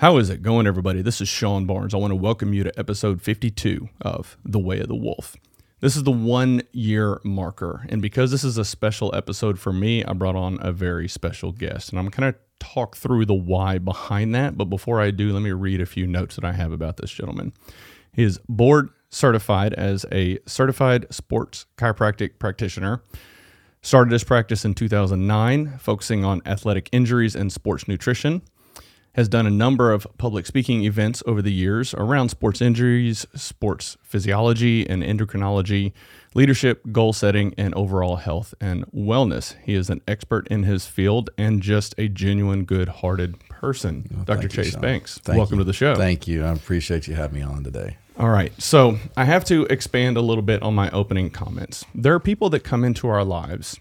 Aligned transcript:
How 0.00 0.18
is 0.18 0.28
it 0.28 0.42
going, 0.42 0.66
everybody? 0.66 1.00
This 1.00 1.22
is 1.22 1.28
Sean 1.30 1.64
Barnes. 1.64 1.94
I 1.94 1.96
want 1.96 2.10
to 2.10 2.16
welcome 2.16 2.52
you 2.52 2.62
to 2.62 2.78
episode 2.78 3.22
52 3.22 3.88
of 4.02 4.36
The 4.44 4.58
Way 4.58 4.80
of 4.80 4.88
the 4.88 4.94
Wolf. 4.94 5.38
This 5.80 5.96
is 5.96 6.02
the 6.02 6.10
one 6.10 6.60
year 6.72 7.18
marker. 7.24 7.86
And 7.88 8.02
because 8.02 8.30
this 8.30 8.44
is 8.44 8.58
a 8.58 8.64
special 8.66 9.10
episode 9.14 9.58
for 9.58 9.72
me, 9.72 10.04
I 10.04 10.12
brought 10.12 10.36
on 10.36 10.58
a 10.60 10.70
very 10.70 11.08
special 11.08 11.50
guest. 11.50 11.88
And 11.88 11.98
I'm 11.98 12.04
going 12.04 12.10
to 12.10 12.16
kind 12.18 12.34
of 12.34 12.40
talk 12.58 12.94
through 12.94 13.24
the 13.24 13.32
why 13.32 13.78
behind 13.78 14.34
that. 14.34 14.58
But 14.58 14.66
before 14.66 15.00
I 15.00 15.10
do, 15.10 15.32
let 15.32 15.40
me 15.40 15.52
read 15.52 15.80
a 15.80 15.86
few 15.86 16.06
notes 16.06 16.36
that 16.36 16.44
I 16.44 16.52
have 16.52 16.72
about 16.72 16.98
this 16.98 17.10
gentleman. 17.10 17.54
He 18.12 18.22
is 18.22 18.38
board 18.50 18.90
certified 19.08 19.72
as 19.72 20.04
a 20.12 20.38
certified 20.44 21.06
sports 21.08 21.64
chiropractic 21.78 22.38
practitioner. 22.38 23.02
Started 23.80 24.12
his 24.12 24.24
practice 24.24 24.62
in 24.62 24.74
2009, 24.74 25.78
focusing 25.78 26.22
on 26.22 26.42
athletic 26.44 26.90
injuries 26.92 27.34
and 27.34 27.50
sports 27.50 27.88
nutrition 27.88 28.42
has 29.16 29.28
done 29.28 29.46
a 29.46 29.50
number 29.50 29.92
of 29.92 30.06
public 30.18 30.44
speaking 30.44 30.84
events 30.84 31.22
over 31.26 31.40
the 31.40 31.52
years 31.52 31.94
around 31.94 32.28
sports 32.28 32.60
injuries, 32.60 33.26
sports 33.34 33.96
physiology 34.02 34.86
and 34.86 35.02
endocrinology, 35.02 35.92
leadership, 36.34 36.82
goal 36.92 37.14
setting, 37.14 37.54
and 37.56 37.74
overall 37.74 38.16
health 38.16 38.54
and 38.60 38.84
wellness. 38.92 39.56
He 39.64 39.74
is 39.74 39.88
an 39.88 40.02
expert 40.06 40.46
in 40.48 40.64
his 40.64 40.86
field 40.86 41.30
and 41.38 41.62
just 41.62 41.94
a 41.96 42.08
genuine 42.08 42.64
good 42.64 42.88
hearted 42.88 43.40
person. 43.48 44.06
Well, 44.14 44.24
Dr. 44.24 44.48
Chase 44.48 44.74
you, 44.74 44.80
Banks, 44.80 45.18
thank 45.18 45.38
welcome 45.38 45.56
you. 45.56 45.60
to 45.60 45.64
the 45.64 45.72
show. 45.72 45.94
Thank 45.94 46.28
you. 46.28 46.44
I 46.44 46.52
appreciate 46.52 47.08
you 47.08 47.14
having 47.14 47.40
me 47.40 47.42
on 47.42 47.64
today. 47.64 47.96
All 48.18 48.28
right. 48.28 48.52
So 48.60 48.98
I 49.16 49.24
have 49.24 49.46
to 49.46 49.64
expand 49.66 50.18
a 50.18 50.22
little 50.22 50.42
bit 50.42 50.62
on 50.62 50.74
my 50.74 50.90
opening 50.90 51.30
comments. 51.30 51.86
There 51.94 52.14
are 52.14 52.20
people 52.20 52.50
that 52.50 52.60
come 52.60 52.84
into 52.84 53.08
our 53.08 53.24
lives 53.24 53.80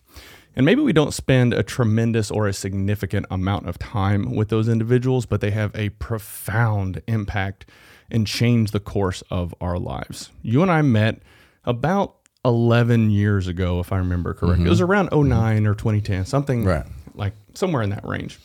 and 0.55 0.66
maybe 0.66 0.82
we 0.82 0.94
don't 0.94 1.14
spend 1.14 1.54
a 1.54 1.64
tremendous 1.64 2.32
or 2.32 2.48
a 2.48 2.54
significant 2.54 3.26
amount 3.30 3.68
of 3.68 3.77
time 3.77 4.36
with 4.36 4.50
those 4.50 4.70
individuals, 4.70 5.26
but 5.26 5.41
they 5.41 5.52
have 5.52 5.76
a 5.76 5.90
profound 5.90 7.02
impact 7.08 7.66
and 8.09 8.25
change 8.25 8.72
the 8.72 8.80
course 8.80 9.22
of 9.30 9.53
our 9.59 9.78
lives. 9.78 10.31
You 10.42 10.61
and 10.61 10.72
I 10.72 10.81
met 10.81 11.22
about 11.66 12.16
11 12.45 13.09
years 13.09 13.48
ago, 13.48 13.80
if 13.80 13.92
I 13.92 13.98
remember 13.98 14.33
correctly. 14.33 14.59
Mm-hmm. 14.59 14.67
It 14.67 14.70
was 14.70 14.81
around 14.81 15.09
9 15.11 15.22
mm-hmm. 15.22 15.67
or 15.67 15.73
2010, 15.73 16.26
something 16.26 16.64
right. 16.64 16.86
like 17.16 17.33
somewhere 17.53 17.81
in 17.81 17.89
that 17.89 18.06
range. 18.06 18.39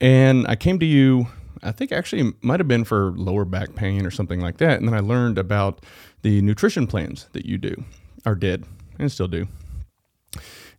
And 0.00 0.46
I 0.48 0.56
came 0.56 0.78
to 0.78 0.86
you, 0.86 1.26
I 1.62 1.72
think 1.72 1.92
actually 1.92 2.32
might 2.40 2.60
have 2.60 2.68
been 2.68 2.84
for 2.84 3.12
lower 3.16 3.44
back 3.44 3.74
pain 3.74 4.06
or 4.06 4.10
something 4.10 4.40
like 4.40 4.58
that. 4.58 4.78
And 4.78 4.88
then 4.88 4.94
I 4.94 5.00
learned 5.00 5.38
about 5.38 5.84
the 6.22 6.40
nutrition 6.42 6.86
plans 6.86 7.26
that 7.32 7.44
you 7.44 7.58
do 7.58 7.84
or 8.24 8.34
did 8.34 8.64
and 8.98 9.10
still 9.10 9.28
do 9.28 9.48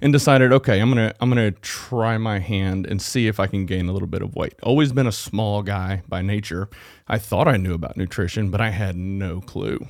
and 0.01 0.11
decided, 0.13 0.51
okay, 0.51 0.79
I'm 0.79 0.89
gonna 0.89 1.13
I'm 1.19 1.29
gonna 1.29 1.51
try 1.51 2.17
my 2.17 2.39
hand 2.39 2.85
and 2.85 3.01
see 3.01 3.27
if 3.27 3.39
I 3.39 3.47
can 3.47 3.65
gain 3.65 3.87
a 3.87 3.93
little 3.93 4.07
bit 4.07 4.21
of 4.21 4.35
weight. 4.35 4.55
Always 4.63 4.91
been 4.91 5.07
a 5.07 5.11
small 5.11 5.63
guy 5.63 6.03
by 6.07 6.21
nature. 6.21 6.69
I 7.07 7.17
thought 7.17 7.47
I 7.47 7.57
knew 7.57 7.73
about 7.73 7.97
nutrition, 7.97 8.49
but 8.49 8.61
I 8.61 8.69
had 8.69 8.95
no 8.95 9.41
clue. 9.41 9.87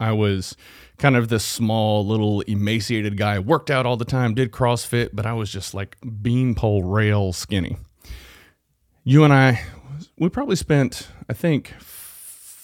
I 0.00 0.12
was 0.12 0.56
kind 0.98 1.16
of 1.16 1.28
this 1.28 1.44
small, 1.44 2.04
little 2.06 2.40
emaciated 2.42 3.16
guy. 3.16 3.38
Worked 3.38 3.70
out 3.70 3.86
all 3.86 3.96
the 3.96 4.04
time, 4.04 4.34
did 4.34 4.50
CrossFit, 4.50 5.10
but 5.12 5.26
I 5.26 5.32
was 5.32 5.50
just 5.50 5.74
like 5.74 5.96
beanpole 6.22 6.82
rail 6.82 7.32
skinny. 7.32 7.76
You 9.04 9.24
and 9.24 9.32
I, 9.32 9.62
we 10.18 10.28
probably 10.28 10.56
spent, 10.56 11.08
I 11.28 11.34
think, 11.34 11.74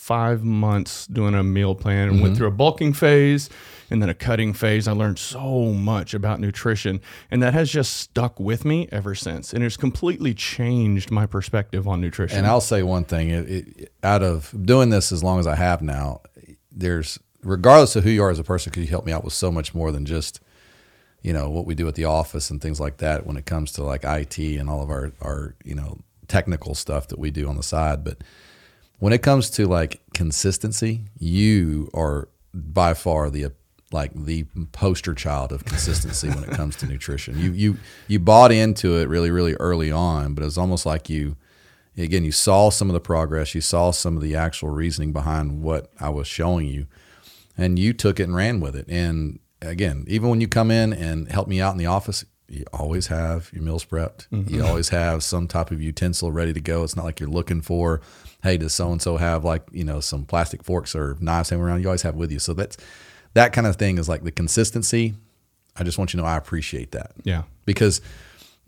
five 0.08 0.42
months 0.42 1.06
doing 1.06 1.34
a 1.34 1.42
meal 1.42 1.74
plan 1.74 2.08
and 2.08 2.12
mm-hmm. 2.14 2.22
went 2.22 2.36
through 2.38 2.46
a 2.46 2.50
bulking 2.50 2.94
phase 2.94 3.50
and 3.90 4.00
then 4.00 4.08
a 4.08 4.14
cutting 4.14 4.54
phase. 4.54 4.88
I 4.88 4.92
learned 4.92 5.18
so 5.18 5.66
much 5.66 6.14
about 6.14 6.40
nutrition, 6.40 7.02
and 7.30 7.42
that 7.42 7.52
has 7.52 7.70
just 7.70 7.98
stuck 7.98 8.40
with 8.40 8.64
me 8.64 8.88
ever 8.90 9.14
since. 9.14 9.52
And 9.52 9.62
it's 9.62 9.76
completely 9.76 10.32
changed 10.32 11.10
my 11.10 11.26
perspective 11.26 11.86
on 11.86 12.00
nutrition. 12.00 12.38
And 12.38 12.46
I'll 12.46 12.62
say 12.62 12.82
one 12.82 13.04
thing: 13.04 13.28
it, 13.28 13.48
it, 13.50 13.92
out 14.02 14.22
of 14.22 14.54
doing 14.64 14.88
this 14.88 15.12
as 15.12 15.22
long 15.22 15.40
as 15.40 15.46
I 15.46 15.56
have 15.56 15.82
now, 15.82 16.22
there's 16.72 17.18
regardless 17.42 17.94
of 17.94 18.04
who 18.04 18.10
you 18.10 18.22
are 18.22 18.30
as 18.30 18.38
a 18.38 18.44
person, 18.44 18.72
could 18.72 18.82
you 18.82 18.88
help 18.88 19.04
me 19.04 19.12
out 19.12 19.24
with 19.24 19.34
so 19.34 19.52
much 19.52 19.74
more 19.74 19.92
than 19.92 20.06
just 20.06 20.40
you 21.20 21.34
know 21.34 21.50
what 21.50 21.66
we 21.66 21.74
do 21.74 21.86
at 21.86 21.96
the 21.96 22.06
office 22.06 22.48
and 22.48 22.62
things 22.62 22.80
like 22.80 22.96
that 22.96 23.26
when 23.26 23.36
it 23.36 23.44
comes 23.44 23.72
to 23.72 23.82
like 23.82 24.04
IT 24.04 24.38
and 24.38 24.70
all 24.70 24.82
of 24.82 24.88
our 24.88 25.12
our 25.20 25.54
you 25.64 25.74
know 25.74 25.98
technical 26.28 26.74
stuff 26.74 27.08
that 27.08 27.18
we 27.18 27.30
do 27.30 27.46
on 27.46 27.58
the 27.58 27.62
side, 27.62 28.02
but 28.02 28.24
when 28.98 29.12
it 29.12 29.22
comes 29.22 29.50
to 29.50 29.66
like 29.66 30.00
consistency, 30.14 31.04
you 31.18 31.90
are 31.94 32.28
by 32.54 32.94
far 32.94 33.30
the 33.30 33.52
like 33.90 34.12
the 34.14 34.44
poster 34.72 35.14
child 35.14 35.50
of 35.50 35.64
consistency 35.64 36.28
when 36.28 36.44
it 36.44 36.50
comes 36.50 36.76
to 36.76 36.86
nutrition. 36.86 37.38
You 37.38 37.52
you 37.52 37.76
you 38.06 38.18
bought 38.18 38.52
into 38.52 38.98
it 38.98 39.08
really 39.08 39.30
really 39.30 39.54
early 39.54 39.90
on, 39.90 40.34
but 40.34 40.44
it's 40.44 40.58
almost 40.58 40.84
like 40.84 41.08
you 41.08 41.36
again 41.96 42.24
you 42.24 42.32
saw 42.32 42.70
some 42.70 42.88
of 42.90 42.94
the 42.94 43.00
progress, 43.00 43.54
you 43.54 43.60
saw 43.60 43.90
some 43.90 44.16
of 44.16 44.22
the 44.22 44.36
actual 44.36 44.70
reasoning 44.70 45.12
behind 45.12 45.62
what 45.62 45.90
I 46.00 46.10
was 46.10 46.26
showing 46.26 46.66
you, 46.66 46.86
and 47.56 47.78
you 47.78 47.92
took 47.92 48.20
it 48.20 48.24
and 48.24 48.36
ran 48.36 48.60
with 48.60 48.76
it. 48.76 48.86
And 48.88 49.38
again, 49.62 50.04
even 50.08 50.28
when 50.28 50.40
you 50.40 50.48
come 50.48 50.70
in 50.70 50.92
and 50.92 51.30
help 51.30 51.48
me 51.48 51.60
out 51.60 51.72
in 51.72 51.78
the 51.78 51.86
office, 51.86 52.24
you 52.48 52.64
always 52.72 53.06
have 53.08 53.50
your 53.52 53.62
meals 53.62 53.84
prepped. 53.84 54.28
Mm-hmm. 54.28 54.54
You 54.54 54.64
always 54.64 54.88
have 54.90 55.22
some 55.22 55.46
type 55.46 55.70
of 55.70 55.80
utensil 55.80 56.32
ready 56.32 56.52
to 56.52 56.60
go. 56.60 56.82
It's 56.82 56.96
not 56.96 57.04
like 57.04 57.20
you're 57.20 57.28
looking 57.28 57.60
for, 57.60 58.00
hey, 58.42 58.56
does 58.56 58.74
so 58.74 58.92
and 58.92 59.02
so 59.02 59.16
have 59.16 59.44
like 59.44 59.62
you 59.72 59.84
know 59.84 60.00
some 60.00 60.24
plastic 60.24 60.62
forks 60.62 60.94
or 60.94 61.16
knives 61.20 61.50
hanging 61.50 61.64
around? 61.64 61.80
You 61.82 61.88
always 61.88 62.02
have 62.02 62.14
with 62.14 62.32
you. 62.32 62.38
So 62.38 62.54
that's 62.54 62.76
that 63.34 63.52
kind 63.52 63.66
of 63.66 63.76
thing 63.76 63.98
is 63.98 64.08
like 64.08 64.24
the 64.24 64.32
consistency. 64.32 65.14
I 65.76 65.84
just 65.84 65.98
want 65.98 66.12
you 66.12 66.18
to 66.18 66.22
know 66.24 66.28
I 66.28 66.36
appreciate 66.36 66.92
that. 66.92 67.12
Yeah. 67.22 67.44
Because 67.64 68.00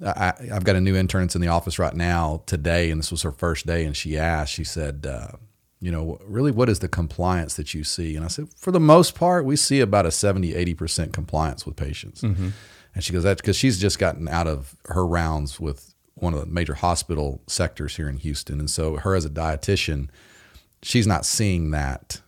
I, 0.04 0.32
have 0.48 0.64
got 0.64 0.76
a 0.76 0.80
new 0.80 0.96
intern 0.96 1.22
that's 1.22 1.34
in 1.34 1.40
the 1.40 1.48
office 1.48 1.78
right 1.78 1.94
now 1.94 2.42
today, 2.46 2.90
and 2.90 2.98
this 2.98 3.10
was 3.10 3.22
her 3.22 3.32
first 3.32 3.66
day, 3.66 3.84
and 3.84 3.96
she 3.96 4.16
asked, 4.16 4.52
she 4.52 4.64
said, 4.64 5.06
uh, 5.06 5.36
you 5.80 5.90
know, 5.90 6.18
really, 6.24 6.50
what 6.50 6.68
is 6.68 6.78
the 6.78 6.88
compliance 6.88 7.56
that 7.56 7.74
you 7.74 7.84
see? 7.84 8.16
And 8.16 8.24
I 8.24 8.28
said, 8.28 8.48
for 8.56 8.70
the 8.70 8.80
most 8.80 9.14
part, 9.14 9.44
we 9.44 9.56
see 9.56 9.80
about 9.80 10.06
a 10.06 10.10
70, 10.10 10.52
80% 10.52 11.12
compliance 11.12 11.66
with 11.66 11.76
patients. 11.76 12.22
Mm-hmm. 12.22 12.50
And 12.94 13.04
she 13.04 13.12
goes, 13.12 13.22
that's 13.22 13.40
because 13.40 13.56
she's 13.56 13.78
just 13.78 13.98
gotten 13.98 14.28
out 14.28 14.46
of 14.46 14.76
her 14.86 15.06
rounds 15.06 15.60
with 15.60 15.89
one 16.20 16.34
of 16.34 16.40
the 16.40 16.46
major 16.46 16.74
hospital 16.74 17.42
sectors 17.46 17.96
here 17.96 18.08
in 18.08 18.18
Houston. 18.18 18.60
And 18.60 18.70
so, 18.70 18.96
her 18.96 19.14
as 19.14 19.24
a 19.24 19.30
dietitian, 19.30 20.08
she's 20.82 21.06
not 21.06 21.24
seeing 21.24 21.70
that, 21.70 22.20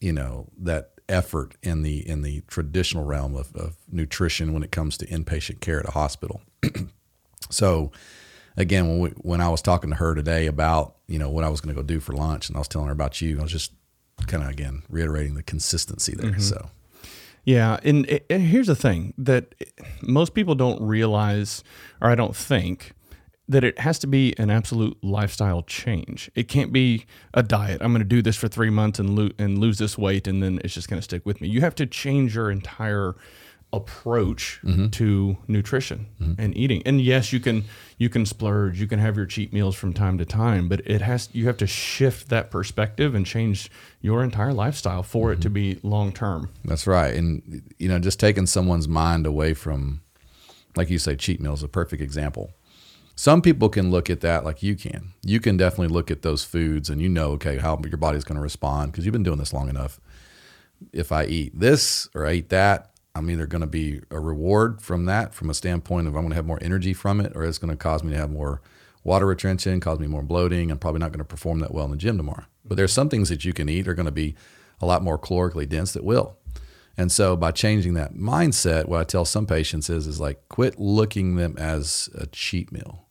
you 0.00 0.12
know, 0.12 0.48
that 0.58 0.90
effort 1.08 1.54
in 1.62 1.82
the 1.82 2.08
in 2.08 2.22
the 2.22 2.42
traditional 2.46 3.04
realm 3.04 3.36
of, 3.36 3.54
of 3.54 3.76
nutrition 3.90 4.52
when 4.52 4.62
it 4.62 4.72
comes 4.72 4.96
to 4.98 5.06
inpatient 5.06 5.60
care 5.60 5.80
at 5.80 5.88
a 5.88 5.92
hospital. 5.92 6.42
so 7.50 7.92
again, 8.56 8.88
when 8.88 8.98
we, 9.00 9.08
when 9.10 9.40
I 9.40 9.48
was 9.48 9.62
talking 9.62 9.90
to 9.90 9.96
her 9.96 10.14
today 10.14 10.46
about 10.46 10.96
you 11.06 11.18
know 11.18 11.30
what 11.30 11.44
I 11.44 11.48
was 11.48 11.60
going 11.60 11.74
to 11.74 11.80
go 11.80 11.86
do 11.86 12.00
for 12.00 12.12
lunch, 12.12 12.48
and 12.48 12.56
I 12.56 12.60
was 12.60 12.68
telling 12.68 12.86
her 12.88 12.92
about 12.92 13.20
you, 13.20 13.38
I 13.38 13.42
was 13.42 13.52
just 13.52 13.72
kind 14.26 14.42
of 14.42 14.48
again 14.48 14.82
reiterating 14.88 15.34
the 15.34 15.42
consistency 15.42 16.14
there. 16.14 16.32
Mm-hmm. 16.32 16.40
So. 16.40 16.70
Yeah, 17.46 17.78
and, 17.84 18.20
and 18.30 18.42
here's 18.42 18.68
the 18.68 18.74
thing 18.74 19.12
that 19.18 19.54
most 20.00 20.32
people 20.32 20.54
don't 20.54 20.80
realize, 20.80 21.62
or 22.00 22.08
I 22.08 22.14
don't 22.14 22.34
think, 22.34 22.92
that 23.48 23.62
it 23.62 23.78
has 23.78 23.98
to 23.98 24.06
be 24.06 24.34
an 24.38 24.50
absolute 24.50 24.96
lifestyle 25.02 25.62
change. 25.62 26.30
It 26.34 26.48
can't 26.48 26.72
be 26.72 27.04
a 27.34 27.42
diet. 27.42 27.82
I'm 27.82 27.92
going 27.92 28.00
to 28.00 28.08
do 28.08 28.22
this 28.22 28.36
for 28.36 28.48
three 28.48 28.70
months 28.70 28.98
and, 28.98 29.14
lo- 29.14 29.30
and 29.38 29.58
lose 29.58 29.78
this 29.78 29.98
weight, 29.98 30.26
and 30.26 30.42
then 30.42 30.60
it's 30.64 30.74
just 30.74 30.88
going 30.88 30.98
to 30.98 31.04
stick 31.04 31.26
with 31.26 31.40
me. 31.40 31.48
You 31.48 31.60
have 31.60 31.74
to 31.76 31.86
change 31.86 32.34
your 32.34 32.50
entire 32.50 33.16
approach 33.72 34.60
mm-hmm. 34.62 34.88
to 34.88 35.36
nutrition 35.48 36.06
mm-hmm. 36.20 36.40
and 36.40 36.56
eating. 36.56 36.82
And 36.86 37.00
yes, 37.00 37.32
you 37.32 37.40
can 37.40 37.64
you 37.98 38.08
can 38.08 38.24
splurge, 38.24 38.80
you 38.80 38.86
can 38.86 39.00
have 39.00 39.16
your 39.16 39.26
cheat 39.26 39.52
meals 39.52 39.74
from 39.74 39.92
time 39.92 40.16
to 40.18 40.24
time, 40.24 40.68
but 40.68 40.80
it 40.86 41.02
has 41.02 41.28
you 41.32 41.46
have 41.46 41.56
to 41.58 41.66
shift 41.66 42.28
that 42.28 42.50
perspective 42.50 43.14
and 43.14 43.26
change 43.26 43.70
your 44.00 44.22
entire 44.22 44.52
lifestyle 44.52 45.02
for 45.02 45.28
mm-hmm. 45.28 45.40
it 45.40 45.42
to 45.42 45.48
mm-hmm. 45.48 45.54
be 45.54 45.80
long 45.82 46.12
term. 46.12 46.50
That's 46.64 46.86
right. 46.86 47.14
And 47.14 47.62
you 47.78 47.88
know, 47.88 47.98
just 47.98 48.20
taking 48.20 48.46
someone's 48.46 48.88
mind 48.88 49.26
away 49.26 49.54
from 49.54 50.02
like 50.76 50.88
you 50.88 50.98
say 50.98 51.16
cheat 51.16 51.40
meals 51.40 51.62
a 51.62 51.68
perfect 51.68 52.00
example 52.00 52.52
some 53.16 53.42
people 53.42 53.68
can 53.68 53.90
look 53.90 54.10
at 54.10 54.20
that 54.22 54.44
like 54.44 54.62
you 54.62 54.74
can. 54.74 55.12
You 55.22 55.40
can 55.40 55.56
definitely 55.56 55.94
look 55.94 56.10
at 56.10 56.22
those 56.22 56.44
foods 56.44 56.90
and 56.90 57.00
you 57.00 57.08
know, 57.08 57.32
okay, 57.32 57.58
how 57.58 57.80
your 57.86 57.96
body's 57.96 58.24
going 58.24 58.36
to 58.36 58.42
respond 58.42 58.92
because 58.92 59.04
you've 59.04 59.12
been 59.12 59.22
doing 59.22 59.38
this 59.38 59.52
long 59.52 59.68
enough. 59.68 60.00
If 60.92 61.12
I 61.12 61.24
eat 61.24 61.58
this 61.58 62.08
or 62.14 62.26
I 62.26 62.34
eat 62.34 62.48
that, 62.48 62.90
I'm 63.14 63.30
either 63.30 63.46
going 63.46 63.60
to 63.60 63.68
be 63.68 64.00
a 64.10 64.18
reward 64.18 64.82
from 64.82 65.04
that 65.04 65.34
from 65.34 65.48
a 65.48 65.54
standpoint 65.54 66.08
of 66.08 66.16
I'm 66.16 66.22
going 66.22 66.30
to 66.30 66.36
have 66.36 66.46
more 66.46 66.58
energy 66.60 66.92
from 66.92 67.20
it, 67.20 67.32
or 67.36 67.44
it's 67.44 67.58
going 67.58 67.70
to 67.70 67.76
cause 67.76 68.02
me 68.02 68.12
to 68.12 68.18
have 68.18 68.30
more 68.30 68.60
water 69.04 69.26
retention, 69.26 69.78
cause 69.78 70.00
me 70.00 70.08
more 70.08 70.22
bloating. 70.22 70.72
I'm 70.72 70.78
probably 70.78 70.98
not 70.98 71.12
going 71.12 71.20
to 71.20 71.24
perform 71.24 71.60
that 71.60 71.72
well 71.72 71.84
in 71.84 71.92
the 71.92 71.96
gym 71.96 72.16
tomorrow. 72.16 72.46
But 72.64 72.76
there's 72.76 72.92
some 72.92 73.08
things 73.08 73.28
that 73.28 73.44
you 73.44 73.52
can 73.52 73.68
eat 73.68 73.86
are 73.86 73.94
going 73.94 74.06
to 74.06 74.12
be 74.12 74.34
a 74.80 74.86
lot 74.86 75.04
more 75.04 75.18
calorically 75.18 75.68
dense 75.68 75.92
that 75.92 76.02
will. 76.02 76.36
And 76.96 77.12
so 77.12 77.36
by 77.36 77.52
changing 77.52 77.94
that 77.94 78.14
mindset, 78.14 78.86
what 78.86 79.00
I 79.00 79.04
tell 79.04 79.24
some 79.24 79.46
patients 79.46 79.88
is 79.88 80.08
is 80.08 80.20
like 80.20 80.48
quit 80.48 80.80
looking 80.80 81.36
them 81.36 81.56
as 81.56 82.08
a 82.14 82.26
cheat 82.26 82.72
meal 82.72 83.03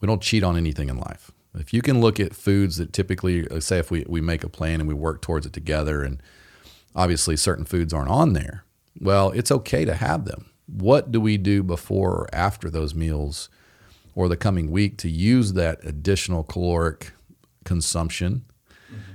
we 0.00 0.06
don't 0.06 0.22
cheat 0.22 0.42
on 0.42 0.56
anything 0.56 0.88
in 0.88 0.98
life. 0.98 1.30
If 1.54 1.72
you 1.72 1.82
can 1.82 2.00
look 2.00 2.20
at 2.20 2.34
foods 2.34 2.76
that 2.76 2.92
typically, 2.92 3.46
say, 3.60 3.78
if 3.78 3.90
we, 3.90 4.04
we 4.08 4.20
make 4.20 4.44
a 4.44 4.48
plan 4.48 4.80
and 4.80 4.88
we 4.88 4.94
work 4.94 5.20
towards 5.20 5.46
it 5.46 5.52
together, 5.52 6.02
and 6.02 6.22
obviously 6.94 7.36
certain 7.36 7.64
foods 7.64 7.92
aren't 7.92 8.10
on 8.10 8.32
there, 8.32 8.64
well, 9.00 9.30
it's 9.30 9.50
okay 9.50 9.84
to 9.84 9.94
have 9.94 10.24
them. 10.24 10.50
What 10.66 11.10
do 11.10 11.20
we 11.20 11.36
do 11.36 11.62
before 11.62 12.12
or 12.12 12.28
after 12.32 12.70
those 12.70 12.94
meals 12.94 13.48
or 14.14 14.28
the 14.28 14.36
coming 14.36 14.70
week 14.70 14.96
to 14.98 15.08
use 15.08 15.54
that 15.54 15.84
additional 15.84 16.44
caloric 16.44 17.12
consumption 17.64 18.44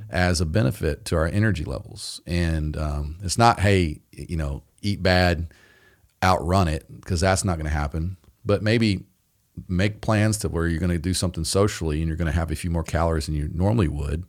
as 0.10 0.40
a 0.40 0.46
benefit 0.46 1.06
to 1.06 1.16
our 1.16 1.28
energy 1.28 1.64
levels. 1.64 2.22
And 2.26 2.78
um, 2.78 3.18
it's 3.24 3.38
not, 3.38 3.60
hey, 3.60 4.02
you 4.12 4.38
know, 4.38 4.64
eat 4.82 5.02
bad, 5.02 5.48
outrun 6.24 6.68
it, 6.68 6.86
because 7.02 7.22
that's 7.22 7.44
not 7.44 7.58
going 7.58 7.66
to 7.66 7.72
happen. 7.72 8.18
But 8.46 8.62
maybe 8.62 9.06
make 9.68 10.02
plans 10.02 10.38
to 10.40 10.50
where 10.50 10.68
you're 10.68 10.80
going 10.80 10.92
to 10.92 10.98
do 11.00 11.14
something 11.14 11.44
socially 11.44 12.00
and 12.00 12.08
you're 12.08 12.18
going 12.18 12.32
to 12.32 12.38
have 12.38 12.52
a 12.52 12.56
few 12.56 12.70
more 12.70 12.84
calories 12.84 13.26
than 13.28 13.36
you 13.36 13.50
normally 13.54 13.88
would. 13.88 14.26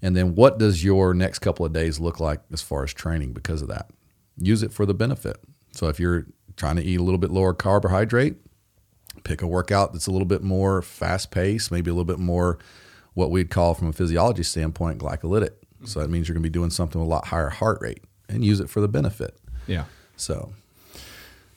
And 0.00 0.16
then 0.16 0.34
what 0.34 0.58
does 0.58 0.84
your 0.84 1.14
next 1.14 1.38
couple 1.38 1.64
of 1.64 1.72
days 1.72 2.00
look 2.00 2.20
like 2.20 2.40
as 2.52 2.60
far 2.60 2.82
as 2.82 2.92
training 2.92 3.32
because 3.32 3.62
of 3.62 3.68
that? 3.68 3.90
Use 4.36 4.62
it 4.62 4.72
for 4.72 4.84
the 4.84 4.94
benefit. 4.94 5.36
So 5.72 5.88
if 5.88 6.00
you're 6.00 6.26
trying 6.56 6.76
to 6.76 6.82
eat 6.82 6.98
a 6.98 7.02
little 7.02 7.18
bit 7.18 7.30
lower 7.30 7.54
carbohydrate, 7.54 8.36
pick 9.24 9.42
a 9.42 9.46
workout 9.46 9.92
that's 9.92 10.06
a 10.06 10.10
little 10.10 10.26
bit 10.26 10.42
more 10.42 10.82
fast 10.82 11.30
paced, 11.30 11.70
maybe 11.70 11.90
a 11.90 11.94
little 11.94 12.04
bit 12.04 12.18
more 12.18 12.58
what 13.14 13.30
we'd 13.30 13.50
call 13.50 13.74
from 13.74 13.88
a 13.88 13.92
physiology 13.92 14.42
standpoint 14.42 14.98
glycolytic. 14.98 15.50
So 15.84 16.00
that 16.00 16.10
means 16.10 16.28
you're 16.28 16.34
going 16.34 16.42
to 16.42 16.48
be 16.48 16.52
doing 16.52 16.70
something 16.70 17.00
with 17.00 17.06
a 17.06 17.10
lot 17.10 17.26
higher 17.26 17.50
heart 17.50 17.78
rate 17.80 18.02
and 18.28 18.44
use 18.44 18.60
it 18.60 18.70
for 18.70 18.80
the 18.80 18.88
benefit. 18.88 19.36
Yeah. 19.66 19.84
So, 20.16 20.52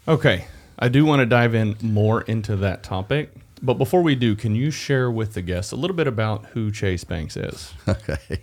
Okay. 0.07 0.45
I 0.77 0.89
do 0.89 1.06
want 1.06 1.22
to 1.22 1.25
dive 1.25 1.56
in 1.56 1.75
more 1.81 2.22
into 2.24 2.56
that 2.57 2.83
topic. 2.83 3.31
But 3.62 3.75
before 3.75 4.01
we 4.01 4.16
do, 4.16 4.36
can 4.36 4.56
you 4.56 4.69
share 4.69 5.10
with 5.10 5.33
the 5.33 5.42
guests 5.42 5.72
a 5.72 5.75
little 5.75 5.95
bit 5.95 6.07
about 6.07 6.45
who 6.48 6.72
Chase 6.72 7.04
Banks 7.04 7.38
is? 7.38 7.74
okay, 7.88 8.39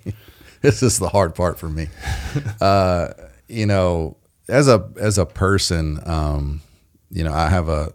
this 0.62 0.82
is 0.82 0.98
the 0.98 1.08
hard 1.08 1.34
part 1.34 1.58
for 1.58 1.68
me. 1.68 1.88
uh, 2.60 3.08
you 3.48 3.66
know, 3.66 4.16
as 4.48 4.68
a 4.68 4.90
as 4.98 5.18
a 5.18 5.26
person, 5.26 6.00
um, 6.06 6.62
you 7.10 7.22
know, 7.24 7.32
I 7.32 7.50
have 7.50 7.68
a 7.68 7.92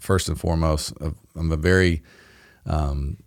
first 0.00 0.28
and 0.28 0.38
foremost, 0.38 0.92
I'm 1.36 1.52
a 1.52 1.56
very 1.56 2.02
um, 2.66 3.18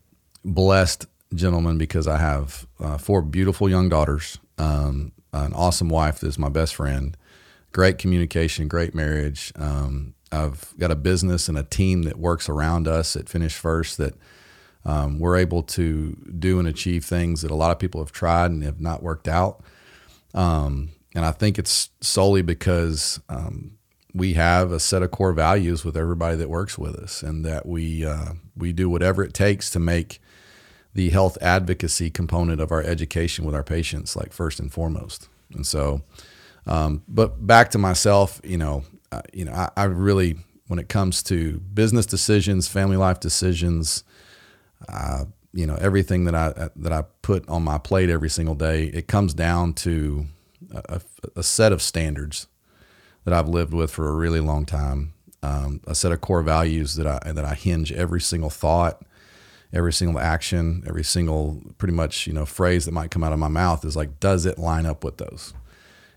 blessed 0.43 1.07
gentleman 1.33 1.77
because 1.77 2.07
I 2.07 2.17
have 2.17 2.67
uh, 2.79 2.97
four 2.97 3.21
beautiful 3.21 3.69
young 3.69 3.87
daughters, 3.87 4.37
um, 4.57 5.13
an 5.31 5.53
awesome 5.53 5.89
wife 5.89 6.19
that 6.19 6.27
is 6.27 6.37
my 6.37 6.49
best 6.49 6.75
friend, 6.75 7.15
great 7.71 7.97
communication, 7.97 8.67
great 8.67 8.93
marriage. 8.93 9.53
Um, 9.55 10.14
I've 10.35 10.73
got 10.77 10.91
a 10.91 10.95
business 10.95 11.49
and 11.49 11.57
a 11.57 11.63
team 11.63 12.03
that 12.03 12.17
works 12.17 12.49
around 12.49 12.87
us 12.87 13.15
at 13.15 13.29
Finish 13.29 13.55
First 13.55 13.97
that 13.97 14.13
um, 14.85 15.19
we're 15.19 15.37
able 15.37 15.63
to 15.63 16.15
do 16.39 16.59
and 16.59 16.67
achieve 16.67 17.05
things 17.05 17.41
that 17.41 17.51
a 17.51 17.55
lot 17.55 17.71
of 17.71 17.79
people 17.79 18.01
have 18.01 18.11
tried 18.11 18.51
and 18.51 18.63
have 18.63 18.79
not 18.79 19.01
worked 19.01 19.27
out. 19.27 19.63
Um, 20.33 20.89
and 21.15 21.25
I 21.25 21.31
think 21.31 21.57
it's 21.57 21.89
solely 22.01 22.41
because 22.41 23.19
um, 23.29 23.77
we 24.13 24.33
have 24.33 24.71
a 24.71 24.79
set 24.79 25.01
of 25.01 25.11
core 25.11 25.33
values 25.33 25.83
with 25.83 25.97
everybody 25.97 26.35
that 26.37 26.49
works 26.49 26.77
with 26.77 26.95
us, 26.95 27.23
and 27.23 27.45
that 27.45 27.65
we 27.65 28.05
uh, 28.05 28.33
we 28.55 28.73
do 28.73 28.89
whatever 28.89 29.23
it 29.23 29.33
takes 29.33 29.69
to 29.71 29.79
make 29.79 30.21
the 30.93 31.09
health 31.09 31.37
advocacy 31.41 32.09
component 32.09 32.61
of 32.61 32.71
our 32.71 32.81
education 32.81 33.45
with 33.45 33.55
our 33.55 33.63
patients 33.63 34.15
like 34.15 34.31
first 34.31 34.59
and 34.59 34.71
foremost. 34.71 35.27
And 35.53 35.67
so, 35.67 36.01
um, 36.65 37.03
but 37.07 37.45
back 37.45 37.69
to 37.71 37.77
myself, 37.77 38.39
you 38.43 38.57
know, 38.57 38.83
uh, 39.15 39.21
you 39.33 39.45
know, 39.45 39.53
I, 39.53 39.69
I, 39.77 39.83
really, 39.85 40.37
when 40.67 40.79
it 40.79 40.89
comes 40.89 41.23
to 41.23 41.59
business 41.59 42.05
decisions, 42.05 42.67
family 42.67 42.97
life 42.97 43.19
decisions, 43.19 44.03
uh, 44.89 45.25
you 45.53 45.65
know, 45.65 45.75
everything 45.75 46.25
that 46.25 46.35
I 46.35 46.69
that 46.75 46.91
I 46.91 47.03
put 47.21 47.47
on 47.47 47.63
my 47.63 47.77
plate 47.77 48.09
every 48.09 48.29
single 48.29 48.55
day, 48.55 48.85
it 48.85 49.07
comes 49.07 49.33
down 49.33 49.73
to 49.73 50.25
a, 50.73 51.01
a 51.35 51.43
set 51.43 51.71
of 51.71 51.81
standards 51.81 52.47
that 53.23 53.33
I've 53.33 53.47
lived 53.47 53.73
with 53.73 53.91
for 53.91 54.09
a 54.09 54.13
really 54.13 54.41
long 54.41 54.65
time, 54.65 55.13
um, 55.41 55.81
a 55.87 55.95
set 55.95 56.11
of 56.11 56.21
core 56.21 56.43
values 56.43 56.95
that 56.95 57.07
I 57.07 57.31
that 57.31 57.45
I 57.45 57.53
hinge 57.53 57.91
every 57.91 58.21
single 58.21 58.49
thought, 58.49 59.01
every 59.73 59.93
single 59.93 60.19
action, 60.19 60.83
every 60.87 61.03
single 61.03 61.61
pretty 61.77 61.93
much 61.93 62.27
you 62.27 62.33
know 62.33 62.45
phrase 62.45 62.85
that 62.85 62.91
might 62.91 63.11
come 63.11 63.23
out 63.23 63.33
of 63.33 63.39
my 63.39 63.47
mouth 63.47 63.85
is 63.85 63.95
like, 63.95 64.19
does 64.19 64.45
it 64.45 64.59
line 64.59 64.85
up 64.85 65.03
with 65.03 65.17
those? 65.17 65.53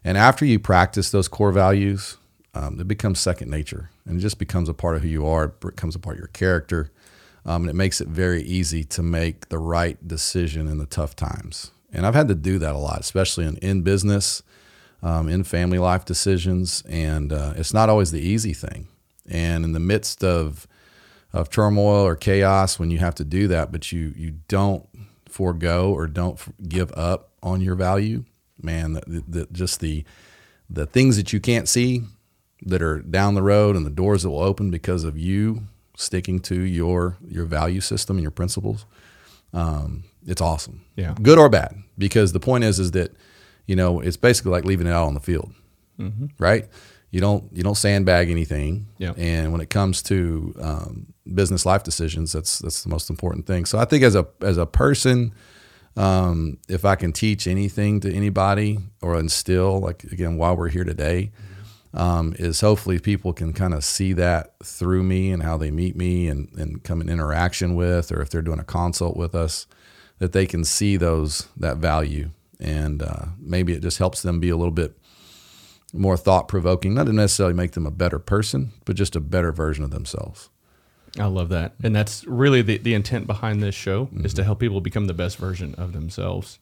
And 0.03 0.17
after 0.17 0.45
you 0.45 0.59
practice 0.59 1.11
those 1.11 1.29
core 1.29 1.53
values, 1.53 2.17
um, 2.59 2.81
it 2.81 2.89
becomes 2.89 3.21
second 3.21 3.51
nature 3.51 3.89
and 4.05 4.19
it 4.19 4.21
just 4.21 4.39
becomes 4.39 4.69
a 4.69 4.75
part 4.75 4.97
of 4.97 5.03
who 5.03 5.09
you 5.09 5.25
are. 5.27 5.45
It 5.45 5.61
becomes 5.61 5.95
a 5.95 6.01
part 6.01 6.17
of 6.17 6.19
your 6.19 6.29
character. 6.29 6.91
Um, 7.47 7.63
and 7.63 7.71
it 7.71 7.75
makes 7.75 8.01
it 8.01 8.09
very 8.09 8.43
easy 8.43 8.83
to 8.85 9.03
make 9.03 9.49
the 9.49 9.59
right 9.59 9.97
decision 10.07 10.67
in 10.67 10.79
the 10.79 10.87
tough 10.87 11.15
times. 11.15 11.71
And 11.93 12.05
I've 12.05 12.17
had 12.17 12.27
to 12.29 12.35
do 12.35 12.59
that 12.59 12.75
a 12.75 12.79
lot, 12.79 12.99
especially 12.99 13.47
in, 13.47 13.57
in 13.59 13.83
business, 13.83 14.43
um, 15.05 15.29
in 15.29 15.45
family 15.45 15.79
life 15.79 16.05
decisions. 16.05 16.83
And 16.89 17.33
uh, 17.33 17.55
it's 17.57 17.73
not 17.73 17.89
always 17.89 18.11
the 18.11 18.21
easy 18.21 18.53
thing. 18.53 18.89
And 19.29 19.65
in 19.65 19.73
the 19.73 19.81
midst 19.81 20.25
of, 20.25 20.67
of 21.33 21.51
turmoil 21.51 22.05
or 22.05 22.17
chaos, 22.17 22.77
when 22.79 22.91
you 22.91 22.99
have 22.99 23.15
to 23.17 23.25
do 23.25 23.47
that, 23.49 23.71
but 23.71 23.93
you, 23.93 24.13
you 24.17 24.33
don't 24.49 24.85
forego 25.29 25.93
or 25.93 26.09
don't 26.09 26.41
give 26.69 26.91
up 26.93 27.31
on 27.41 27.61
your 27.61 27.77
value, 27.77 28.25
man, 28.61 28.95
the, 28.95 29.23
the, 29.29 29.49
just 29.53 29.79
the, 29.79 30.05
the 30.69 30.87
things 30.87 31.17
that 31.17 31.33
you 31.33 31.39
can't 31.39 31.69
see 31.69 32.03
that 32.63 32.83
are 32.83 33.01
down 33.01 33.35
the 33.35 33.43
road 33.43 33.77
and 33.77 33.87
the 33.87 33.91
doors 33.91 34.23
that 34.23 34.31
will 34.31 34.43
open 34.43 34.71
because 34.71 35.05
of 35.05 35.17
you 35.17 35.63
sticking 35.97 36.41
to 36.41 36.61
your 36.61 37.17
your 37.27 37.45
value 37.45 37.81
system 37.81 38.17
and 38.17 38.23
your 38.23 38.31
principles 38.31 38.85
um, 39.53 40.05
it's 40.27 40.41
awesome. 40.41 40.85
Yeah. 40.97 41.15
Good 41.21 41.39
or 41.39 41.49
bad. 41.49 41.83
Because 41.97 42.33
the 42.33 42.41
point 42.41 42.65
is 42.65 42.79
is 42.79 42.93
that 42.93 43.13
you 43.67 43.77
know 43.77 44.01
it's 44.01 44.17
basically 44.17 44.53
like 44.53 44.65
leaving 44.65 44.87
it 44.87 44.93
out 44.93 45.07
on 45.07 45.15
the 45.15 45.21
field 45.21 45.53
mm-hmm. 45.99 46.27
right? 46.39 46.67
You 47.11 47.21
don't 47.21 47.45
you 47.53 47.63
don't 47.63 47.77
sandbag 47.77 48.31
anything. 48.31 48.87
Yeah. 48.99 49.15
and 49.17 49.53
when 49.53 49.61
it 49.61 49.71
comes 49.71 50.03
to 50.05 50.55
um, 50.61 51.07
business 51.33 51.65
life 51.67 51.83
decisions 51.83 52.33
that's 52.33 52.59
that's 52.59 52.83
the 52.83 52.89
most 52.89 53.11
important 53.11 53.47
thing. 53.47 53.65
So 53.65 53.79
i 53.79 53.85
think 53.85 54.03
as 54.03 54.15
a 54.15 54.27
as 54.43 54.59
a 54.59 54.67
person 54.67 55.33
um, 55.97 56.59
if 56.69 56.85
i 56.85 56.95
can 56.95 57.13
teach 57.13 57.47
anything 57.47 58.01
to 58.01 58.15
anybody 58.15 58.79
or 59.03 59.19
instill 59.19 59.81
like 59.81 60.05
again 60.05 60.37
while 60.37 60.57
we're 60.57 60.69
here 60.69 60.85
today 60.85 61.33
um, 61.95 62.35
is 62.39 62.61
hopefully 62.61 62.99
people 62.99 63.33
can 63.33 63.53
kind 63.53 63.75
of 63.75 63.85
see 63.85 64.13
that 64.13 64.55
through 64.63 65.03
me 65.03 65.31
and 65.31 65.43
how 65.43 65.57
they 65.57 65.71
meet 65.71 65.97
me 65.97 66.29
and, 66.29 66.49
and 66.57 66.83
come 66.85 67.01
in 67.01 67.09
interaction 67.09 67.75
with, 67.75 68.13
or 68.13 68.21
if 68.21 68.31
they're 68.31 68.43
doing 68.43 68.61
a 68.61 68.65
consult 68.65 69.17
with 69.17 69.35
us, 69.35 69.67
that 70.19 70.33
they 70.33 70.47
can 70.47 70.65
see 70.65 70.97
those 70.97 71.49
that 71.57 71.79
value. 71.79 72.31
And 72.61 73.03
uh, 73.03 73.27
maybe 73.39 73.73
it 73.73 73.83
just 73.83 73.99
helps 73.99 74.23
them 74.23 74.41
be 74.41 74.51
a 74.51 74.57
little 74.57 74.73
bit 74.73 74.99
more 75.93 76.17
thought 76.17 76.49
provoking, 76.49 76.95
not 76.95 77.07
to 77.07 77.13
necessarily 77.13 77.55
make 77.55 77.73
them 77.73 77.87
a 77.87 77.91
better 77.91 78.19
person, 78.19 78.73
but 78.85 78.97
just 78.97 79.17
a 79.17 79.21
better 79.21 79.53
version 79.53 79.85
of 79.85 79.91
themselves. 79.91 80.51
I 81.19 81.27
love 81.27 81.49
that. 81.49 81.73
And 81.83 81.97
that's 81.97 82.25
really 82.27 82.63
the, 82.63 82.79
the 82.79 82.95
intent 82.95 83.27
behind 83.27 83.63
this 83.63 83.75
show 83.75 84.07
mm-hmm. 84.07 84.27
is 84.27 84.35
to 84.35 84.45
help 84.45 84.61
people 84.61 84.81
become 84.81 85.07
the 85.07 85.15
best 85.15 85.39
version 85.39 85.75
of 85.77 85.93
themselves. 85.93 86.59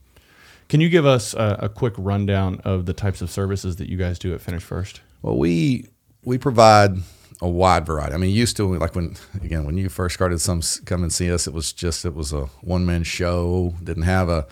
Can 0.68 0.80
you 0.80 0.88
give 0.88 1.06
us 1.06 1.34
a, 1.34 1.58
a, 1.60 1.68
quick 1.68 1.94
rundown 1.96 2.60
of 2.64 2.86
the 2.86 2.92
types 2.92 3.22
of 3.22 3.30
services 3.30 3.76
that 3.76 3.88
you 3.88 3.96
guys 3.96 4.18
do 4.18 4.34
at 4.34 4.40
Finish 4.40 4.64
First? 4.64 5.00
Well, 5.22 5.36
we 5.36 5.88
we 6.24 6.38
provide 6.38 6.96
a 7.40 7.48
wide 7.48 7.86
variety. 7.86 8.14
I 8.14 8.18
mean, 8.18 8.34
used 8.34 8.56
to 8.56 8.76
like 8.76 8.94
when 8.94 9.16
again 9.42 9.64
when 9.64 9.76
you 9.76 9.88
first 9.88 10.14
started 10.14 10.40
some 10.40 10.62
come 10.84 11.02
and 11.02 11.12
see 11.12 11.30
us, 11.32 11.46
it 11.46 11.52
was 11.52 11.72
just 11.72 12.04
it 12.04 12.14
was 12.14 12.32
a 12.32 12.46
one 12.62 12.86
man 12.86 13.02
show. 13.02 13.74
Didn't 13.82 14.04
have 14.04 14.28
a 14.28 14.46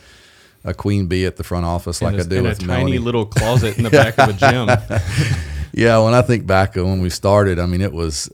a 0.64 0.72
queen 0.74 1.06
bee 1.06 1.26
at 1.26 1.36
the 1.36 1.44
front 1.44 1.66
office 1.66 2.00
like 2.00 2.14
I 2.14 2.22
do 2.22 2.36
in 2.36 2.44
with 2.44 2.62
a 2.62 2.66
Melanie. 2.66 2.92
tiny 2.92 2.98
little 2.98 3.26
closet 3.26 3.76
in 3.76 3.84
the 3.84 3.90
back 4.02 4.18
of 4.18 4.30
a 4.30 4.32
gym. 4.32 4.68
yeah, 5.72 5.98
when 5.98 6.14
I 6.14 6.22
think 6.22 6.46
back 6.46 6.74
when 6.76 7.00
we 7.00 7.10
started, 7.10 7.58
I 7.58 7.66
mean, 7.66 7.82
it 7.82 7.92
was 7.92 8.30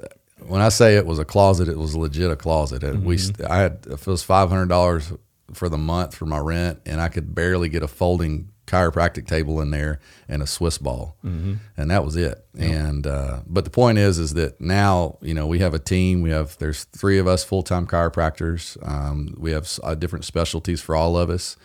when 0.47 0.61
I 0.61 0.69
say 0.69 0.97
it 0.97 1.07
was 1.07 1.19
a 1.19 1.25
closet, 1.25 1.69
it 1.69 1.79
was 1.79 1.97
legit 1.97 2.31
a 2.31 2.37
closet. 2.37 2.83
Mm-hmm. 2.83 3.05
We 3.05 3.19
I 3.49 3.59
had 3.59 3.87
if 3.91 4.07
it 4.07 4.11
was 4.11 4.23
five 4.23 4.49
hundred 4.49 4.69
dollars 4.69 5.13
for 5.53 5.69
the 5.69 5.79
month 5.79 6.15
for 6.15 6.27
my 6.27 6.39
rent, 6.39 6.81
and 6.87 7.01
I 7.01 7.09
could 7.09 7.35
barely 7.35 7.69
get 7.69 7.83
a 7.83 7.89
folding 7.89 8.51
chiropractic 8.71 9.27
table 9.27 9.61
in 9.61 9.71
there 9.71 9.99
and 10.29 10.43
a 10.43 10.47
Swiss 10.47 10.79
ball, 10.79 11.17
mm-hmm. 11.25 11.55
and 11.77 11.91
that 11.91 12.05
was 12.05 12.17
it. 12.17 12.45
And 12.57 13.07
uh, 13.07 13.41
but 13.47 13.65
the 13.65 13.71
point 13.71 13.99
is, 13.99 14.19
is 14.19 14.35
that 14.35 14.61
now 14.61 15.19
you 15.21 15.35
know 15.35 15.47
we 15.47 15.59
have 15.59 15.75
a 15.75 15.79
team. 15.79 16.23
We 16.23 16.31
have 16.31 16.57
there's 16.59 16.85
three 16.85 17.19
of 17.19 17.27
us 17.27 17.43
full 17.43 17.63
time 17.63 17.87
chiropractors. 17.87 18.77
Um, 18.89 19.35
we 19.39 19.51
have 19.53 19.69
uh, 19.83 19.95
different 19.95 20.25
specialties 20.25 20.81
for 20.81 20.95
all 20.95 21.17
of 21.19 21.31
us. 21.31 21.57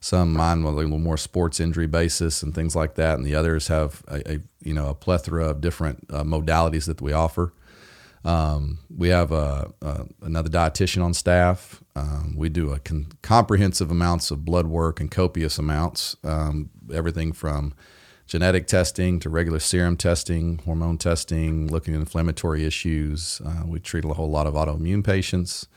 Some 0.00 0.34
mine 0.34 0.62
with 0.62 0.74
a 0.74 0.76
little 0.76 0.98
more 0.98 1.16
sports 1.16 1.60
injury 1.60 1.86
basis 1.86 2.42
and 2.42 2.54
things 2.54 2.76
like 2.76 2.94
that, 2.96 3.16
and 3.16 3.26
the 3.26 3.34
others 3.34 3.68
have 3.68 4.02
a, 4.06 4.34
a 4.34 4.40
you 4.62 4.74
know 4.74 4.88
a 4.88 4.94
plethora 4.94 5.48
of 5.48 5.60
different 5.60 6.06
uh, 6.10 6.22
modalities 6.22 6.86
that 6.86 7.00
we 7.00 7.12
offer. 7.12 7.52
Um, 8.24 8.78
we 8.94 9.08
have 9.08 9.32
a, 9.32 9.70
a, 9.82 10.06
another 10.22 10.48
dietitian 10.48 11.04
on 11.04 11.12
staff. 11.12 11.83
Um, 11.96 12.34
we 12.36 12.48
do 12.48 12.72
a 12.72 12.80
con- 12.80 13.12
comprehensive 13.22 13.90
amounts 13.90 14.30
of 14.30 14.44
blood 14.44 14.66
work 14.66 15.00
and 15.00 15.10
copious 15.10 15.58
amounts, 15.58 16.16
um, 16.24 16.70
everything 16.92 17.32
from 17.32 17.72
genetic 18.26 18.66
testing 18.66 19.20
to 19.20 19.30
regular 19.30 19.60
serum 19.60 19.96
testing, 19.96 20.58
hormone 20.64 20.98
testing, 20.98 21.68
looking 21.68 21.94
at 21.94 22.00
inflammatory 22.00 22.64
issues. 22.64 23.40
Uh, 23.44 23.62
we 23.66 23.78
treat 23.78 24.04
a 24.04 24.08
whole 24.08 24.30
lot 24.30 24.46
of 24.46 24.54
autoimmune 24.54 25.04
patients. 25.04 25.68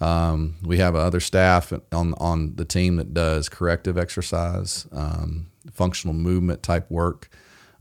Um, 0.00 0.56
we 0.62 0.78
have 0.78 0.96
other 0.96 1.20
staff 1.20 1.72
on 1.92 2.14
on 2.14 2.56
the 2.56 2.64
team 2.64 2.96
that 2.96 3.14
does 3.14 3.48
corrective 3.48 3.96
exercise, 3.96 4.88
um, 4.90 5.46
functional 5.72 6.14
movement 6.14 6.64
type 6.64 6.90
work, 6.90 7.28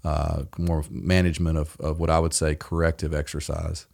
uh, 0.04 0.44
more 0.60 0.84
management 0.92 1.58
of, 1.58 1.76
of 1.80 2.00
what 2.00 2.12
I 2.12 2.20
would 2.20 2.34
say 2.34 2.54
corrective 2.54 3.16
exercise. 3.16 3.88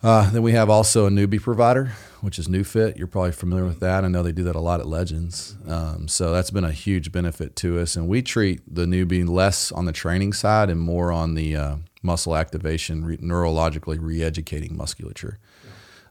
Uh, 0.00 0.30
then 0.30 0.42
we 0.42 0.52
have 0.52 0.70
also 0.70 1.06
a 1.06 1.10
Neubie 1.10 1.42
provider, 1.42 1.92
which 2.20 2.38
is 2.38 2.46
NeuFit. 2.46 2.96
You're 2.96 3.08
probably 3.08 3.32
familiar 3.32 3.64
with 3.64 3.80
that. 3.80 4.04
I 4.04 4.08
know 4.08 4.22
they 4.22 4.30
do 4.30 4.44
that 4.44 4.54
a 4.54 4.60
lot 4.60 4.78
at 4.78 4.86
Legends. 4.86 5.56
Um, 5.66 6.06
so 6.06 6.32
that's 6.32 6.50
been 6.50 6.64
a 6.64 6.70
huge 6.70 7.10
benefit 7.10 7.56
to 7.56 7.80
us. 7.80 7.96
And 7.96 8.06
we 8.06 8.22
treat 8.22 8.60
the 8.72 8.86
Neubie 8.86 9.28
less 9.28 9.72
on 9.72 9.86
the 9.86 9.92
training 9.92 10.34
side 10.34 10.70
and 10.70 10.80
more 10.80 11.10
on 11.10 11.34
the 11.34 11.56
uh, 11.56 11.76
muscle 12.00 12.36
activation, 12.36 13.04
re- 13.04 13.16
neurologically 13.16 13.98
re-educating 14.00 14.76
musculature. 14.76 15.38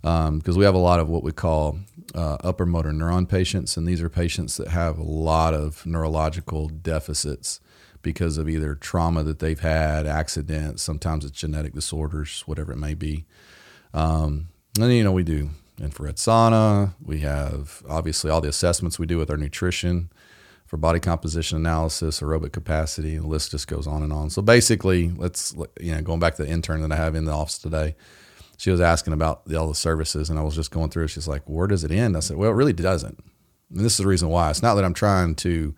Because 0.02 0.56
um, 0.56 0.58
we 0.58 0.66
have 0.66 0.76
a 0.76 0.80
lot 0.80 1.00
of 1.00 1.08
what 1.08 1.24
we 1.24 1.32
call 1.32 1.80
uh, 2.14 2.38
upper 2.44 2.66
motor 2.66 2.92
neuron 2.92 3.28
patients, 3.28 3.78
and 3.78 3.88
these 3.88 4.02
are 4.02 4.10
patients 4.10 4.58
that 4.58 4.68
have 4.68 4.98
a 5.00 5.04
lot 5.04 5.54
of 5.54 5.86
neurological 5.86 6.68
deficits 6.68 7.60
because 8.02 8.38
of 8.38 8.48
either 8.48 8.76
trauma 8.76 9.24
that 9.24 9.40
they've 9.40 9.60
had, 9.60 10.06
accidents, 10.06 10.84
sometimes 10.84 11.26
it's 11.26 11.38
genetic 11.38 11.74
disorders, 11.74 12.44
whatever 12.46 12.74
it 12.74 12.78
may 12.78 12.94
be. 12.94 13.26
Um, 13.98 14.50
and 14.80 14.94
you 14.94 15.04
know, 15.04 15.12
we 15.12 15.24
do 15.24 15.50
infrared 15.82 16.18
sauna. 16.18 16.94
We 17.04 17.22
have 17.22 17.82
obviously 17.90 18.30
all 18.30 18.42
the 18.42 18.50
assessments 18.50 19.00
we 19.00 19.08
do 19.08 19.18
with 19.18 19.32
our 19.32 19.38
nutrition 19.38 20.12
for 20.68 20.78
body 20.78 21.00
composition 21.00 21.58
analysis, 21.58 22.20
aerobic 22.20 22.52
capacity. 22.52 23.18
The 23.18 23.26
list 23.26 23.52
just 23.52 23.68
goes 23.68 23.88
on 23.88 24.04
and 24.04 24.14
on. 24.14 24.30
So 24.30 24.44
basically, 24.44 25.10
let's 25.16 25.56
you 25.80 25.96
know, 25.96 26.02
going 26.02 26.20
back 26.20 26.36
to 26.36 26.46
the 26.46 26.50
intern 26.50 26.82
that 26.82 26.92
I 26.92 26.96
have 26.96 27.16
in 27.16 27.26
the 27.26 27.32
office 27.32 27.58
today. 27.58 27.96
She 28.60 28.72
was 28.72 28.82
asking 28.82 29.14
about 29.14 29.46
the, 29.46 29.56
all 29.56 29.68
the 29.68 29.76
services, 29.76 30.32
and 30.32 30.40
I 30.40 30.42
was 30.42 30.56
just 30.56 30.72
going 30.72 30.90
through. 30.90 31.08
She's 31.08 31.28
like, 31.28 31.44
"Where 31.46 31.68
does 31.68 31.84
it 31.84 31.92
end?" 31.92 32.18
I 32.18 32.22
said, 32.22 32.38
"Well, 32.38 32.50
it 32.50 32.56
really 32.56 32.74
doesn't." 32.74 33.20
And 33.70 33.86
this 33.86 33.94
is 33.94 33.98
the 33.98 34.08
reason 34.08 34.30
why. 34.30 34.50
It's 34.50 34.64
not 34.64 34.76
that 34.76 34.86
I'm 34.86 34.96
trying 34.96 35.36
to 35.36 35.76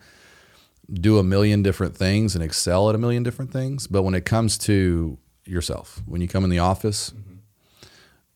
do 0.91 1.19
a 1.19 1.23
million 1.23 1.61
different 1.61 1.95
things 1.95 2.35
and 2.35 2.43
excel 2.43 2.89
at 2.89 2.95
a 2.95 2.97
million 2.97 3.21
different 3.21 3.51
things, 3.51 3.85
but 3.85 4.03
when 4.03 4.13
it 4.13 4.25
comes 4.25 4.57
to 4.59 5.17
yourself, 5.45 6.01
when 6.05 6.21
you 6.21 6.27
come 6.27 6.43
in 6.43 6.49
the 6.49 6.59
office, 6.59 7.11
mm-hmm 7.11 7.28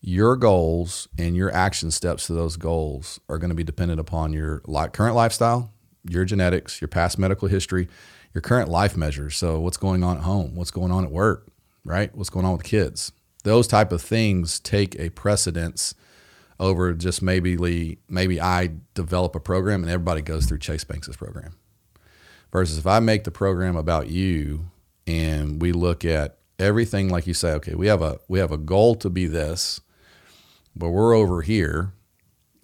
your 0.06 0.36
goals 0.36 1.08
and 1.18 1.34
your 1.34 1.50
action 1.54 1.90
steps 1.90 2.28
to 2.28 2.34
those 2.34 2.58
goals 2.58 3.22
are 3.30 3.38
going 3.38 3.50
to 3.50 3.56
be 3.56 3.64
dependent 3.64 4.02
upon 4.02 4.34
your 4.34 4.60
current 4.92 5.16
lifestyle, 5.16 5.72
your 6.04 6.26
genetics, 6.26 6.82
your 6.82 6.90
past 6.90 7.18
medical 7.18 7.48
history, 7.48 7.88
your 8.34 8.42
current 8.42 8.68
life 8.68 8.98
measures. 8.98 9.38
So 9.38 9.62
what's 9.62 9.78
going 9.78 10.04
on 10.04 10.18
at 10.18 10.24
home, 10.24 10.56
what's 10.56 10.72
going 10.72 10.92
on 10.92 11.06
at 11.06 11.12
work, 11.12 11.48
right? 11.86 12.14
What's 12.14 12.30
going 12.30 12.46
on 12.46 12.52
with 12.52 12.64
kids? 12.64 13.14
Those 13.46 13.66
type 13.66 13.94
of 13.94 14.02
things 14.02 14.60
take 14.60 15.00
a 15.00 15.10
precedence 15.10 15.96
over 16.60 16.92
just 16.94 17.22
maybe 17.22 17.98
maybe 18.10 18.42
I 18.42 18.72
develop 18.96 19.36
a 19.36 19.40
program 19.40 19.84
and 19.84 19.92
everybody 19.92 20.22
goes 20.22 20.46
through 20.48 20.60
Chase 20.60 20.84
Banks's 20.84 21.16
program. 21.16 21.56
Versus 22.52 22.78
if 22.78 22.86
I 22.86 23.00
make 23.00 23.24
the 23.24 23.32
program 23.32 23.78
about 23.78 24.10
you 24.10 24.66
and 25.08 25.62
we 25.62 25.72
look 25.72 26.04
at 26.04 26.40
everything 26.60 27.08
like 27.08 27.26
you 27.26 27.34
say, 27.34 27.54
okay, 27.54 27.74
we 27.74 27.88
have 27.88 28.02
a 28.02 28.20
we 28.28 28.40
have 28.40 28.52
a 28.52 28.58
goal 28.58 28.96
to 28.96 29.10
be 29.10 29.28
this 29.28 29.80
but 30.76 30.90
we're 30.90 31.14
over 31.14 31.42
here 31.42 31.94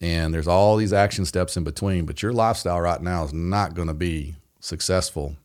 and 0.01 0.33
there's 0.33 0.47
all 0.47 0.77
these 0.77 0.93
action 0.93 1.25
steps 1.25 1.57
in 1.57 1.63
between. 1.63 2.05
But 2.05 2.21
your 2.21 2.33
lifestyle 2.33 2.79
right 2.81 3.01
now 3.01 3.23
is 3.23 3.33
not 3.33 3.73
going 3.73 3.87
to 3.87 3.93
be 3.93 4.35
successful 4.59 5.35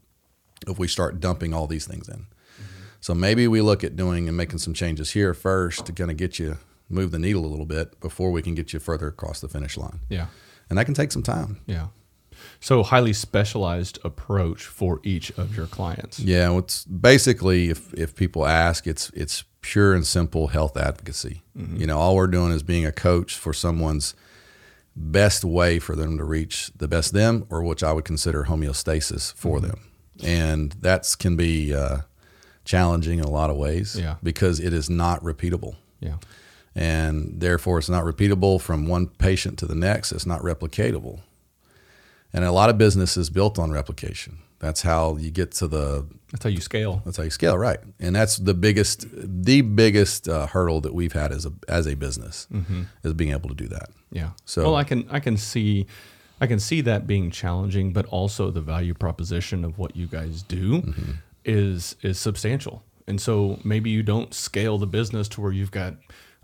if 0.66 0.78
we 0.78 0.88
start 0.88 1.20
dumping 1.20 1.52
all 1.52 1.66
these 1.66 1.86
things 1.86 2.08
in. 2.08 2.14
Mm-hmm. 2.16 2.64
So 3.00 3.14
maybe 3.14 3.48
we 3.48 3.60
look 3.60 3.84
at 3.84 3.96
doing 3.96 4.28
and 4.28 4.36
making 4.36 4.58
some 4.58 4.74
changes 4.74 5.10
here 5.12 5.34
first 5.34 5.86
to 5.86 5.92
kind 5.92 6.10
of 6.10 6.16
get 6.16 6.38
you 6.38 6.58
move 6.88 7.10
the 7.10 7.18
needle 7.18 7.44
a 7.44 7.48
little 7.48 7.66
bit 7.66 7.98
before 8.00 8.30
we 8.30 8.42
can 8.42 8.54
get 8.54 8.72
you 8.72 8.78
further 8.78 9.08
across 9.08 9.40
the 9.40 9.48
finish 9.48 9.76
line. 9.76 10.00
Yeah. 10.08 10.26
And 10.68 10.78
that 10.78 10.84
can 10.84 10.94
take 10.94 11.12
some 11.12 11.22
time. 11.22 11.60
Yeah. 11.66 11.88
So 12.60 12.82
highly 12.82 13.12
specialized 13.12 13.98
approach 14.04 14.64
for 14.64 15.00
each 15.02 15.30
of 15.38 15.56
your 15.56 15.66
clients. 15.66 16.18
Yeah, 16.18 16.56
it's 16.58 16.84
basically 16.84 17.70
if 17.70 17.92
if 17.94 18.14
people 18.14 18.46
ask, 18.46 18.86
it's 18.86 19.10
it's 19.10 19.44
pure 19.60 19.94
and 19.94 20.06
simple 20.06 20.48
health 20.48 20.76
advocacy. 20.76 21.42
Mm-hmm. 21.56 21.76
You 21.80 21.86
know, 21.86 21.98
all 21.98 22.16
we're 22.16 22.26
doing 22.26 22.52
is 22.52 22.62
being 22.62 22.84
a 22.84 22.92
coach 22.92 23.36
for 23.36 23.52
someone's 23.52 24.14
best 24.96 25.44
way 25.44 25.78
for 25.78 25.96
them 25.96 26.18
to 26.18 26.24
reach 26.24 26.70
the 26.76 26.86
best 26.86 27.12
them, 27.12 27.46
or 27.50 27.62
which 27.62 27.82
I 27.82 27.92
would 27.92 28.04
consider 28.04 28.44
homeostasis 28.44 29.32
for 29.34 29.58
mm-hmm. 29.58 29.68
them. 29.68 29.80
And 30.22 30.72
that 30.80 31.16
can 31.18 31.36
be 31.36 31.74
uh, 31.74 31.98
challenging 32.64 33.18
in 33.18 33.24
a 33.24 33.30
lot 33.30 33.50
of 33.50 33.56
ways 33.56 33.98
yeah. 33.98 34.16
because 34.22 34.60
it 34.60 34.72
is 34.72 34.88
not 34.88 35.20
repeatable. 35.22 35.76
Yeah. 36.00 36.16
And 36.74 37.40
therefore, 37.40 37.78
it's 37.78 37.88
not 37.88 38.04
repeatable 38.04 38.60
from 38.60 38.86
one 38.86 39.06
patient 39.06 39.58
to 39.60 39.66
the 39.66 39.74
next. 39.74 40.12
It's 40.12 40.26
not 40.26 40.40
replicatable. 40.42 41.20
And 42.34 42.44
a 42.44 42.50
lot 42.52 42.68
of 42.68 42.76
business 42.76 43.16
is 43.16 43.30
built 43.30 43.58
on 43.60 43.70
replication. 43.70 44.38
That's 44.58 44.82
how 44.82 45.16
you 45.16 45.30
get 45.30 45.52
to 45.52 45.68
the. 45.68 46.06
That's 46.32 46.42
how 46.42 46.50
you 46.50 46.60
scale. 46.60 47.00
That's 47.04 47.16
how 47.16 47.22
you 47.22 47.30
scale, 47.30 47.56
right? 47.56 47.78
And 48.00 48.16
that's 48.16 48.38
the 48.38 48.54
biggest, 48.54 49.06
the 49.12 49.60
biggest 49.60 50.28
uh, 50.28 50.48
hurdle 50.48 50.80
that 50.80 50.92
we've 50.92 51.12
had 51.12 51.30
as 51.30 51.46
a 51.46 51.52
as 51.68 51.86
a 51.86 51.94
business 51.94 52.48
mm-hmm. 52.52 52.82
is 53.04 53.12
being 53.12 53.30
able 53.30 53.48
to 53.50 53.54
do 53.54 53.68
that. 53.68 53.90
Yeah. 54.10 54.30
So 54.44 54.64
well, 54.64 54.76
I 54.76 54.82
can 54.82 55.06
I 55.10 55.20
can 55.20 55.36
see, 55.36 55.86
I 56.40 56.48
can 56.48 56.58
see 56.58 56.80
that 56.80 57.06
being 57.06 57.30
challenging, 57.30 57.92
but 57.92 58.06
also 58.06 58.50
the 58.50 58.60
value 58.60 58.94
proposition 58.94 59.64
of 59.64 59.78
what 59.78 59.94
you 59.94 60.08
guys 60.08 60.42
do 60.42 60.82
mm-hmm. 60.82 61.12
is 61.44 61.94
is 62.02 62.18
substantial. 62.18 62.82
And 63.06 63.20
so 63.20 63.60
maybe 63.64 63.90
you 63.90 64.02
don't 64.02 64.34
scale 64.34 64.78
the 64.78 64.86
business 64.86 65.28
to 65.28 65.40
where 65.40 65.52
you've 65.52 65.70
got 65.70 65.94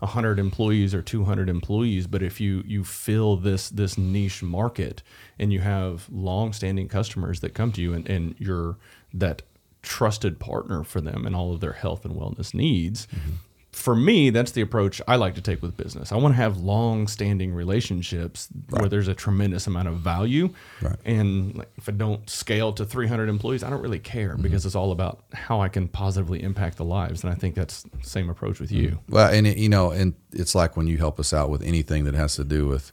100 0.01 0.39
employees 0.39 0.95
or 0.95 1.01
200 1.01 1.47
employees 1.47 2.07
but 2.07 2.23
if 2.23 2.41
you 2.41 2.63
you 2.65 2.83
fill 2.83 3.37
this 3.37 3.69
this 3.69 3.97
niche 3.97 4.41
market 4.41 5.03
and 5.37 5.53
you 5.53 5.59
have 5.59 6.07
long-standing 6.11 6.87
customers 6.87 7.39
that 7.41 7.53
come 7.53 7.71
to 7.71 7.81
you 7.81 7.93
and, 7.93 8.09
and 8.09 8.35
you're 8.39 8.77
that 9.13 9.43
trusted 9.83 10.39
partner 10.39 10.83
for 10.83 11.01
them 11.01 11.25
and 11.25 11.35
all 11.35 11.53
of 11.53 11.59
their 11.59 11.73
health 11.73 12.03
and 12.03 12.15
wellness 12.15 12.53
needs 12.53 13.07
mm-hmm 13.07 13.35
for 13.71 13.95
me, 13.95 14.29
that's 14.29 14.51
the 14.51 14.61
approach 14.61 15.01
I 15.07 15.15
like 15.15 15.35
to 15.35 15.41
take 15.41 15.61
with 15.61 15.77
business. 15.77 16.11
I 16.11 16.17
want 16.17 16.33
to 16.33 16.37
have 16.37 16.57
long-standing 16.57 17.53
relationships 17.53 18.49
right. 18.69 18.81
where 18.81 18.89
there's 18.89 19.07
a 19.07 19.13
tremendous 19.13 19.65
amount 19.65 19.87
of 19.87 19.95
value. 19.97 20.53
Right. 20.81 20.97
And 21.05 21.55
like, 21.55 21.71
if 21.77 21.87
I 21.87 21.93
don't 21.93 22.29
scale 22.29 22.73
to 22.73 22.85
300 22.85 23.29
employees, 23.29 23.63
I 23.63 23.69
don't 23.69 23.81
really 23.81 23.99
care 23.99 24.33
mm-hmm. 24.33 24.41
because 24.41 24.65
it's 24.65 24.75
all 24.75 24.91
about 24.91 25.23
how 25.33 25.61
I 25.61 25.69
can 25.69 25.87
positively 25.87 26.43
impact 26.43 26.77
the 26.77 26.85
lives. 26.85 27.23
And 27.23 27.31
I 27.31 27.35
think 27.35 27.55
that's 27.55 27.83
the 27.83 28.03
same 28.03 28.29
approach 28.29 28.59
with 28.59 28.71
you. 28.71 28.89
Mm-hmm. 28.89 29.13
Well, 29.13 29.33
and 29.33 29.47
it, 29.47 29.57
you 29.57 29.69
know, 29.69 29.91
and 29.91 30.15
it's 30.33 30.53
like 30.53 30.75
when 30.75 30.87
you 30.87 30.97
help 30.97 31.19
us 31.19 31.33
out 31.33 31.49
with 31.49 31.63
anything 31.63 32.03
that 32.03 32.13
has 32.13 32.35
to 32.35 32.43
do 32.43 32.67
with, 32.67 32.91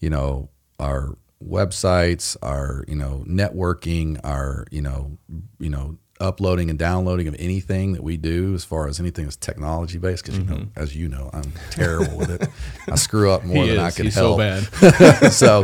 you 0.00 0.08
know, 0.08 0.48
our 0.80 1.16
websites, 1.44 2.36
our 2.42 2.84
you 2.88 2.96
know 2.96 3.24
networking, 3.28 4.18
our 4.24 4.66
you 4.70 4.82
know 4.82 5.18
you 5.58 5.68
know 5.68 5.98
uploading 6.20 6.70
and 6.70 6.78
downloading 6.78 7.28
of 7.28 7.36
anything 7.38 7.92
that 7.92 8.02
we 8.02 8.16
do 8.16 8.54
as 8.54 8.64
far 8.64 8.88
as 8.88 8.98
anything 8.98 9.24
that's 9.24 9.36
technology 9.36 9.98
based 9.98 10.24
because 10.24 10.38
mm-hmm. 10.38 10.52
you 10.52 10.58
know 10.58 10.64
mm-hmm. 10.64 10.82
as 10.82 10.96
you 10.96 11.08
know 11.08 11.30
I'm 11.32 11.52
terrible 11.70 12.16
with 12.16 12.30
it 12.30 12.48
I 12.90 12.96
screw 12.96 13.30
up 13.30 13.44
more 13.44 13.64
he 13.64 13.70
than 13.70 13.78
is. 13.78 13.82
I 13.82 13.90
can 13.90 14.04
He's 14.06 14.14
help 14.14 14.38
so 14.40 14.90
bad 14.90 15.32
so 15.32 15.62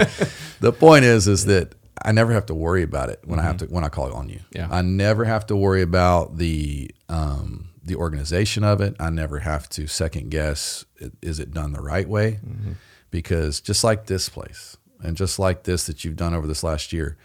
the 0.60 0.72
point 0.72 1.04
is 1.04 1.26
is 1.26 1.46
that 1.46 1.74
I 2.04 2.12
never 2.12 2.32
have 2.32 2.46
to 2.46 2.54
worry 2.54 2.82
about 2.82 3.08
it 3.08 3.20
when 3.24 3.38
mm-hmm. 3.38 3.40
I 3.40 3.42
have 3.44 3.56
mm-hmm. 3.56 3.66
to 3.68 3.74
when 3.74 3.84
I 3.84 3.88
call 3.88 4.12
on 4.12 4.28
you 4.28 4.40
yeah. 4.50 4.68
I 4.70 4.82
never 4.82 5.24
have 5.24 5.46
to 5.46 5.56
worry 5.56 5.82
about 5.82 6.36
the 6.36 6.90
um, 7.08 7.70
the 7.82 7.96
organization 7.96 8.62
of 8.62 8.80
it 8.80 8.94
I 9.00 9.10
never 9.10 9.38
have 9.40 9.68
to 9.70 9.86
second 9.86 10.30
guess 10.30 10.84
is 11.22 11.38
it 11.38 11.52
done 11.52 11.72
the 11.72 11.82
right 11.82 12.08
way 12.08 12.40
mm-hmm. 12.46 12.72
because 13.10 13.60
just 13.60 13.84
like 13.84 14.06
this 14.06 14.28
place 14.28 14.76
and 15.02 15.16
just 15.16 15.38
like 15.38 15.64
this 15.64 15.86
that 15.86 16.04
you've 16.04 16.16
done 16.16 16.34
over 16.34 16.46
this 16.46 16.62
last 16.62 16.92
year 16.92 17.16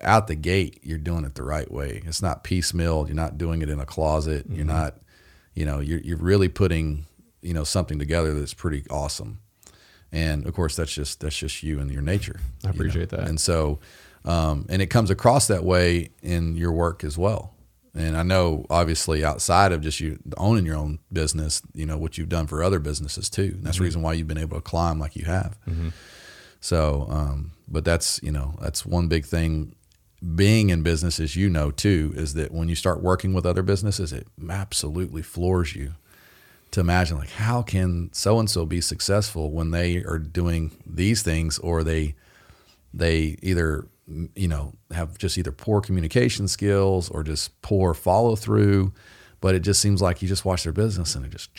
out 0.00 0.26
the 0.26 0.34
gate, 0.34 0.80
you're 0.82 0.98
doing 0.98 1.24
it 1.24 1.34
the 1.34 1.42
right 1.42 1.70
way. 1.70 2.02
It's 2.04 2.22
not 2.22 2.44
piecemeal. 2.44 3.06
You're 3.06 3.16
not 3.16 3.38
doing 3.38 3.62
it 3.62 3.70
in 3.70 3.80
a 3.80 3.86
closet. 3.86 4.46
Mm-hmm. 4.46 4.56
You're 4.56 4.66
not, 4.66 4.96
you 5.54 5.64
know, 5.64 5.80
you're, 5.80 6.00
you're 6.00 6.18
really 6.18 6.48
putting, 6.48 7.06
you 7.42 7.54
know, 7.54 7.64
something 7.64 7.98
together 7.98 8.34
that's 8.34 8.54
pretty 8.54 8.84
awesome. 8.90 9.40
And 10.12 10.46
of 10.46 10.54
course, 10.54 10.76
that's 10.76 10.92
just 10.92 11.20
that's 11.20 11.36
just 11.36 11.62
you 11.62 11.80
and 11.80 11.90
your 11.90 12.02
nature. 12.02 12.40
I 12.64 12.70
appreciate 12.70 13.12
know? 13.12 13.18
that. 13.18 13.28
And 13.28 13.40
so, 13.40 13.78
um, 14.24 14.66
and 14.68 14.80
it 14.80 14.86
comes 14.86 15.10
across 15.10 15.46
that 15.48 15.64
way 15.64 16.10
in 16.22 16.56
your 16.56 16.72
work 16.72 17.04
as 17.04 17.18
well. 17.18 17.54
And 17.94 18.16
I 18.16 18.22
know, 18.22 18.64
obviously, 18.70 19.24
outside 19.24 19.72
of 19.72 19.80
just 19.80 20.00
you 20.00 20.18
owning 20.36 20.64
your 20.64 20.76
own 20.76 21.00
business, 21.12 21.62
you 21.74 21.84
know 21.84 21.98
what 21.98 22.16
you've 22.16 22.28
done 22.28 22.46
for 22.46 22.62
other 22.62 22.78
businesses 22.78 23.28
too. 23.28 23.42
And 23.42 23.64
that's 23.64 23.76
mm-hmm. 23.76 23.82
the 23.82 23.86
reason 23.86 24.02
why 24.02 24.12
you've 24.14 24.28
been 24.28 24.38
able 24.38 24.56
to 24.56 24.62
climb 24.62 24.98
like 24.98 25.16
you 25.16 25.24
have. 25.24 25.58
Mm-hmm. 25.68 25.88
So, 26.60 27.06
um, 27.10 27.52
but 27.66 27.84
that's 27.84 28.20
you 28.22 28.32
know 28.32 28.54
that's 28.60 28.86
one 28.86 29.08
big 29.08 29.24
thing 29.26 29.74
being 30.34 30.70
in 30.70 30.82
business, 30.82 31.20
as 31.20 31.36
you 31.36 31.48
know 31.48 31.70
too, 31.70 32.12
is 32.16 32.34
that 32.34 32.52
when 32.52 32.68
you 32.68 32.74
start 32.74 33.02
working 33.02 33.32
with 33.32 33.46
other 33.46 33.62
businesses, 33.62 34.12
it 34.12 34.26
absolutely 34.48 35.22
floors 35.22 35.76
you 35.76 35.94
to 36.70 36.80
imagine 36.80 37.16
like 37.16 37.30
how 37.30 37.62
can 37.62 38.10
so 38.12 38.38
and 38.38 38.50
so 38.50 38.66
be 38.66 38.80
successful 38.80 39.50
when 39.50 39.70
they 39.70 39.98
are 39.98 40.18
doing 40.18 40.70
these 40.86 41.22
things 41.22 41.58
or 41.60 41.82
they 41.82 42.14
they 42.92 43.36
either 43.42 43.86
you 44.34 44.48
know 44.48 44.72
have 44.90 45.16
just 45.18 45.38
either 45.38 45.52
poor 45.52 45.80
communication 45.80 46.46
skills 46.48 47.08
or 47.10 47.22
just 47.22 47.60
poor 47.62 47.94
follow 47.94 48.36
through 48.36 48.92
but 49.40 49.54
it 49.54 49.60
just 49.60 49.80
seems 49.80 50.02
like 50.02 50.20
you 50.20 50.26
just 50.26 50.44
watch 50.44 50.64
their 50.64 50.72
business 50.72 51.14
and 51.14 51.24
they 51.24 51.28
just 51.28 51.50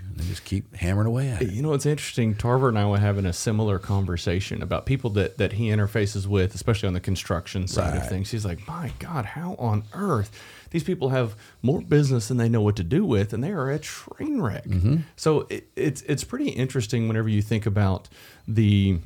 and 0.00 0.16
they 0.16 0.24
just 0.24 0.44
keep 0.44 0.74
hammering 0.76 1.06
away 1.06 1.30
at 1.30 1.42
it. 1.42 1.50
You 1.50 1.62
know, 1.62 1.72
it's 1.72 1.86
interesting. 1.86 2.34
Tarver 2.34 2.68
and 2.68 2.78
I 2.78 2.86
were 2.86 2.98
having 2.98 3.26
a 3.26 3.32
similar 3.32 3.78
conversation 3.78 4.62
about 4.62 4.86
people 4.86 5.10
that, 5.10 5.38
that 5.38 5.54
he 5.54 5.68
interfaces 5.68 6.26
with, 6.26 6.54
especially 6.54 6.86
on 6.86 6.92
the 6.92 7.00
construction 7.00 7.66
side 7.66 7.96
of 7.96 8.08
things. 8.08 8.30
He's 8.30 8.44
like, 8.44 8.66
my 8.68 8.92
God, 9.00 9.24
how 9.24 9.56
on 9.58 9.82
earth? 9.92 10.30
These 10.70 10.84
people 10.84 11.08
have 11.08 11.34
more 11.62 11.80
business 11.80 12.28
than 12.28 12.36
they 12.36 12.48
know 12.48 12.60
what 12.60 12.76
to 12.76 12.84
do 12.84 13.04
with, 13.04 13.32
and 13.32 13.42
they 13.42 13.52
are 13.52 13.70
a 13.70 13.78
train 13.78 14.40
wreck. 14.40 14.64
Mm-hmm. 14.64 14.96
So 15.16 15.46
it, 15.48 15.68
it's 15.76 16.02
it's 16.02 16.24
pretty 16.24 16.50
interesting 16.50 17.08
whenever 17.08 17.28
you 17.28 17.42
think 17.42 17.64
about 17.64 18.08
the 18.46 18.98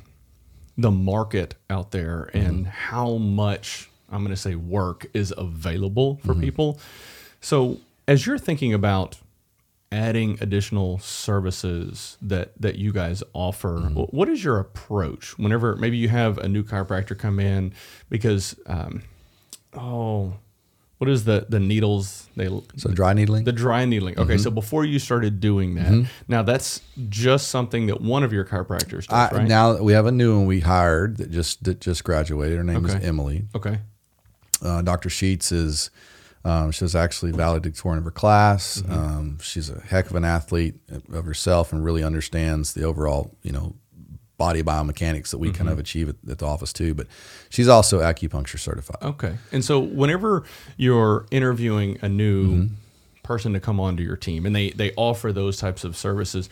the 0.77 0.91
market 0.91 1.55
out 1.69 1.91
there 1.91 2.29
mm-hmm. 2.33 2.45
and 2.45 2.67
how 2.67 3.15
much 3.15 3.89
I'm 4.11 4.23
going 4.23 4.35
to 4.35 4.41
say 4.41 4.55
work 4.55 5.07
is 5.13 5.33
available 5.35 6.17
for 6.17 6.33
mm-hmm. 6.33 6.41
people. 6.41 6.79
So 7.41 7.79
as 8.07 8.25
you're 8.25 8.37
thinking 8.37 8.73
about 8.73 9.19
adding 9.91 10.37
additional 10.41 10.97
services 10.99 12.17
that 12.21 12.51
that 12.59 12.75
you 12.77 12.91
guys 12.91 13.21
offer, 13.33 13.79
wh- 13.93 14.13
what 14.13 14.27
is 14.29 14.43
your 14.43 14.59
approach 14.59 15.37
whenever 15.37 15.75
maybe 15.75 15.97
you 15.97 16.09
have 16.09 16.37
a 16.39 16.47
new 16.49 16.63
chiropractor 16.63 17.17
come 17.17 17.39
in 17.39 17.73
because 18.09 18.55
um, 18.67 19.03
oh 19.75 20.33
what 20.97 21.09
is 21.09 21.25
the 21.25 21.45
the 21.49 21.59
needles 21.59 22.29
they 22.35 22.47
So 22.77 22.89
dry 22.91 23.13
needling. 23.13 23.43
the 23.43 23.51
dry 23.51 23.83
needling. 23.85 24.17
Okay, 24.17 24.35
Mm-hmm. 24.35 24.43
so 24.43 24.51
before 24.51 24.85
you 24.85 24.99
started 24.99 25.39
doing 25.41 25.75
that, 25.75 26.07
now 26.27 26.43
that's 26.43 26.81
just 27.09 27.49
something 27.49 27.87
that 27.87 27.99
one 28.01 28.23
of 28.23 28.31
your 28.31 28.45
chiropractors 28.45 29.07
does, 29.07 29.31
I, 29.31 29.35
right? 29.35 29.47
Now 29.47 29.77
we 29.81 29.93
have 29.93 30.05
a 30.05 30.11
new 30.11 30.37
one 30.37 30.45
we 30.47 30.61
hired 30.61 31.17
that 31.17 31.29
just 31.29 31.63
that 31.65 31.81
just 31.81 32.03
graduated. 32.03 32.57
Her 32.57 32.63
name 32.63 32.85
Okay. 32.85 32.97
is 32.97 33.03
Emily. 33.03 33.43
okay. 33.55 33.79
Uh, 34.61 34.81
Dr. 34.81 35.09
Sheets 35.09 35.51
is 35.51 35.89
um, 36.45 36.71
she 36.71 36.83
was 36.83 36.95
actually 36.95 37.31
valedictorian 37.31 37.99
of 37.99 38.05
her 38.05 38.11
class. 38.11 38.81
Mm-hmm. 38.81 38.93
Um, 38.93 39.37
she's 39.41 39.69
a 39.69 39.79
heck 39.81 40.09
of 40.09 40.15
an 40.15 40.25
athlete 40.25 40.75
of 41.11 41.25
herself 41.25 41.71
and 41.73 41.83
really 41.83 42.03
understands 42.03 42.73
the 42.73 42.83
overall 42.83 43.35
you 43.43 43.51
know 43.51 43.75
body 44.37 44.63
biomechanics 44.63 45.29
that 45.29 45.37
we 45.37 45.47
kind 45.47 45.59
Mm-hmm. 45.61 45.67
of 45.69 45.79
achieve 45.79 46.09
at, 46.09 46.15
at 46.29 46.37
the 46.39 46.45
office 46.45 46.73
too. 46.73 46.93
But 46.93 47.07
she's 47.49 47.67
also 47.67 47.99
acupuncture 47.99 48.59
certified. 48.59 48.97
Okay. 49.01 49.37
And 49.51 49.63
so 49.63 49.79
whenever 49.79 50.43
you're 50.75 51.25
interviewing 51.31 51.97
a 52.01 52.09
new 52.09 52.47
Mm-hmm. 52.47 52.73
Person 53.23 53.53
to 53.53 53.59
come 53.59 53.79
onto 53.79 54.03
your 54.03 54.17
team 54.17 54.45
and 54.45 54.55
they, 54.55 54.69
they 54.71 54.91
offer 54.95 55.31
those 55.31 55.57
types 55.57 55.83
of 55.83 55.95
services, 55.95 56.49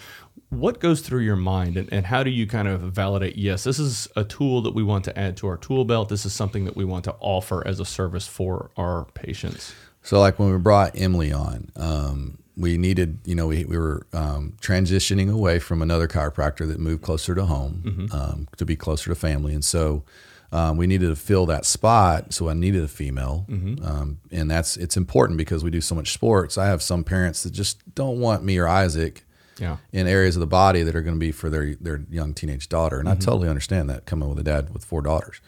what 0.50 0.80
goes 0.80 1.02
through 1.02 1.22
your 1.22 1.36
mind 1.36 1.78
and, 1.78 1.92
and 1.92 2.06
how 2.06 2.24
do 2.24 2.30
you 2.30 2.48
kind 2.48 2.68
of 2.68 2.82
validate, 2.82 3.36
yes, 3.36 3.64
this 3.64 3.80
is 3.80 4.08
a 4.16 4.24
tool 4.24 4.62
that 4.62 4.74
we 4.74 4.84
want 4.84 5.04
to 5.06 5.20
add 5.20 5.38
to 5.38 5.48
our 5.48 5.58
tool 5.58 5.86
belt. 5.86 6.10
This 6.10 6.26
is 6.26 6.34
something 6.34 6.66
that 6.66 6.76
we 6.76 6.86
want 6.86 7.04
to 7.06 7.16
offer 7.20 7.66
as 7.68 7.80
a 7.80 7.86
service 7.86 8.28
for 8.28 8.72
our 8.78 9.06
patients. 9.14 9.74
So 10.02 10.20
like 10.20 10.40
when 10.40 10.52
we 10.52 10.58
brought 10.58 10.94
Emily 10.96 11.32
on, 11.32 11.72
um, 11.76 12.38
we 12.58 12.78
needed, 12.78 13.20
you 13.26 13.36
know, 13.36 13.48
we, 13.48 13.66
we 13.66 13.78
were 13.78 14.06
um, 14.14 14.56
transitioning 14.62 15.32
away 15.32 15.60
from 15.60 15.82
another 15.82 16.08
chiropractor 16.08 16.68
that 16.68 16.80
moved 16.80 17.02
closer 17.02 17.34
to 17.36 17.46
home 17.46 18.10
um, 18.12 18.48
to 18.58 18.66
be 18.66 18.76
closer 18.76 19.10
to 19.10 19.16
family. 19.16 19.54
And 19.54 19.64
so 19.64 20.04
um, 20.52 20.78
we 20.78 20.86
needed 20.88 21.08
to 21.08 21.16
fill 21.16 21.46
that 21.48 21.66
spot. 21.66 22.34
So 22.34 22.50
I 22.50 22.54
needed 22.54 22.84
a 22.84 22.88
female. 22.88 23.46
Um, 23.50 24.20
and 24.32 24.52
that's, 24.52 24.76
it's 24.78 24.98
important 24.98 25.38
because 25.38 25.64
we 25.64 25.70
do 25.72 25.82
so 25.82 25.96
much 25.96 26.12
sports. 26.14 26.58
I 26.58 26.66
have 26.68 26.82
some 26.82 27.04
parents 27.04 27.44
that 27.44 27.52
just 27.52 27.96
don't 27.96 28.20
want 28.20 28.44
me 28.44 28.58
or 28.58 28.68
Isaac 28.68 29.24
Yeah. 29.58 29.78
in 29.94 30.08
areas 30.08 30.36
of 30.36 30.40
the 30.42 30.48
body 30.48 30.84
that 30.84 30.96
are 30.96 31.02
going 31.02 31.16
to 31.16 31.20
be 31.20 31.32
for 31.32 31.50
their 31.50 31.76
their 31.76 32.02
young 32.10 32.34
teenage 32.34 32.68
daughter, 32.68 33.00
and 33.00 33.08
I 33.08 33.16
totally 33.16 33.48
understand 33.48 33.90
that 33.90 34.06
coming 34.06 34.28
with 34.30 34.40
a 34.40 34.44
dad 34.44 34.74
with 34.74 34.84
four 34.84 35.02
daughters. 35.02 35.40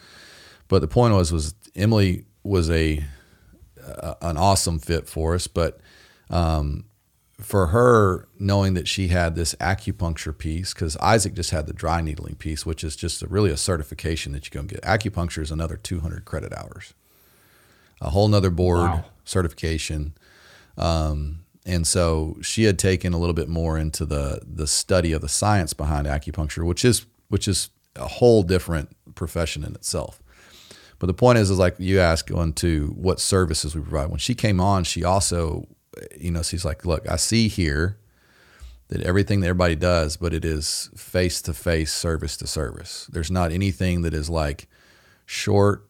But 0.67 0.79
the 0.79 0.88
point 0.88 1.13
was 1.15 1.31
was 1.31 1.53
Emily 1.75 2.25
was 2.43 2.69
a, 2.69 3.03
a 3.86 4.15
an 4.22 4.38
awesome 4.38 4.79
fit 4.79 5.10
for 5.10 5.33
us, 5.36 5.48
but 5.48 5.79
um, 6.29 6.86
for 7.41 7.67
her 7.67 8.27
knowing 8.39 8.73
that 8.75 8.87
she 8.87 9.07
had 9.09 9.35
this 9.35 9.55
acupuncture 9.55 10.37
piece 10.37 10.73
because 10.73 10.95
Isaac 10.97 11.33
just 11.33 11.49
had 11.51 11.67
the 11.67 11.73
dry 11.73 11.99
needling 12.01 12.35
piece, 12.35 12.65
which 12.65 12.83
is 12.83 12.95
just 12.95 13.21
a, 13.23 13.27
really 13.27 13.49
a 13.51 13.57
certification 13.57 14.31
that 14.33 14.45
you 14.45 14.51
go 14.51 14.59
and 14.61 14.69
get. 14.69 14.81
Acupuncture 14.83 15.41
is 15.41 15.51
another 15.51 15.75
200 15.75 16.25
credit 16.25 16.53
hours, 16.53 16.93
a 18.01 18.11
whole 18.11 18.27
nother 18.27 18.49
board 18.51 18.91
Wow. 18.91 19.05
certification. 19.25 20.13
Um, 20.77 21.39
and 21.65 21.87
so 21.87 22.37
she 22.41 22.63
had 22.65 22.77
taken 22.77 23.13
a 23.13 23.17
little 23.17 23.33
bit 23.33 23.47
more 23.49 23.77
into 23.77 24.05
the 24.05 24.41
the 24.45 24.67
study 24.67 25.13
of 25.13 25.21
the 25.21 25.29
science 25.29 25.73
behind 25.73 26.07
acupuncture, 26.07 26.65
which 26.65 26.83
is 26.85 27.05
which 27.29 27.47
is 27.47 27.69
a 27.95 28.07
whole 28.07 28.43
different 28.43 28.89
profession 29.15 29.63
in 29.63 29.73
itself. 29.75 30.19
But 30.99 31.07
the 31.07 31.13
point 31.13 31.37
is, 31.37 31.49
is 31.49 31.60
like 31.60 31.75
you 31.79 31.99
ask 31.99 32.31
on 32.31 32.53
to 32.53 32.88
what 32.97 33.19
services 33.19 33.75
we 33.75 33.81
provide. 33.81 34.10
When 34.10 34.19
she 34.19 34.36
came 34.36 34.60
on, 34.62 34.84
she 34.84 35.03
also, 35.03 35.67
you 36.19 36.32
know, 36.32 36.43
she's 36.43 36.65
like, 36.65 36.86
look, 36.86 37.10
I 37.10 37.15
see 37.15 37.47
here 37.47 37.97
that 38.89 39.01
everything 39.01 39.39
that 39.41 39.47
everybody 39.47 39.75
does, 39.75 40.17
but 40.17 40.34
it 40.34 40.45
is 40.45 40.89
face 40.95 41.41
to 41.43 41.53
face, 41.53 41.91
service 41.91 42.38
to 42.38 42.47
service. 42.47 43.08
There's 43.12 43.32
not 43.32 43.51
anything 43.51 44.01
that 44.03 44.13
is 44.13 44.29
like 44.29 44.67
short, 45.25 45.88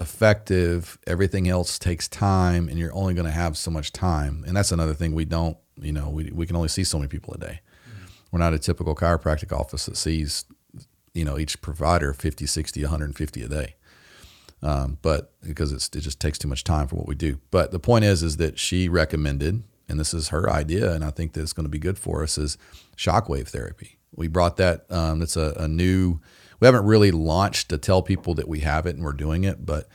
effective. 0.00 0.98
Everything 1.06 1.48
else 1.48 1.78
takes 1.78 2.08
time, 2.08 2.68
and 2.68 2.78
you're 2.78 2.94
only 2.94 3.14
going 3.14 3.26
to 3.26 3.32
have 3.32 3.56
so 3.56 3.70
much 3.70 3.92
time. 3.92 4.44
And 4.46 4.56
that's 4.56 4.72
another 4.72 4.94
thing 4.94 5.14
we 5.14 5.24
don't, 5.24 5.56
you 5.76 5.92
know, 5.92 6.08
we, 6.08 6.30
we 6.32 6.46
can 6.46 6.56
only 6.56 6.68
see 6.68 6.84
so 6.84 6.98
many 6.98 7.08
people 7.08 7.34
a 7.34 7.38
day. 7.38 7.60
Mm-hmm. 7.88 8.06
We're 8.32 8.40
not 8.40 8.54
a 8.54 8.58
typical 8.58 8.94
chiropractic 8.94 9.56
office 9.56 9.86
that 9.86 9.96
sees, 9.96 10.44
you 11.14 11.24
know, 11.24 11.38
each 11.38 11.60
provider 11.60 12.12
50, 12.12 12.46
60, 12.46 12.82
150 12.82 13.42
a 13.42 13.48
day 13.48 13.74
um, 14.64 14.98
but 15.02 15.32
because 15.42 15.72
it 15.72 16.00
just 16.00 16.18
takes 16.18 16.38
too 16.38 16.48
much 16.48 16.64
time 16.64 16.88
for 16.88 16.96
what 16.96 17.06
we 17.06 17.14
do. 17.14 17.38
But 17.50 17.70
the 17.70 17.78
point 17.78 18.04
is, 18.06 18.22
is 18.22 18.38
that 18.38 18.58
she 18.58 18.88
recommended, 18.88 19.62
and 19.88 20.00
this 20.00 20.14
is 20.14 20.28
her 20.28 20.50
idea, 20.50 20.92
and 20.92 21.04
I 21.04 21.10
think 21.10 21.34
that 21.34 21.42
it's 21.42 21.52
going 21.52 21.66
to 21.66 21.70
be 21.70 21.78
good 21.78 21.98
for 21.98 22.22
us, 22.22 22.38
is 22.38 22.56
shockwave 22.96 23.48
therapy. 23.48 23.98
We 24.16 24.26
brought 24.26 24.56
that. 24.56 24.90
Um, 24.90 25.20
it's 25.20 25.36
a, 25.36 25.54
a 25.58 25.68
new. 25.68 26.20
We 26.60 26.66
haven't 26.66 26.86
really 26.86 27.10
launched 27.10 27.68
to 27.68 27.78
tell 27.78 28.00
people 28.00 28.32
that 28.34 28.48
we 28.48 28.60
have 28.60 28.86
it 28.86 28.96
and 28.96 29.04
we're 29.04 29.12
doing 29.12 29.44
it, 29.44 29.66
but 29.66 29.86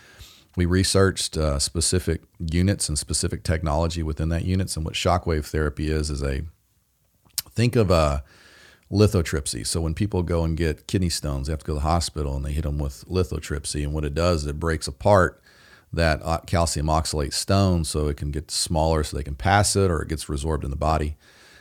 we 0.56 0.66
researched 0.66 1.36
uh, 1.36 1.58
specific 1.58 2.22
units 2.38 2.90
and 2.90 3.00
specific 3.00 3.44
technology 3.44 4.04
within 4.04 4.30
that 4.30 4.46
units. 4.46 4.76
And 4.76 4.86
what 4.86 4.94
shockwave 4.94 5.46
therapy 5.46 5.90
is 5.90 6.12
is 6.12 6.22
a 6.22 6.42
think 7.52 7.76
of 7.76 7.90
a 7.90 8.24
lithotripsy. 8.92 9.66
So 9.66 9.82
when 9.82 9.94
people 9.94 10.24
go 10.24 10.44
and 10.44 10.58
get 10.58 10.88
kidney 10.88 11.10
stones, 11.10 11.48
they 11.48 11.54
have 11.54 11.60
to 11.60 11.66
go 11.66 11.74
to 11.74 11.80
the 11.80 11.82
hospital 11.82 12.36
and 12.36 12.44
they 12.44 12.54
hit 12.54 12.64
them 12.64 12.80
with 12.80 13.06
lithotripsy. 13.08 13.84
And 13.84 13.94
what 13.94 14.06
it 14.06 14.16
does, 14.16 14.46
it 14.46 14.60
breaks 14.60 14.88
apart 14.88 15.42
that 15.94 16.22
uh, 16.24 16.40
calcium 16.46 16.88
oxalate 16.88 17.34
stone 17.34 17.84
so 17.84 18.08
it 18.08 18.18
can 18.18 18.32
get 18.32 18.52
smaller 18.52 19.04
so 19.04 19.18
they 19.18 19.24
can 19.24 19.36
pass 19.36 19.76
it 19.76 19.90
or 19.90 20.02
it 20.02 20.10
gets 20.10 20.26
resorbed 20.26 20.64
in 20.64 20.70
the 20.70 20.76
body. 20.76 21.18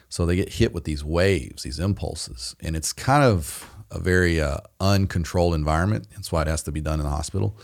So 0.09 0.25
they 0.25 0.37
get 0.37 0.55
hit 0.55 0.73
with 0.73 0.85
these 0.85 1.05
waves, 1.05 1.63
these 1.63 1.79
impulses. 1.79 2.57
And 2.61 2.75
it's 2.77 2.93
kind 2.93 3.25
of 3.25 3.71
a 3.91 3.99
very 3.99 4.41
uh, 4.41 4.59
uncontrolled 4.81 5.55
environment. 5.55 6.09
That's 6.13 6.33
why 6.33 6.43
it 6.43 6.49
has 6.49 6.63
to 6.65 6.73
be 6.73 6.81
done 6.81 6.99
in 6.99 7.05
the 7.05 7.11
hospital. 7.11 7.59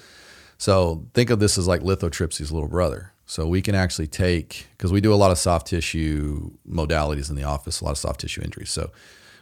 So 0.58 1.06
think 1.14 1.30
of 1.30 1.40
this 1.40 1.58
as 1.58 1.66
like 1.66 1.80
lithotripsy's 1.80 2.52
little 2.52 2.68
brother. 2.68 3.12
So 3.26 3.46
we 3.46 3.62
can 3.62 3.74
actually 3.74 4.06
take 4.06 4.66
because 4.76 4.92
we 4.92 5.00
do 5.00 5.12
a 5.12 5.16
lot 5.16 5.30
of 5.30 5.38
soft 5.38 5.66
tissue 5.66 6.50
modalities 6.68 7.30
in 7.30 7.36
the 7.36 7.44
office, 7.44 7.80
a 7.80 7.84
lot 7.84 7.92
of 7.92 7.98
soft 7.98 8.20
tissue 8.20 8.42
injuries. 8.42 8.70
So 8.70 8.90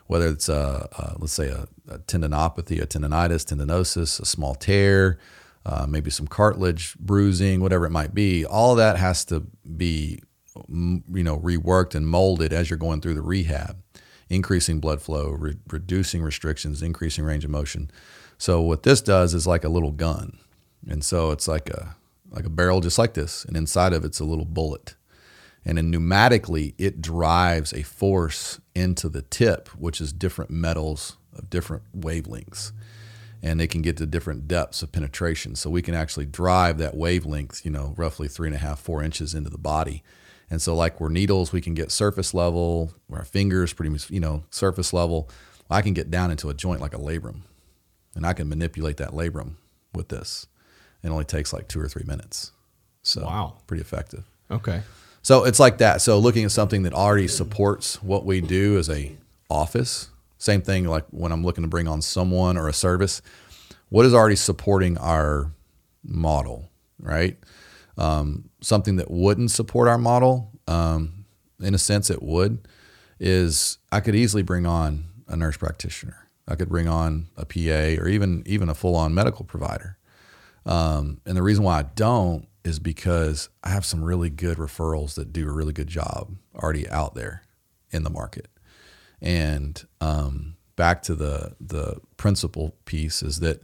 whether 0.06 0.28
it's 0.28 0.48
a, 0.48 0.88
a 0.92 1.16
let's 1.18 1.32
say 1.32 1.48
a, 1.48 1.66
a 1.88 1.98
tendinopathy, 2.00 2.80
a 2.80 2.86
tendonitis, 2.86 3.44
tendinosis, 3.44 4.20
a 4.20 4.24
small 4.24 4.54
tear, 4.54 5.18
uh, 5.64 5.86
maybe 5.88 6.10
some 6.10 6.26
cartilage 6.26 6.96
bruising, 6.98 7.60
whatever 7.60 7.86
it 7.86 7.90
might 7.90 8.14
be, 8.14 8.44
all 8.44 8.74
that 8.74 8.96
has 8.96 9.24
to 9.26 9.46
be 9.76 10.20
you 10.76 11.22
know 11.22 11.38
reworked 11.38 11.94
and 11.94 12.06
molded 12.06 12.52
as 12.52 12.68
you're 12.68 12.78
going 12.78 13.00
through 13.00 13.14
the 13.14 13.22
rehab, 13.22 13.82
increasing 14.28 14.80
blood 14.80 15.00
flow, 15.00 15.30
re- 15.30 15.56
reducing 15.70 16.22
restrictions, 16.22 16.82
increasing 16.82 17.24
range 17.24 17.44
of 17.44 17.50
motion. 17.50 17.90
So 18.38 18.60
what 18.60 18.82
this 18.82 19.00
does 19.00 19.34
is 19.34 19.46
like 19.46 19.64
a 19.64 19.68
little 19.68 19.92
gun, 19.92 20.38
and 20.88 21.04
so 21.04 21.30
it's 21.30 21.48
like 21.48 21.70
a 21.70 21.96
like 22.30 22.44
a 22.44 22.50
barrel 22.50 22.80
just 22.80 22.98
like 22.98 23.14
this, 23.14 23.44
and 23.44 23.56
inside 23.56 23.92
of 23.92 24.04
it's 24.04 24.20
a 24.20 24.24
little 24.24 24.44
bullet. 24.44 24.96
And 25.64 25.78
then 25.78 25.92
pneumatically, 25.92 26.74
it 26.78 27.00
drives 27.00 27.72
a 27.72 27.82
force 27.82 28.60
into 28.74 29.08
the 29.08 29.22
tip, 29.22 29.68
which 29.70 30.00
is 30.00 30.12
different 30.12 30.50
metals 30.50 31.16
of 31.36 31.48
different 31.50 31.84
wavelengths. 31.98 32.72
And 33.44 33.58
they 33.58 33.66
can 33.66 33.82
get 33.82 33.96
to 33.96 34.06
different 34.06 34.46
depths 34.46 34.82
of 34.82 34.92
penetration. 34.92 35.56
So 35.56 35.70
we 35.70 35.82
can 35.82 35.94
actually 35.94 36.26
drive 36.26 36.78
that 36.78 36.96
wavelength, 36.96 37.64
you 37.64 37.70
know, 37.70 37.94
roughly 37.96 38.28
three 38.28 38.48
and 38.48 38.54
a 38.54 38.58
half, 38.58 38.78
four 38.80 39.02
inches 39.02 39.34
into 39.34 39.50
the 39.50 39.58
body. 39.58 40.02
And 40.50 40.60
so, 40.60 40.74
like 40.74 41.00
we're 41.00 41.08
needles, 41.08 41.50
we 41.50 41.60
can 41.62 41.74
get 41.74 41.90
surface 41.90 42.34
level, 42.34 42.92
our 43.10 43.24
fingers, 43.24 43.72
pretty 43.72 43.88
much, 43.90 44.10
you 44.10 44.20
know, 44.20 44.44
surface 44.50 44.92
level. 44.92 45.30
I 45.70 45.80
can 45.80 45.94
get 45.94 46.10
down 46.10 46.30
into 46.30 46.50
a 46.50 46.54
joint 46.54 46.82
like 46.82 46.92
a 46.92 46.98
labrum, 46.98 47.40
and 48.14 48.26
I 48.26 48.34
can 48.34 48.48
manipulate 48.50 48.98
that 48.98 49.12
labrum 49.12 49.54
with 49.94 50.08
this. 50.08 50.46
It 51.02 51.08
only 51.08 51.24
takes 51.24 51.52
like 51.54 51.68
two 51.68 51.80
or 51.80 51.88
three 51.88 52.04
minutes. 52.06 52.52
So, 53.02 53.24
Wow. 53.24 53.54
pretty 53.66 53.80
effective. 53.80 54.24
Okay. 54.50 54.82
So 55.22 55.44
it's 55.44 55.60
like 55.60 55.78
that. 55.78 56.02
So 56.02 56.18
looking 56.18 56.44
at 56.44 56.50
something 56.50 56.82
that 56.82 56.92
already 56.92 57.28
supports 57.28 58.02
what 58.02 58.24
we 58.24 58.40
do 58.40 58.76
as 58.76 58.90
a 58.90 59.16
office. 59.48 60.10
Same 60.38 60.60
thing 60.60 60.86
like 60.86 61.04
when 61.10 61.30
I'm 61.30 61.44
looking 61.44 61.62
to 61.62 61.68
bring 61.68 61.86
on 61.86 62.02
someone 62.02 62.58
or 62.58 62.68
a 62.68 62.72
service. 62.72 63.22
What 63.88 64.04
is 64.04 64.14
already 64.14 64.36
supporting 64.36 64.98
our 64.98 65.52
model, 66.02 66.70
right? 66.98 67.38
Um, 67.96 68.48
something 68.60 68.96
that 68.96 69.10
wouldn't 69.10 69.52
support 69.52 69.86
our 69.86 69.98
model 69.98 70.50
um, 70.66 71.24
in 71.60 71.74
a 71.74 71.78
sense, 71.78 72.10
it 72.10 72.22
would. 72.22 72.66
Is 73.20 73.78
I 73.92 74.00
could 74.00 74.16
easily 74.16 74.42
bring 74.42 74.66
on 74.66 75.04
a 75.28 75.36
nurse 75.36 75.56
practitioner. 75.56 76.28
I 76.48 76.56
could 76.56 76.68
bring 76.68 76.88
on 76.88 77.28
a 77.36 77.44
PA 77.44 78.02
or 78.02 78.08
even 78.08 78.42
even 78.46 78.68
a 78.68 78.74
full 78.74 78.96
on 78.96 79.14
medical 79.14 79.44
provider. 79.44 79.96
Um, 80.66 81.20
and 81.24 81.36
the 81.36 81.42
reason 81.42 81.62
why 81.62 81.78
I 81.78 81.82
don't 81.82 82.48
is 82.64 82.78
because 82.78 83.48
I 83.62 83.70
have 83.70 83.84
some 83.84 84.04
really 84.04 84.30
good 84.30 84.58
referrals 84.58 85.14
that 85.14 85.32
do 85.32 85.48
a 85.48 85.52
really 85.52 85.72
good 85.72 85.88
job 85.88 86.36
already 86.54 86.88
out 86.88 87.14
there 87.14 87.42
in 87.90 88.04
the 88.04 88.10
market. 88.10 88.48
And 89.20 89.82
um, 90.00 90.56
back 90.76 91.02
to 91.02 91.14
the 91.14 91.54
the 91.60 92.00
principle 92.16 92.74
piece 92.84 93.22
is 93.22 93.40
that 93.40 93.62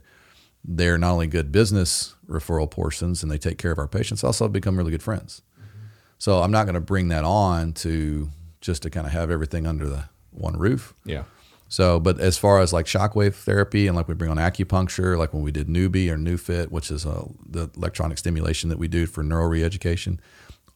they're 0.63 0.97
not 0.97 1.13
only 1.13 1.27
good 1.27 1.51
business 1.51 2.15
referral 2.27 2.69
portions 2.69 3.23
and 3.23 3.31
they 3.31 3.37
take 3.37 3.57
care 3.57 3.71
of 3.71 3.79
our 3.79 3.87
patients, 3.87 4.23
also 4.23 4.47
become 4.47 4.77
really 4.77 4.91
good 4.91 5.03
friends. 5.03 5.41
Mm-hmm. 5.57 5.85
So 6.17 6.41
I'm 6.41 6.51
not 6.51 6.65
going 6.65 6.75
to 6.75 6.81
bring 6.81 7.07
that 7.09 7.23
on 7.23 7.73
to 7.73 8.29
just 8.61 8.83
to 8.83 8.89
kind 8.89 9.07
of 9.07 9.13
have 9.13 9.31
everything 9.31 9.65
under 9.65 9.87
the 9.87 10.09
one 10.31 10.57
roof. 10.57 10.93
Yeah. 11.05 11.23
So, 11.69 11.99
but 11.99 12.19
as 12.19 12.35
far 12.35 12.59
as 12.59 12.73
like 12.73 12.87
shockwave 12.87 13.35
therapy 13.35 13.85
and 13.85 13.95
like 13.95 14.07
we 14.07 14.15
bring 14.15 14.31
on 14.31 14.37
acupuncture, 14.37 15.15
like 15.17 15.33
when 15.33 15.43
we 15.43 15.51
did 15.51 15.67
Neubie 15.67 16.09
or 16.09 16.17
NeuFit, 16.17 16.71
which 16.71 16.89
is 16.89 17.05
uh, 17.05 17.27
the 17.47 17.69
electronic 17.77 18.17
stimulation 18.17 18.69
that 18.69 18.79
we 18.79 18.87
do 18.87 19.05
for 19.05 19.23
neural 19.23 19.49
reeducation, 19.49 20.19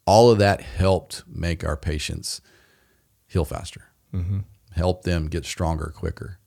all 0.05 0.29
of 0.29 0.37
that 0.37 0.61
helped 0.61 1.23
make 1.27 1.65
our 1.65 1.75
patients 1.75 2.41
heal 3.25 3.43
faster, 3.43 3.89
mm-hmm. 4.13 4.41
help 4.75 5.01
them 5.01 5.29
get 5.29 5.45
stronger 5.45 5.91
quicker, 5.95 6.37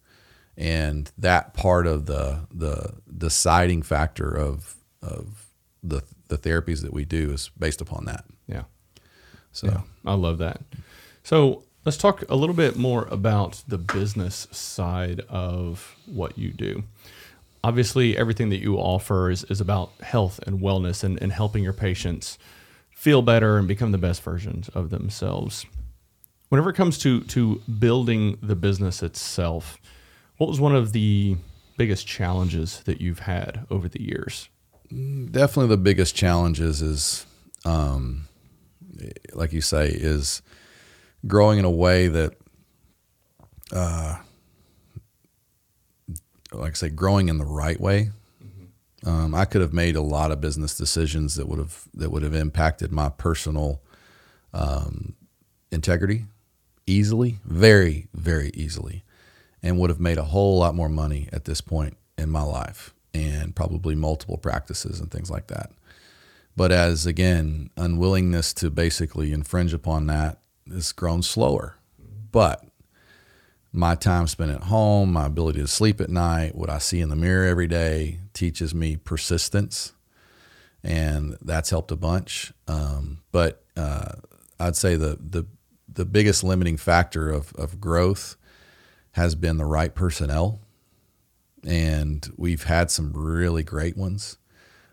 and 0.56 1.10
that 1.18 1.52
part 1.52 1.88
of 1.88 2.06
the 2.06 2.46
the 2.54 2.94
deciding 3.18 3.82
factor 3.82 4.30
of 4.30 4.76
of 5.02 5.46
the 5.82 6.02
the 6.28 6.38
therapies 6.38 6.82
that 6.82 6.92
we 6.92 7.04
do 7.04 7.32
is 7.32 7.50
based 7.58 7.80
upon 7.80 8.04
that. 8.04 8.24
Yeah. 8.46 8.64
So 9.50 9.66
yeah, 9.66 9.80
I 10.04 10.14
love 10.14 10.38
that. 10.38 10.60
So 11.24 11.64
Let's 11.86 11.96
talk 11.96 12.24
a 12.28 12.34
little 12.34 12.56
bit 12.56 12.74
more 12.74 13.06
about 13.12 13.62
the 13.68 13.78
business 13.78 14.48
side 14.50 15.20
of 15.28 15.94
what 16.04 16.36
you 16.36 16.50
do. 16.50 16.82
Obviously, 17.62 18.16
everything 18.16 18.48
that 18.48 18.60
you 18.60 18.74
offer 18.74 19.30
is, 19.30 19.44
is 19.44 19.60
about 19.60 19.92
health 20.00 20.40
and 20.48 20.58
wellness 20.58 21.04
and, 21.04 21.16
and 21.22 21.30
helping 21.30 21.62
your 21.62 21.72
patients 21.72 22.38
feel 22.90 23.22
better 23.22 23.56
and 23.56 23.68
become 23.68 23.92
the 23.92 23.98
best 23.98 24.20
versions 24.20 24.68
of 24.70 24.90
themselves. 24.90 25.64
Whenever 26.48 26.70
it 26.70 26.74
comes 26.74 26.98
to, 26.98 27.20
to 27.20 27.62
building 27.78 28.36
the 28.42 28.56
business 28.56 29.00
itself, 29.00 29.78
what 30.38 30.48
was 30.48 30.58
one 30.58 30.74
of 30.74 30.90
the 30.92 31.36
biggest 31.76 32.04
challenges 32.04 32.80
that 32.80 33.00
you've 33.00 33.20
had 33.20 33.64
over 33.70 33.88
the 33.88 34.02
years? 34.02 34.48
Definitely 34.90 35.68
the 35.68 35.76
biggest 35.76 36.16
challenges 36.16 36.82
is, 36.82 37.26
um, 37.64 38.26
like 39.34 39.52
you 39.52 39.60
say, 39.60 39.86
is 39.86 40.42
growing 41.26 41.58
in 41.58 41.64
a 41.64 41.70
way 41.70 42.08
that, 42.08 42.34
uh, 43.72 44.16
like 46.52 46.72
I 46.72 46.74
say, 46.74 46.88
growing 46.88 47.28
in 47.28 47.38
the 47.38 47.44
right 47.44 47.80
way. 47.80 48.10
Mm-hmm. 48.42 49.08
Um, 49.08 49.34
I 49.34 49.44
could 49.44 49.60
have 49.60 49.72
made 49.72 49.96
a 49.96 50.02
lot 50.02 50.30
of 50.30 50.40
business 50.40 50.76
decisions 50.76 51.34
that 51.34 51.48
would 51.48 51.58
have 51.58 51.84
that 51.94 52.10
would 52.10 52.22
have 52.22 52.34
impacted 52.34 52.92
my 52.92 53.08
personal 53.08 53.80
um, 54.52 55.14
integrity 55.70 56.24
easily, 56.86 57.38
very, 57.44 58.06
very 58.14 58.50
easily, 58.54 59.04
and 59.62 59.78
would 59.78 59.90
have 59.90 60.00
made 60.00 60.18
a 60.18 60.24
whole 60.24 60.58
lot 60.58 60.74
more 60.74 60.88
money 60.88 61.28
at 61.32 61.44
this 61.44 61.60
point 61.60 61.96
in 62.16 62.30
my 62.30 62.42
life, 62.42 62.94
and 63.12 63.54
probably 63.54 63.94
multiple 63.94 64.38
practices 64.38 65.00
and 65.00 65.10
things 65.10 65.30
like 65.30 65.48
that. 65.48 65.70
But 66.56 66.72
as 66.72 67.04
again, 67.04 67.70
unwillingness 67.76 68.54
to 68.54 68.70
basically 68.70 69.32
infringe 69.32 69.74
upon 69.74 70.06
that 70.06 70.38
has 70.72 70.92
grown 70.92 71.22
slower. 71.22 71.76
But 72.32 72.64
my 73.72 73.94
time 73.94 74.26
spent 74.26 74.50
at 74.50 74.64
home, 74.64 75.12
my 75.12 75.26
ability 75.26 75.60
to 75.60 75.66
sleep 75.68 76.00
at 76.00 76.08
night, 76.08 76.54
what 76.54 76.70
I 76.70 76.78
see 76.78 77.00
in 77.00 77.08
the 77.10 77.16
mirror 77.16 77.46
every 77.46 77.66
day 77.66 78.20
teaches 78.32 78.74
me 78.74 78.96
persistence, 78.96 79.92
and 80.82 81.36
that's 81.42 81.70
helped 81.70 81.90
a 81.90 81.96
bunch. 81.96 82.52
Um, 82.66 83.22
but 83.32 83.64
uh, 83.76 84.12
I'd 84.58 84.76
say 84.76 84.96
the 84.96 85.18
the 85.20 85.46
the 85.92 86.04
biggest 86.04 86.42
limiting 86.42 86.76
factor 86.76 87.30
of 87.30 87.52
of 87.54 87.80
growth 87.80 88.36
has 89.12 89.34
been 89.34 89.56
the 89.56 89.64
right 89.64 89.94
personnel, 89.94 90.60
and 91.66 92.30
we've 92.36 92.64
had 92.64 92.90
some 92.90 93.12
really 93.12 93.62
great 93.62 93.96
ones. 93.96 94.38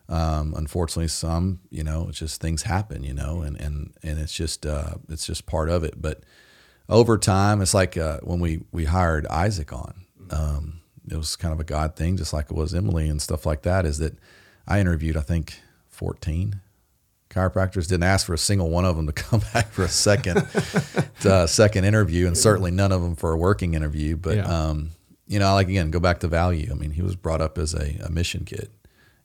Um, 0.08 0.54
unfortunately, 0.56 1.08
some, 1.08 1.60
you 1.70 1.82
know, 1.82 2.06
it's 2.08 2.18
just 2.18 2.40
things 2.40 2.62
happen, 2.62 3.02
you 3.02 3.14
know, 3.14 3.40
and, 3.40 3.58
and, 3.58 3.94
and 4.02 4.18
it's 4.18 4.34
just, 4.34 4.66
uh, 4.66 4.94
it's 5.08 5.26
just 5.26 5.46
part 5.46 5.70
of 5.70 5.82
it. 5.82 6.00
But 6.00 6.22
over 6.88 7.16
time, 7.16 7.62
it's 7.62 7.72
like, 7.72 7.96
uh, 7.96 8.20
when 8.22 8.38
we, 8.38 8.60
we 8.70 8.84
hired 8.84 9.26
Isaac 9.28 9.72
on, 9.72 10.04
um, 10.30 10.80
it 11.10 11.16
was 11.16 11.36
kind 11.36 11.54
of 11.54 11.60
a 11.60 11.64
God 11.64 11.96
thing, 11.96 12.18
just 12.18 12.34
like 12.34 12.50
it 12.50 12.56
was 12.56 12.74
Emily 12.74 13.08
and 13.08 13.20
stuff 13.20 13.46
like 13.46 13.62
that, 13.62 13.86
is 13.86 13.98
that 13.98 14.18
I 14.66 14.80
interviewed, 14.80 15.16
I 15.16 15.22
think 15.22 15.60
14 15.88 16.60
chiropractors 17.30 17.88
didn't 17.88 18.04
ask 18.04 18.26
for 18.26 18.34
a 18.34 18.38
single 18.38 18.70
one 18.70 18.84
of 18.84 18.96
them 18.96 19.06
to 19.06 19.12
come 19.14 19.40
back 19.54 19.72
for 19.72 19.84
a 19.84 19.88
second, 19.88 20.46
uh, 21.24 21.46
second 21.46 21.84
interview. 21.84 22.26
And 22.26 22.36
certainly 22.36 22.70
none 22.72 22.92
of 22.92 23.02
them 23.02 23.16
for 23.16 23.32
a 23.32 23.38
working 23.38 23.72
interview, 23.72 24.16
but, 24.18 24.36
yeah. 24.36 24.44
um, 24.44 24.90
you 25.26 25.38
know, 25.38 25.48
I 25.48 25.52
like 25.52 25.68
again, 25.68 25.90
go 25.90 26.00
back 26.00 26.20
to 26.20 26.28
value. 26.28 26.68
I 26.70 26.74
mean, 26.74 26.90
he 26.90 27.00
was 27.00 27.16
brought 27.16 27.40
up 27.40 27.56
as 27.56 27.72
a, 27.72 27.98
a 28.04 28.10
mission 28.10 28.44
kid 28.44 28.68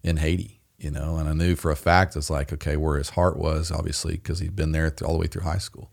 in 0.02 0.16
Haiti 0.16 0.59
you 0.80 0.92
know, 0.92 1.18
and 1.18 1.28
I 1.28 1.34
knew 1.34 1.56
for 1.56 1.72
a 1.72 1.76
fact 1.76 2.16
it's 2.16 2.30
like 2.30 2.54
okay 2.54 2.78
where 2.78 2.98
his 2.98 3.10
heart 3.10 3.38
was, 3.38 3.72
obviously 3.72 4.14
because 4.14 4.40
he'd 4.40 4.56
been 4.56 4.72
there 4.72 4.94
all 5.04 5.14
the 5.14 5.20
way 5.20 5.28
through 5.28 5.44
high 5.44 5.58
school, 5.58 5.92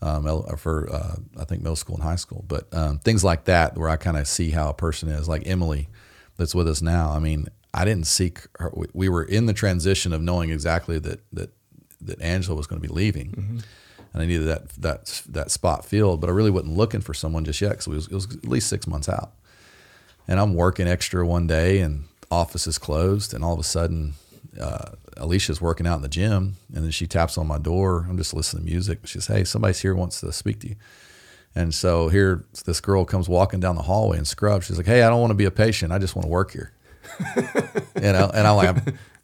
um, 0.00 0.24
for 0.56 0.88
uh, 0.92 1.16
I 1.38 1.44
think 1.44 1.62
middle 1.62 1.76
school 1.76 1.96
and 1.96 2.04
high 2.04 2.16
school, 2.16 2.44
but 2.48 2.72
um, 2.72 2.98
things 2.98 3.22
like 3.22 3.44
that 3.44 3.76
where 3.76 3.88
I 3.88 3.96
kind 3.96 4.16
of 4.16 4.26
see 4.26 4.50
how 4.50 4.70
a 4.70 4.74
person 4.74 5.08
is, 5.08 5.28
like 5.28 5.46
Emily, 5.46 5.88
that's 6.36 6.54
with 6.54 6.68
us 6.68 6.80
now. 6.80 7.10
I 7.10 7.18
mean, 7.18 7.48
I 7.74 7.84
didn't 7.84 8.06
seek 8.06 8.46
her. 8.58 8.72
We 8.94 9.08
were 9.08 9.24
in 9.24 9.46
the 9.46 9.52
transition 9.52 10.12
of 10.12 10.22
knowing 10.22 10.50
exactly 10.50 10.98
that 11.00 11.20
that 11.32 11.50
that 12.00 12.20
Angela 12.22 12.56
was 12.56 12.66
going 12.66 12.80
to 12.80 12.88
be 12.88 12.94
leaving. 12.94 13.30
Mm-hmm. 13.32 13.58
And 14.14 14.22
I 14.22 14.24
needed 14.24 14.46
that 14.46 14.68
that 14.70 15.22
that 15.28 15.50
spot 15.50 15.84
filled, 15.84 16.20
but 16.20 16.30
I 16.30 16.32
really 16.32 16.50
wasn't 16.50 16.76
looking 16.76 17.00
for 17.02 17.12
someone 17.12 17.44
just 17.44 17.60
yet 17.60 17.70
because 17.70 17.86
it 17.86 17.90
was, 17.90 18.06
it 18.06 18.14
was 18.14 18.36
at 18.36 18.48
least 18.48 18.68
six 18.68 18.86
months 18.86 19.08
out. 19.08 19.32
And 20.26 20.40
I'm 20.40 20.54
working 20.54 20.86
extra 20.86 21.26
one 21.26 21.46
day, 21.46 21.80
and 21.80 22.04
office 22.30 22.66
is 22.66 22.78
closed, 22.78 23.34
and 23.34 23.44
all 23.44 23.54
of 23.54 23.60
a 23.60 23.64
sudden, 23.64 24.14
uh, 24.60 24.92
Alicia's 25.16 25.60
working 25.60 25.86
out 25.86 25.96
in 25.96 26.02
the 26.02 26.08
gym, 26.08 26.56
and 26.74 26.84
then 26.84 26.90
she 26.90 27.06
taps 27.06 27.38
on 27.38 27.46
my 27.46 27.58
door. 27.58 28.06
I'm 28.08 28.16
just 28.16 28.34
listening 28.34 28.64
to 28.64 28.70
music. 28.70 29.00
She 29.04 29.20
says, 29.20 29.26
"Hey, 29.26 29.44
somebody's 29.44 29.80
here 29.80 29.94
wants 29.94 30.20
to 30.20 30.32
speak 30.32 30.60
to 30.60 30.68
you." 30.68 30.76
And 31.54 31.74
so 31.74 32.08
here, 32.08 32.44
this 32.64 32.80
girl 32.80 33.04
comes 33.04 33.28
walking 33.28 33.60
down 33.60 33.76
the 33.76 33.82
hallway 33.82 34.18
in 34.18 34.24
scrubs. 34.24 34.66
She's 34.66 34.76
like, 34.76 34.86
"Hey, 34.86 35.02
I 35.02 35.10
don't 35.10 35.20
want 35.20 35.30
to 35.30 35.36
be 35.36 35.44
a 35.44 35.50
patient. 35.50 35.92
I 35.92 35.98
just 35.98 36.14
want 36.14 36.24
to 36.24 36.30
work 36.30 36.52
here." 36.52 36.72
you 37.36 38.12
know, 38.12 38.30
and 38.32 38.46
I'm 38.46 38.56
like, 38.56 38.76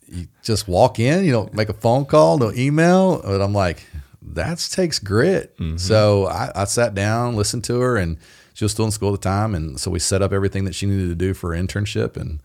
"You 0.08 0.26
just 0.42 0.66
walk 0.66 0.98
in. 0.98 1.24
You 1.24 1.32
don't 1.32 1.54
make 1.54 1.68
a 1.68 1.74
phone 1.74 2.06
call, 2.06 2.38
no 2.38 2.52
email." 2.52 3.20
But 3.22 3.40
I'm 3.40 3.52
like, 3.52 3.86
"That 4.22 4.58
takes 4.72 4.98
grit." 4.98 5.56
Mm-hmm. 5.58 5.76
So 5.76 6.26
I, 6.26 6.50
I 6.54 6.64
sat 6.64 6.94
down, 6.94 7.36
listened 7.36 7.64
to 7.64 7.80
her, 7.80 7.96
and 7.96 8.18
she 8.54 8.64
was 8.64 8.72
still 8.72 8.84
in 8.84 8.90
school 8.90 9.14
at 9.14 9.20
the 9.20 9.28
time, 9.28 9.54
and 9.54 9.78
so 9.78 9.90
we 9.90 9.98
set 9.98 10.22
up 10.22 10.32
everything 10.32 10.64
that 10.64 10.74
she 10.74 10.86
needed 10.86 11.08
to 11.08 11.14
do 11.14 11.34
for 11.34 11.54
her 11.54 11.62
internship 11.62 12.16
and 12.16 12.40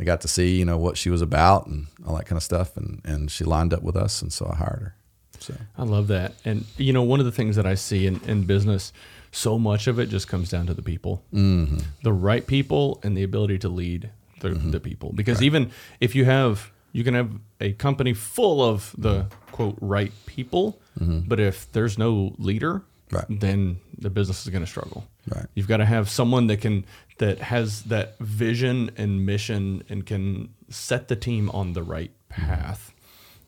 I 0.00 0.04
got 0.04 0.22
to 0.22 0.28
see, 0.28 0.58
you 0.58 0.64
know, 0.64 0.78
what 0.78 0.96
she 0.96 1.10
was 1.10 1.20
about 1.20 1.66
and 1.66 1.86
all 2.06 2.16
that 2.16 2.24
kind 2.24 2.38
of 2.38 2.42
stuff. 2.42 2.76
And, 2.76 3.02
and 3.04 3.30
she 3.30 3.44
lined 3.44 3.74
up 3.74 3.82
with 3.82 3.96
us. 3.96 4.22
And 4.22 4.32
so 4.32 4.50
I 4.50 4.56
hired 4.56 4.80
her. 4.80 4.94
So 5.40 5.54
I 5.76 5.84
love 5.84 6.08
that. 6.08 6.34
And, 6.44 6.64
you 6.76 6.92
know, 6.92 7.02
one 7.02 7.20
of 7.20 7.26
the 7.26 7.32
things 7.32 7.56
that 7.56 7.66
I 7.66 7.74
see 7.74 8.06
in, 8.06 8.20
in 8.26 8.44
business, 8.44 8.92
so 9.30 9.58
much 9.58 9.86
of 9.86 9.98
it 9.98 10.08
just 10.08 10.26
comes 10.26 10.48
down 10.48 10.66
to 10.66 10.74
the 10.74 10.82
people, 10.82 11.22
mm-hmm. 11.32 11.78
the 12.02 12.12
right 12.12 12.46
people 12.46 13.00
and 13.02 13.16
the 13.16 13.22
ability 13.22 13.58
to 13.60 13.68
lead 13.68 14.10
the, 14.40 14.50
mm-hmm. 14.50 14.70
the 14.70 14.80
people. 14.80 15.12
Because 15.12 15.38
right. 15.38 15.46
even 15.46 15.70
if 16.00 16.14
you 16.14 16.24
have, 16.24 16.70
you 16.92 17.04
can 17.04 17.14
have 17.14 17.30
a 17.60 17.72
company 17.72 18.14
full 18.14 18.62
of 18.62 18.94
the 18.98 19.26
quote 19.52 19.76
right 19.80 20.12
people, 20.26 20.80
mm-hmm. 20.98 21.20
but 21.20 21.38
if 21.38 21.70
there's 21.72 21.96
no 21.96 22.34
leader, 22.38 22.82
right. 23.12 23.24
then 23.28 23.78
the 23.98 24.10
business 24.10 24.42
is 24.44 24.50
going 24.50 24.64
to 24.64 24.70
struggle. 24.70 25.06
Right. 25.28 25.46
You've 25.54 25.68
got 25.68 25.76
to 25.76 25.84
have 25.84 26.08
someone 26.10 26.48
that 26.48 26.60
can 26.60 26.84
that 27.20 27.38
has 27.38 27.82
that 27.84 28.18
vision 28.18 28.90
and 28.96 29.26
mission 29.26 29.82
and 29.90 30.06
can 30.06 30.48
set 30.70 31.08
the 31.08 31.16
team 31.16 31.50
on 31.50 31.74
the 31.74 31.82
right 31.82 32.10
path. 32.30 32.92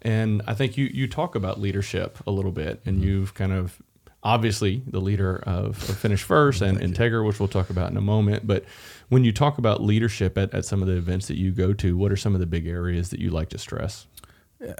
And 0.02 0.42
I 0.46 0.54
think 0.54 0.76
you 0.76 0.90
you 0.92 1.08
talk 1.08 1.34
about 1.34 1.58
leadership 1.58 2.18
a 2.26 2.30
little 2.30 2.52
bit, 2.52 2.82
and 2.84 2.98
mm-hmm. 2.98 3.08
you've 3.08 3.34
kind 3.34 3.52
of 3.52 3.80
obviously 4.22 4.82
the 4.86 5.00
leader 5.00 5.42
of, 5.46 5.88
of 5.88 5.96
Finish 5.96 6.22
First 6.22 6.62
and 6.62 6.78
Integra, 6.78 7.26
which 7.26 7.40
we'll 7.40 7.48
talk 7.48 7.70
about 7.70 7.90
in 7.90 7.96
a 7.96 8.02
moment. 8.02 8.46
But 8.46 8.64
when 9.08 9.24
you 9.24 9.32
talk 9.32 9.58
about 9.58 9.82
leadership 9.82 10.38
at, 10.38 10.54
at 10.54 10.64
some 10.64 10.80
of 10.80 10.86
the 10.86 10.96
events 10.96 11.26
that 11.26 11.36
you 11.36 11.50
go 11.50 11.72
to, 11.72 11.96
what 11.96 12.12
are 12.12 12.16
some 12.16 12.34
of 12.34 12.40
the 12.40 12.46
big 12.46 12.66
areas 12.66 13.10
that 13.10 13.18
you 13.18 13.30
like 13.30 13.48
to 13.48 13.58
stress? 13.58 14.06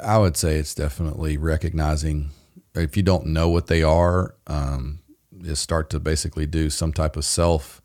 I 0.02 0.18
would 0.18 0.36
say 0.36 0.58
it's 0.58 0.74
definitely 0.74 1.36
recognizing 1.38 2.30
if 2.74 2.96
you 2.96 3.02
don't 3.02 3.26
know 3.26 3.48
what 3.48 3.66
they 3.66 3.82
are, 3.82 4.36
um, 4.46 5.00
is 5.42 5.58
start 5.58 5.90
to 5.90 5.98
basically 5.98 6.46
do 6.46 6.70
some 6.70 6.92
type 6.92 7.16
of 7.16 7.24
self 7.24 7.81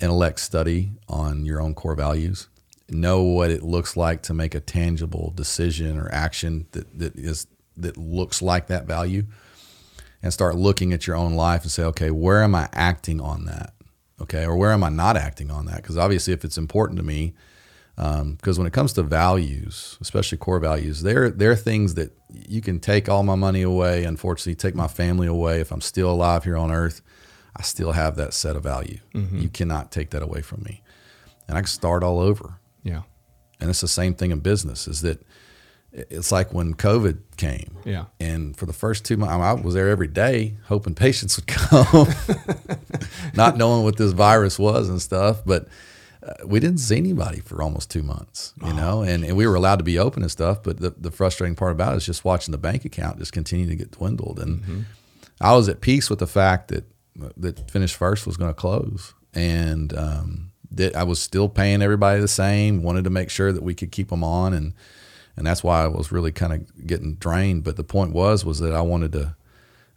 intellect 0.00 0.40
study 0.40 0.92
on 1.08 1.44
your 1.44 1.60
own 1.60 1.74
core 1.74 1.94
values. 1.94 2.48
Know 2.88 3.22
what 3.22 3.50
it 3.50 3.62
looks 3.62 3.96
like 3.96 4.22
to 4.22 4.34
make 4.34 4.54
a 4.54 4.60
tangible 4.60 5.32
decision 5.34 5.98
or 5.98 6.08
action 6.12 6.66
that, 6.72 6.98
that 6.98 7.16
is 7.16 7.46
that 7.76 7.96
looks 7.96 8.40
like 8.42 8.68
that 8.68 8.86
value. 8.86 9.24
and 10.22 10.32
start 10.32 10.56
looking 10.56 10.92
at 10.92 11.06
your 11.06 11.16
own 11.16 11.34
life 11.34 11.62
and 11.62 11.70
say, 11.70 11.84
okay, 11.84 12.10
where 12.10 12.42
am 12.42 12.54
I 12.54 12.68
acting 12.72 13.20
on 13.20 13.44
that? 13.46 13.74
Okay, 14.20 14.44
or 14.44 14.56
where 14.56 14.72
am 14.72 14.82
I 14.82 14.88
not 14.88 15.16
acting 15.16 15.50
on 15.50 15.66
that? 15.66 15.76
Because 15.76 15.98
obviously, 15.98 16.32
if 16.32 16.44
it's 16.44 16.56
important 16.58 16.98
to 16.98 17.02
me, 17.04 17.34
because 17.96 18.20
um, 18.22 18.38
when 18.56 18.66
it 18.66 18.72
comes 18.72 18.92
to 18.94 19.02
values, 19.02 19.98
especially 20.00 20.38
core 20.38 20.58
values, 20.58 21.02
they're 21.02 21.30
they're 21.30 21.56
things 21.56 21.94
that 21.94 22.16
you 22.30 22.60
can 22.62 22.80
take 22.80 23.08
all 23.08 23.22
my 23.22 23.34
money 23.34 23.62
away. 23.62 24.04
Unfortunately, 24.04 24.54
take 24.54 24.74
my 24.74 24.88
family 24.88 25.26
away. 25.26 25.60
If 25.60 25.70
I'm 25.70 25.80
still 25.82 26.10
alive 26.10 26.44
here 26.44 26.56
on 26.56 26.70
earth, 26.72 27.02
I 27.56 27.62
still 27.62 27.92
have 27.92 28.16
that 28.16 28.34
set 28.34 28.56
of 28.56 28.62
value. 28.62 28.98
Mm-hmm. 29.14 29.38
You 29.38 29.48
cannot 29.48 29.90
take 29.90 30.10
that 30.10 30.22
away 30.22 30.42
from 30.42 30.62
me, 30.62 30.82
and 31.48 31.56
I 31.56 31.62
can 31.62 31.68
start 31.68 32.02
all 32.02 32.20
over. 32.20 32.58
Yeah, 32.82 33.02
and 33.60 33.70
it's 33.70 33.80
the 33.80 33.88
same 33.88 34.14
thing 34.14 34.30
in 34.30 34.40
business. 34.40 34.86
Is 34.86 35.00
that 35.02 35.24
it's 35.96 36.30
like 36.30 36.52
when 36.52 36.74
COVID 36.74 37.18
came. 37.36 37.78
Yeah. 37.84 38.06
And 38.20 38.56
for 38.56 38.66
the 38.66 38.72
first 38.72 39.04
two 39.04 39.16
months, 39.16 39.32
I 39.32 39.52
was 39.54 39.74
there 39.74 39.88
every 39.88 40.08
day 40.08 40.56
hoping 40.64 40.94
patients 41.06 41.36
would 41.36 41.46
come, 41.46 42.08
not 43.34 43.56
knowing 43.56 43.84
what 43.84 43.96
this 43.96 44.12
virus 44.12 44.58
was 44.58 44.88
and 44.88 45.00
stuff. 45.00 45.42
But 45.44 45.68
uh, 46.22 46.34
we 46.44 46.60
didn't 46.60 46.78
see 46.78 46.96
anybody 46.96 47.40
for 47.40 47.62
almost 47.62 47.90
two 47.90 48.02
months, 48.02 48.52
you 48.60 48.72
oh, 48.72 48.76
know, 48.76 49.02
and, 49.02 49.24
and 49.24 49.36
we 49.36 49.46
were 49.46 49.54
allowed 49.54 49.76
to 49.76 49.84
be 49.84 49.98
open 49.98 50.22
and 50.22 50.30
stuff. 50.30 50.62
But 50.62 50.80
the, 50.80 50.90
the 50.90 51.10
frustrating 51.10 51.56
part 51.56 51.72
about 51.72 51.94
it 51.94 51.98
is 51.98 52.06
just 52.06 52.24
watching 52.24 52.52
the 52.52 52.58
bank 52.58 52.84
account 52.84 53.18
just 53.18 53.32
continue 53.32 53.66
to 53.66 53.76
get 53.76 53.92
dwindled. 53.92 54.38
And 54.38 54.60
mm-hmm. 54.60 54.80
I 55.40 55.54
was 55.54 55.68
at 55.68 55.80
peace 55.80 56.10
with 56.10 56.18
the 56.18 56.26
fact 56.26 56.68
that 56.68 56.84
that 57.36 57.70
Finish 57.70 57.94
First 57.94 58.26
was 58.26 58.36
going 58.36 58.50
to 58.50 58.54
close, 58.54 59.14
and 59.34 59.96
um, 59.96 60.52
that 60.70 60.96
I 60.96 61.02
was 61.04 61.20
still 61.20 61.48
paying 61.48 61.82
everybody 61.82 62.20
the 62.20 62.28
same. 62.28 62.82
Wanted 62.82 63.04
to 63.04 63.10
make 63.10 63.30
sure 63.30 63.52
that 63.52 63.62
we 63.62 63.74
could 63.74 63.92
keep 63.92 64.08
them 64.08 64.24
on, 64.24 64.52
and 64.52 64.72
and 65.36 65.46
that's 65.46 65.62
why 65.62 65.84
I 65.84 65.86
was 65.86 66.12
really 66.12 66.32
kind 66.32 66.52
of 66.52 66.86
getting 66.86 67.14
drained. 67.14 67.64
But 67.64 67.76
the 67.76 67.84
point 67.84 68.12
was 68.12 68.44
was 68.44 68.58
that 68.60 68.72
I 68.72 68.80
wanted 68.80 69.12
to, 69.12 69.36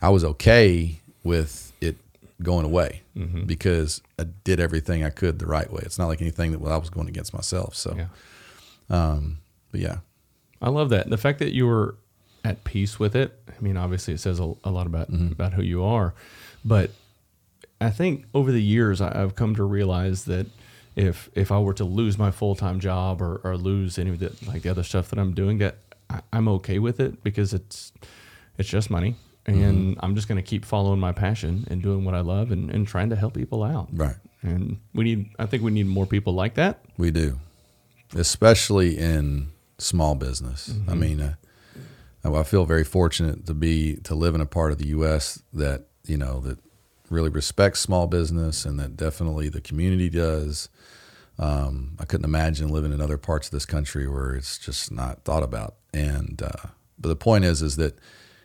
I 0.01 0.09
was 0.09 0.23
okay 0.23 0.99
with 1.23 1.71
it 1.81 1.97
going 2.41 2.65
away 2.65 3.01
mm-hmm. 3.15 3.43
because 3.43 4.01
I 4.17 4.25
did 4.43 4.59
everything 4.59 5.03
I 5.03 5.09
could 5.09 5.39
the 5.39 5.45
right 5.45 5.71
way. 5.71 5.81
It's 5.85 5.99
not 5.99 6.07
like 6.07 6.21
anything 6.21 6.51
that 6.51 6.71
I 6.71 6.77
was 6.77 6.89
going 6.89 7.07
against 7.07 7.33
myself. 7.33 7.75
So, 7.75 7.95
yeah. 7.95 8.07
Um, 8.89 9.39
but 9.71 9.81
yeah, 9.81 9.97
I 10.61 10.69
love 10.69 10.89
that 10.89 11.09
the 11.09 11.17
fact 11.17 11.39
that 11.39 11.53
you 11.53 11.67
were 11.67 11.95
at 12.43 12.63
peace 12.63 12.99
with 12.99 13.15
it. 13.15 13.37
I 13.47 13.61
mean, 13.61 13.77
obviously, 13.77 14.13
it 14.13 14.19
says 14.19 14.39
a, 14.39 14.53
a 14.63 14.71
lot 14.71 14.87
about 14.87 15.11
mm-hmm. 15.11 15.31
about 15.31 15.53
who 15.53 15.61
you 15.61 15.83
are, 15.83 16.13
but 16.65 16.91
I 17.81 17.89
think 17.89 18.25
over 18.33 18.51
the 18.51 18.61
years 18.61 19.01
I, 19.01 19.21
I've 19.21 19.35
come 19.35 19.55
to 19.55 19.63
realize 19.63 20.25
that 20.25 20.47
if 20.95 21.29
if 21.33 21.51
I 21.51 21.59
were 21.59 21.73
to 21.75 21.85
lose 21.85 22.17
my 22.17 22.31
full 22.31 22.55
time 22.55 22.79
job 22.79 23.21
or, 23.21 23.41
or 23.43 23.57
lose 23.57 23.97
any 23.97 24.09
of 24.11 24.19
the 24.19 24.35
like 24.47 24.63
the 24.63 24.69
other 24.69 24.83
stuff 24.83 25.09
that 25.09 25.19
I'm 25.19 25.33
doing, 25.33 25.59
that 25.59 25.77
I, 26.09 26.21
am 26.33 26.47
okay 26.47 26.79
with 26.79 26.99
it 26.99 27.23
because 27.23 27.53
it's 27.53 27.93
it's 28.57 28.69
just 28.69 28.89
money 28.89 29.15
and 29.45 29.95
mm-hmm. 29.95 30.05
I'm 30.05 30.15
just 30.15 30.27
going 30.27 30.37
to 30.37 30.47
keep 30.47 30.65
following 30.65 30.99
my 30.99 31.11
passion 31.11 31.65
and 31.69 31.81
doing 31.81 32.05
what 32.05 32.13
I 32.13 32.21
love 32.21 32.51
and, 32.51 32.69
and 32.69 32.87
trying 32.87 33.09
to 33.09 33.15
help 33.15 33.33
people 33.33 33.63
out. 33.63 33.89
Right. 33.91 34.15
And 34.41 34.79
we 34.93 35.03
need, 35.03 35.29
I 35.37 35.45
think 35.45 35.63
we 35.63 35.71
need 35.71 35.87
more 35.87 36.05
people 36.05 36.33
like 36.33 36.55
that. 36.55 36.83
We 36.97 37.11
do, 37.11 37.39
especially 38.15 38.97
in 38.97 39.49
small 39.77 40.15
business. 40.15 40.69
Mm-hmm. 40.69 40.89
I 40.89 40.93
mean, 40.93 41.21
uh, 41.21 41.33
I 42.23 42.43
feel 42.43 42.65
very 42.65 42.83
fortunate 42.83 43.45
to 43.47 43.53
be 43.53 43.95
to 44.03 44.15
live 44.15 44.35
in 44.35 44.41
a 44.41 44.45
part 44.45 44.71
of 44.71 44.77
the 44.77 44.87
U.S. 44.87 45.41
that 45.53 45.85
you 46.05 46.17
know 46.17 46.39
that 46.41 46.59
really 47.09 47.29
respects 47.29 47.79
small 47.79 48.07
business 48.07 48.65
and 48.65 48.79
that 48.79 48.95
definitely 48.95 49.49
the 49.49 49.61
community 49.61 50.09
does. 50.09 50.69
Um, 51.37 51.95
I 51.99 52.05
couldn't 52.05 52.25
imagine 52.25 52.69
living 52.69 52.91
in 52.91 53.01
other 53.01 53.17
parts 53.17 53.47
of 53.47 53.51
this 53.51 53.65
country 53.65 54.07
where 54.07 54.35
it's 54.35 54.57
just 54.57 54.91
not 54.91 55.23
thought 55.23 55.43
about. 55.43 55.75
And 55.93 56.41
uh, 56.41 56.69
but 56.99 57.09
the 57.09 57.15
point 57.15 57.45
is, 57.45 57.61
is 57.61 57.77
that 57.77 57.97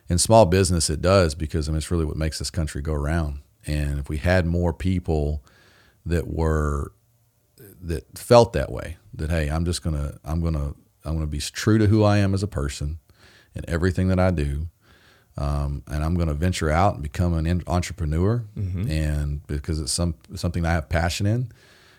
in 0.09 0.19
small 0.19 0.47
business 0.47 0.89
it 0.91 1.03
does 1.03 1.35
because 1.35 1.69
I 1.69 1.73
mean 1.73 1.79
it's 1.79 1.91
really 1.91 2.05
what 2.05 2.17
makes 2.17 2.39
this 2.39 2.51
country 2.51 2.83
go 2.83 2.95
around. 2.95 3.41
And 3.67 3.99
if 3.99 4.09
we 4.09 4.19
had 4.19 4.47
more 4.47 4.73
people 4.73 5.43
that 6.07 6.29
were 6.29 6.93
that 7.83 8.19
felt 8.19 8.53
that 8.53 8.71
way, 8.71 8.97
that 9.15 9.31
hey, 9.31 9.49
I'm 9.49 9.65
just 9.65 9.83
gonna 9.83 10.19
I'm 10.25 10.41
gonna 10.41 10.75
I'm 11.05 11.15
gonna 11.15 11.27
be 11.27 11.41
true 11.41 11.79
to 11.79 11.87
who 11.87 12.03
I 12.05 12.19
am 12.19 12.35
as 12.35 12.43
a 12.43 12.49
person 12.49 12.99
in 13.55 13.65
everything 13.69 14.09
that 14.09 14.19
I 14.19 14.31
do. 14.31 14.69
Um, 15.37 15.83
and 15.89 16.05
I'm 16.05 16.15
going 16.15 16.29
to 16.29 16.35
venture 16.35 16.71
out 16.71 16.95
and 16.95 17.03
become 17.03 17.35
an 17.35 17.63
entrepreneur, 17.67 18.45
mm-hmm. 18.57 18.89
and 18.89 19.47
because 19.47 19.81
it's 19.81 19.93
some 19.93 20.15
something 20.37 20.65
I 20.65 20.73
have 20.73 20.89
passion 20.89 21.27
in, 21.27 21.51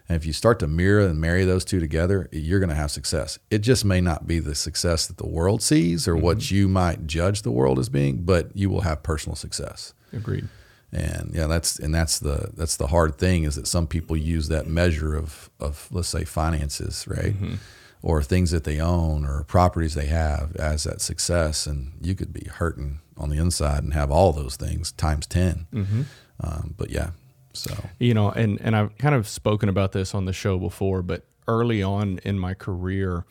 and 0.07 0.15
if 0.15 0.25
you 0.25 0.33
start 0.33 0.59
to 0.59 0.67
mirror 0.67 1.05
and 1.05 1.19
marry 1.19 1.45
those 1.45 1.65
two 1.65 1.79
together, 1.79 2.29
you're 2.31 2.59
going 2.59 2.69
to 2.69 2.75
have 2.75 2.91
success. 2.91 3.39
It 3.49 3.59
just 3.59 3.83
may 3.83 4.01
not 4.01 4.27
be 4.27 4.39
the 4.39 4.55
success 4.55 5.07
that 5.07 5.17
the 5.17 5.27
world 5.27 5.61
sees 5.63 6.07
or 6.07 6.13
mm-hmm. 6.13 6.23
what 6.23 6.51
you 6.51 6.67
might 6.67 7.07
judge 7.07 7.41
the 7.41 7.51
world 7.51 7.79
as 7.79 7.89
being, 7.89 8.23
but 8.23 8.55
you 8.55 8.69
will 8.69 8.81
have 8.81 9.01
personal 9.03 9.35
success. 9.35 9.93
Agreed. 10.13 10.47
And 10.91 11.31
yeah, 11.33 11.47
that's 11.47 11.79
and 11.79 11.93
that's 11.93 12.19
the 12.19 12.51
that's 12.55 12.77
the 12.77 12.87
hard 12.87 13.17
thing 13.17 13.43
is 13.43 13.55
that 13.55 13.67
some 13.67 13.87
people 13.87 14.15
use 14.15 14.47
that 14.47 14.67
measure 14.67 15.15
of 15.15 15.49
of 15.59 15.89
let's 15.91 16.07
say 16.07 16.23
finances, 16.23 17.05
right? 17.07 17.33
Mm-hmm. 17.33 17.55
Or 18.01 18.21
things 18.21 18.51
that 18.51 18.65
they 18.65 18.79
own 18.79 19.25
or 19.25 19.43
properties 19.43 19.95
they 19.95 20.05
have 20.05 20.55
as 20.57 20.83
that 20.83 21.01
success, 21.01 21.65
and 21.65 21.93
you 22.01 22.13
could 22.13 22.31
be 22.31 22.47
hurting 22.47 22.99
on 23.17 23.29
the 23.29 23.37
inside 23.37 23.83
and 23.83 23.93
have 23.93 24.11
all 24.11 24.33
those 24.33 24.55
things 24.55 24.91
times 24.91 25.25
10 25.27 25.67
mm-hmm. 25.73 26.01
um, 26.41 26.73
but 26.77 26.89
yeah, 26.89 27.11
so 27.57 27.73
you 27.99 28.13
know, 28.13 28.29
and 28.29 28.59
and 28.61 28.75
I've 28.75 28.97
kind 28.97 29.15
of 29.15 29.27
spoken 29.27 29.69
about 29.69 29.91
this 29.91 30.13
on 30.13 30.25
the 30.25 30.33
show 30.33 30.57
before, 30.57 31.01
but 31.01 31.25
early 31.47 31.81
on 31.81 32.19
in 32.23 32.39
my 32.39 32.53
career, 32.53 33.25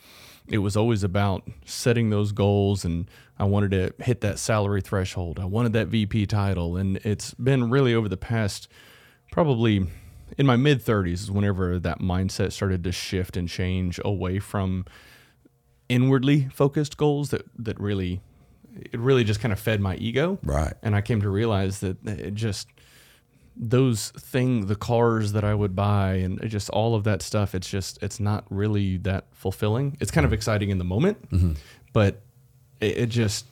it 0.47 0.59
was 0.59 0.77
always 0.77 1.03
about 1.03 1.47
setting 1.65 2.09
those 2.09 2.31
goals 2.31 2.85
and 2.85 3.09
I 3.37 3.43
wanted 3.45 3.71
to 3.71 4.03
hit 4.03 4.21
that 4.21 4.39
salary 4.39 4.81
threshold. 4.81 5.39
I 5.39 5.45
wanted 5.45 5.73
that 5.73 5.87
VP 5.87 6.27
title 6.27 6.77
and 6.77 6.97
it's 6.97 7.33
been 7.33 7.69
really 7.69 7.93
over 7.93 8.07
the 8.07 8.17
past 8.17 8.67
probably 9.31 9.87
in 10.37 10.45
my 10.45 10.55
mid 10.55 10.83
30s 10.83 11.29
whenever 11.29 11.79
that 11.79 11.99
mindset 11.99 12.51
started 12.51 12.83
to 12.85 12.91
shift 12.91 13.35
and 13.35 13.49
change 13.49 13.99
away 14.05 14.39
from 14.39 14.85
inwardly 15.89 16.47
focused 16.51 16.97
goals 16.97 17.29
that 17.29 17.45
that 17.57 17.79
really 17.79 18.21
it 18.75 18.99
really 18.99 19.23
just 19.23 19.39
kind 19.39 19.51
of 19.51 19.59
fed 19.59 19.79
my 19.81 19.95
ego. 19.95 20.39
Right. 20.43 20.73
And 20.81 20.95
I 20.95 21.01
came 21.01 21.21
to 21.21 21.29
realize 21.29 21.79
that 21.79 22.05
it 22.05 22.33
just 22.33 22.67
those 23.55 24.09
thing 24.11 24.65
the 24.67 24.75
cars 24.75 25.31
that 25.31 25.43
I 25.43 25.53
would 25.53 25.75
buy 25.75 26.15
and 26.15 26.41
just 26.49 26.69
all 26.71 26.93
of 26.93 27.05
that 27.05 27.21
stuff 27.21 27.55
it's 27.55 27.69
just 27.69 28.01
it's 28.03 28.19
not 28.19 28.43
really 28.49 28.97
that 28.97 29.27
fulfilling 29.31 29.95
it's 30.01 30.11
kind 30.11 30.25
of 30.25 30.33
exciting 30.33 30.71
in 30.71 30.77
the 30.77 30.83
moment 30.83 31.29
mm-hmm. 31.31 31.53
but 31.93 32.21
it, 32.81 32.97
it, 32.97 33.05
just 33.07 33.45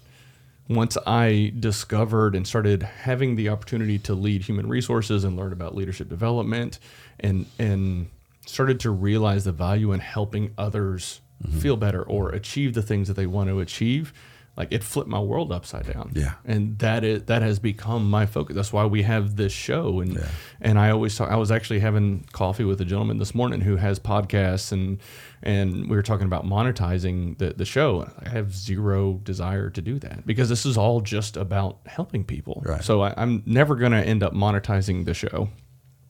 once 0.68 0.98
I 1.08 1.54
discovered 1.58 2.36
and 2.36 2.46
started 2.46 2.84
having 2.84 3.38
the 3.38 3.48
opportunity 3.48 3.98
to 4.00 4.14
lead 4.14 4.44
human 4.44 4.68
resources 4.68 5.24
and 5.24 5.38
learn 5.38 5.54
about 5.54 5.74
leadership 5.74 6.10
development 6.10 6.80
and 7.22 7.46
and 7.58 8.10
started 8.46 8.82
to 8.82 8.92
realize 8.92 9.46
the 9.46 9.54
value 9.54 9.94
in 9.94 10.02
helping 10.02 10.54
others 10.58 11.22
mm-hmm. 11.42 11.60
feel 11.60 11.78
better 11.78 12.04
or 12.04 12.30
achieve 12.32 12.74
the 12.74 12.82
things 12.82 13.08
that 13.08 13.14
they 13.14 13.26
want 13.26 13.50
to 13.50 13.62
achieve 13.62 14.14
like 14.56 14.68
it 14.72 14.84
flipped 14.84 15.10
my 15.10 15.20
world 15.20 15.52
upside 15.52 15.92
down. 15.92 16.12
Yeah. 16.14 16.34
And 16.46 16.78
that 16.80 17.04
is 17.04 17.24
that 17.24 17.42
has 17.42 17.58
become 17.58 18.10
my 18.10 18.28
focus. 18.28 18.56
That's 18.56 18.72
why 18.72 18.86
we 18.86 19.02
have 19.02 19.36
this 19.36 19.52
show. 19.52 20.00
And 20.00 20.14
yeah. 20.14 20.28
and 20.62 20.78
I 20.78 20.92
always 20.92 21.16
talk 21.16 21.32
I 21.32 21.38
was 21.38 21.52
actually 21.52 21.80
having 21.80 22.26
coffee 22.34 22.64
with 22.64 22.80
a 22.80 22.86
gentleman 22.86 23.18
this 23.18 23.34
morning 23.34 23.62
who 23.62 23.78
has 23.78 24.00
podcasts 24.00 24.72
and 24.72 25.00
and 25.42 25.90
we 25.90 25.96
were 25.96 26.04
talking 26.04 26.28
about 26.28 26.46
monetizing 26.46 27.38
the, 27.40 27.54
the 27.54 27.66
show. 27.66 28.08
I 28.24 28.30
have 28.30 28.54
zero 28.54 29.20
desire 29.24 29.72
to 29.72 29.82
do 29.82 29.98
that 30.00 30.26
because 30.26 30.50
this 30.50 30.66
is 30.68 30.78
all 30.78 31.02
just 31.02 31.36
about 31.36 31.80
helping 31.88 32.24
people. 32.24 32.62
Right. 32.64 32.84
So 32.84 33.02
I, 33.02 33.14
I'm 33.18 33.42
never 33.48 33.76
gonna 33.76 34.02
end 34.02 34.22
up 34.22 34.34
monetizing 34.34 35.06
the 35.06 35.16
show. 35.16 35.50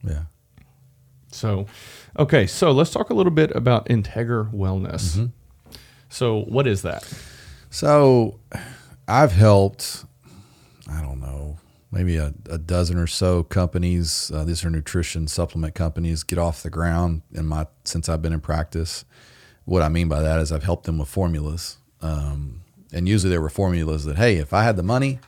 Yeah. 0.02 0.24
So 1.32 1.64
okay, 2.18 2.46
so 2.46 2.72
let's 2.72 2.90
talk 2.90 3.08
a 3.08 3.14
little 3.14 3.32
bit 3.32 3.56
about 3.56 3.86
Integra 3.86 4.52
Wellness. 4.52 5.16
Mm-hmm. 5.16 5.26
So 6.10 6.42
what 6.42 6.66
is 6.66 6.82
that? 6.82 7.10
So 7.74 8.38
I've 9.08 9.32
helped, 9.32 10.04
I 10.88 11.00
don't 11.00 11.20
know, 11.20 11.58
maybe 11.90 12.18
a, 12.18 12.32
a 12.48 12.56
dozen 12.56 12.96
or 12.98 13.08
so 13.08 13.42
companies. 13.42 14.30
Uh, 14.32 14.44
these 14.44 14.64
are 14.64 14.70
nutrition 14.70 15.26
supplement 15.26 15.74
companies 15.74 16.22
get 16.22 16.38
off 16.38 16.62
the 16.62 16.70
ground 16.70 17.22
in 17.32 17.46
my 17.46 17.66
since 17.82 18.08
I've 18.08 18.22
been 18.22 18.32
in 18.32 18.38
practice. 18.38 19.04
What 19.64 19.82
I 19.82 19.88
mean 19.88 20.06
by 20.08 20.22
that 20.22 20.38
is 20.38 20.52
I've 20.52 20.62
helped 20.62 20.86
them 20.86 20.98
with 20.98 21.08
formulas, 21.08 21.78
um, 22.00 22.60
and 22.92 23.08
usually 23.08 23.30
there 23.30 23.40
were 23.40 23.50
formulas 23.50 24.04
that 24.04 24.18
hey, 24.18 24.36
if 24.36 24.52
I 24.52 24.62
had 24.62 24.76
the 24.76 24.84
money, 24.84 25.18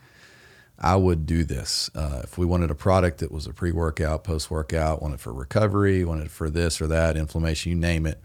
I 0.78 0.94
would 0.94 1.26
do 1.26 1.42
this. 1.42 1.90
Uh, 1.96 2.20
if 2.22 2.38
we 2.38 2.46
wanted 2.46 2.70
a 2.70 2.76
product 2.76 3.18
that 3.18 3.32
was 3.32 3.48
a 3.48 3.52
pre-workout, 3.52 4.22
post-workout, 4.22 5.02
wanted 5.02 5.18
for 5.18 5.32
recovery, 5.32 6.04
wanted 6.04 6.30
for 6.30 6.48
this 6.48 6.80
or 6.80 6.86
that, 6.86 7.16
inflammation, 7.16 7.70
you 7.70 7.76
name 7.76 8.06
it, 8.06 8.20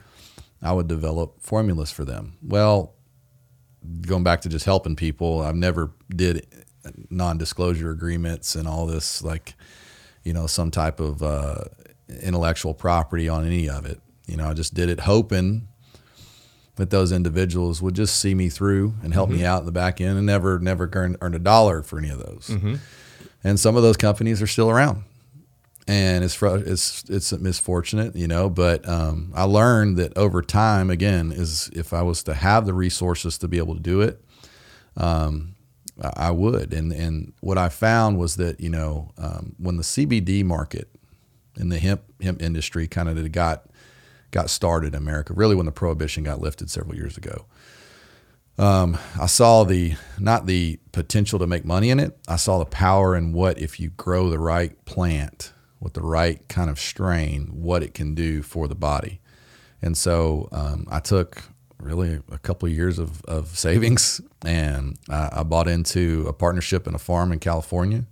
I 0.61 0.73
would 0.73 0.87
develop 0.87 1.41
formulas 1.41 1.89
for 1.89 2.05
them. 2.05 2.37
Well, 2.43 2.93
going 4.01 4.23
back 4.23 4.41
to 4.41 4.49
just 4.49 4.65
helping 4.65 4.95
people, 4.95 5.41
I've 5.41 5.55
never 5.55 5.91
did 6.09 6.47
non-disclosure 7.09 7.91
agreements 7.91 8.55
and 8.55 8.67
all 8.67 8.85
this 8.85 9.23
like, 9.23 9.55
you 10.23 10.33
know, 10.33 10.47
some 10.47 10.71
type 10.71 10.99
of 10.99 11.21
uh, 11.21 11.63
intellectual 12.21 12.73
property 12.73 13.29
on 13.29 13.45
any 13.45 13.69
of 13.69 13.85
it. 13.85 13.99
You 14.27 14.37
know, 14.37 14.47
I 14.47 14.53
just 14.53 14.73
did 14.73 14.89
it 14.89 15.01
hoping 15.01 15.67
that 16.75 16.89
those 16.89 17.11
individuals 17.11 17.81
would 17.81 17.95
just 17.95 18.19
see 18.19 18.33
me 18.33 18.49
through 18.49 18.93
and 19.03 19.13
help 19.13 19.29
mm-hmm. 19.29 19.39
me 19.39 19.45
out 19.45 19.59
in 19.59 19.65
the 19.65 19.71
back 19.71 19.99
end 19.99 20.17
and 20.17 20.25
never 20.25 20.57
never 20.59 20.89
earn, 20.93 21.17
earn 21.21 21.33
a 21.33 21.39
dollar 21.39 21.83
for 21.83 21.99
any 21.99 22.09
of 22.09 22.19
those. 22.19 22.47
Mm-hmm. 22.49 22.75
and 23.43 23.59
some 23.59 23.75
of 23.75 23.83
those 23.83 23.97
companies 23.97 24.41
are 24.41 24.47
still 24.47 24.69
around 24.69 25.03
and 25.87 26.23
it's 26.23 26.41
it's 26.41 27.03
it's 27.09 27.31
misfortunate, 27.33 28.15
you 28.15 28.27
know. 28.27 28.49
But 28.49 28.87
um, 28.87 29.31
I 29.35 29.43
learned 29.43 29.97
that 29.97 30.15
over 30.17 30.41
time, 30.41 30.89
again, 30.89 31.31
is 31.31 31.69
if 31.73 31.93
I 31.93 32.01
was 32.01 32.23
to 32.23 32.33
have 32.33 32.65
the 32.65 32.73
resources 32.73 33.37
to 33.39 33.47
be 33.47 33.57
able 33.57 33.75
to 33.75 33.81
do 33.81 34.01
it, 34.01 34.23
um, 34.97 35.55
I 36.01 36.31
would. 36.31 36.73
And 36.73 36.91
and 36.91 37.33
what 37.41 37.57
I 37.57 37.69
found 37.69 38.17
was 38.17 38.35
that 38.35 38.59
you 38.59 38.69
know 38.69 39.11
um, 39.17 39.55
when 39.57 39.77
the 39.77 39.83
CBD 39.83 40.43
market 40.43 40.89
in 41.57 41.69
the 41.69 41.79
hemp 41.79 42.03
hemp 42.21 42.41
industry 42.41 42.87
kind 42.87 43.09
of 43.09 43.31
got 43.31 43.65
got 44.31 44.49
started 44.49 44.93
in 44.93 45.01
America, 45.01 45.33
really 45.33 45.55
when 45.55 45.65
the 45.65 45.71
prohibition 45.71 46.23
got 46.23 46.39
lifted 46.39 46.69
several 46.69 46.95
years 46.95 47.17
ago. 47.17 47.45
Um, 48.57 48.97
I 49.19 49.25
saw 49.25 49.63
the 49.63 49.95
not 50.19 50.45
the 50.45 50.79
potential 50.91 51.39
to 51.39 51.47
make 51.47 51.65
money 51.65 51.89
in 51.89 51.99
it. 51.99 52.17
I 52.27 52.35
saw 52.35 52.59
the 52.59 52.65
power 52.65 53.15
in 53.15 53.33
what 53.33 53.59
if 53.59 53.79
you 53.79 53.89
grow 53.89 54.29
the 54.29 54.39
right 54.39 54.83
plant 54.85 55.51
with 55.81 55.93
the 55.93 56.01
right 56.01 56.47
kind 56.47 56.69
of 56.69 56.79
strain, 56.79 57.47
what 57.47 57.83
it 57.83 57.93
can 57.93 58.13
do 58.15 58.41
for 58.41 58.67
the 58.67 58.75
body. 58.75 59.19
And 59.81 59.97
so 59.97 60.47
um, 60.51 60.87
I 60.89 60.99
took 60.99 61.43
really 61.79 62.21
a 62.31 62.37
couple 62.37 62.69
of 62.69 62.75
years 62.75 62.99
of, 62.99 63.25
of 63.25 63.47
savings 63.57 64.21
and 64.45 64.97
I, 65.09 65.29
I, 65.37 65.43
bought 65.43 65.67
into 65.67 66.25
a 66.27 66.33
partnership 66.33 66.87
in 66.87 66.93
a 66.93 66.99
farm 66.99 67.31
in 67.31 67.39
California 67.39 68.05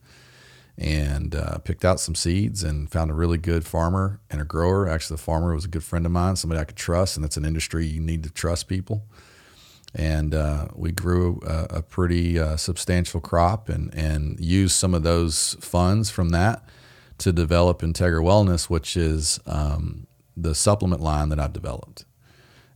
and 0.76 1.36
uh, 1.36 1.60
picked 1.60 1.86
out 1.86 2.00
some 2.00 2.16
seeds 2.16 2.64
and 2.64 2.90
found 2.90 3.12
a 3.12 3.14
really 3.14 3.38
good 3.38 3.66
farmer 3.66 4.20
and 4.32 4.42
a 4.42 4.46
grower. 4.46 4.88
Actually, 4.88 5.18
the 5.18 5.22
farmer 5.22 5.54
was 5.54 5.66
a 5.66 5.68
good 5.68 5.84
friend 5.84 6.06
of 6.06 6.12
mine, 6.12 6.36
somebody 6.36 6.60
I 6.60 6.64
could 6.64 6.78
trust, 6.78 7.18
and 7.18 7.24
that's 7.24 7.38
an 7.38 7.46
industry 7.46 7.86
you 7.86 8.00
need 8.00 8.24
to 8.24 8.30
trust 8.32 8.68
people. 8.68 9.04
And 9.94 10.34
uh, 10.34 10.70
we 10.74 10.92
grew 10.92 11.42
a, 11.46 11.78
a 11.78 11.82
pretty 11.82 12.40
uh, 12.40 12.56
substantial 12.56 13.20
crop 13.20 13.68
and, 13.70 13.94
and 13.94 14.40
used 14.40 14.76
some 14.76 14.94
of 14.94 15.04
those 15.04 15.58
funds 15.60 16.10
from 16.10 16.30
that 16.30 16.64
to 17.20 17.32
develop 17.32 17.82
Integra 17.82 18.22
Wellness, 18.22 18.70
which 18.70 18.98
is 18.98 19.40
um, 19.46 20.08
the 20.36 20.56
supplement 20.56 21.02
line 21.02 21.30
that 21.30 21.40
I've 21.40 21.54
developed. 21.54 22.06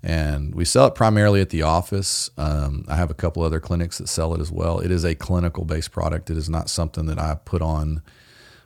And 0.02 0.54
we 0.54 0.66
sell 0.66 0.88
it 0.88 0.96
primarily 0.96 1.40
at 1.40 1.50
the 1.50 1.62
office. 1.62 2.30
Um, 2.38 2.84
I 2.90 2.96
have 2.98 3.10
a 3.10 3.14
couple 3.14 3.42
other 3.42 3.62
clinics 3.62 4.00
that 4.00 4.08
sell 4.10 4.34
it 4.36 4.42
as 4.42 4.52
well. 4.52 4.80
It 4.80 4.92
is 4.92 5.06
a 5.06 5.16
clinical 5.16 5.64
based 5.64 5.92
product. 5.92 6.30
It 6.30 6.36
is 6.36 6.50
not 6.50 6.70
something 6.70 7.06
that 7.06 7.18
I 7.18 7.36
put 7.36 7.62
on 7.62 8.02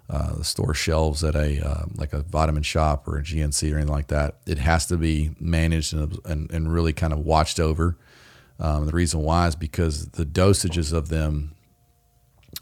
uh, 0.10 0.38
the 0.38 0.44
store 0.44 0.74
shelves 0.74 1.24
at 1.24 1.36
a 1.36 1.64
uh, 1.64 1.86
like 1.96 2.14
a 2.14 2.22
vitamin 2.22 2.64
shop 2.64 3.08
or 3.08 3.18
a 3.18 3.22
GNC 3.22 3.72
or 3.72 3.76
anything 3.76 3.94
like 3.94 4.08
that. 4.08 4.38
It 4.48 4.58
has 4.58 4.88
to 4.88 4.98
be 4.98 5.32
managed 5.40 5.94
and, 5.94 6.18
and, 6.26 6.50
and 6.50 6.74
really 6.74 6.94
kind 6.94 7.14
of 7.14 7.20
watched 7.20 7.60
over. 7.60 7.98
Um, 8.60 8.88
the 8.88 8.94
reason 8.94 9.22
why 9.22 9.48
is 9.48 9.56
because 9.56 10.08
the 10.10 10.26
dosages 10.26 10.92
of 10.92 11.10
them 11.10 11.54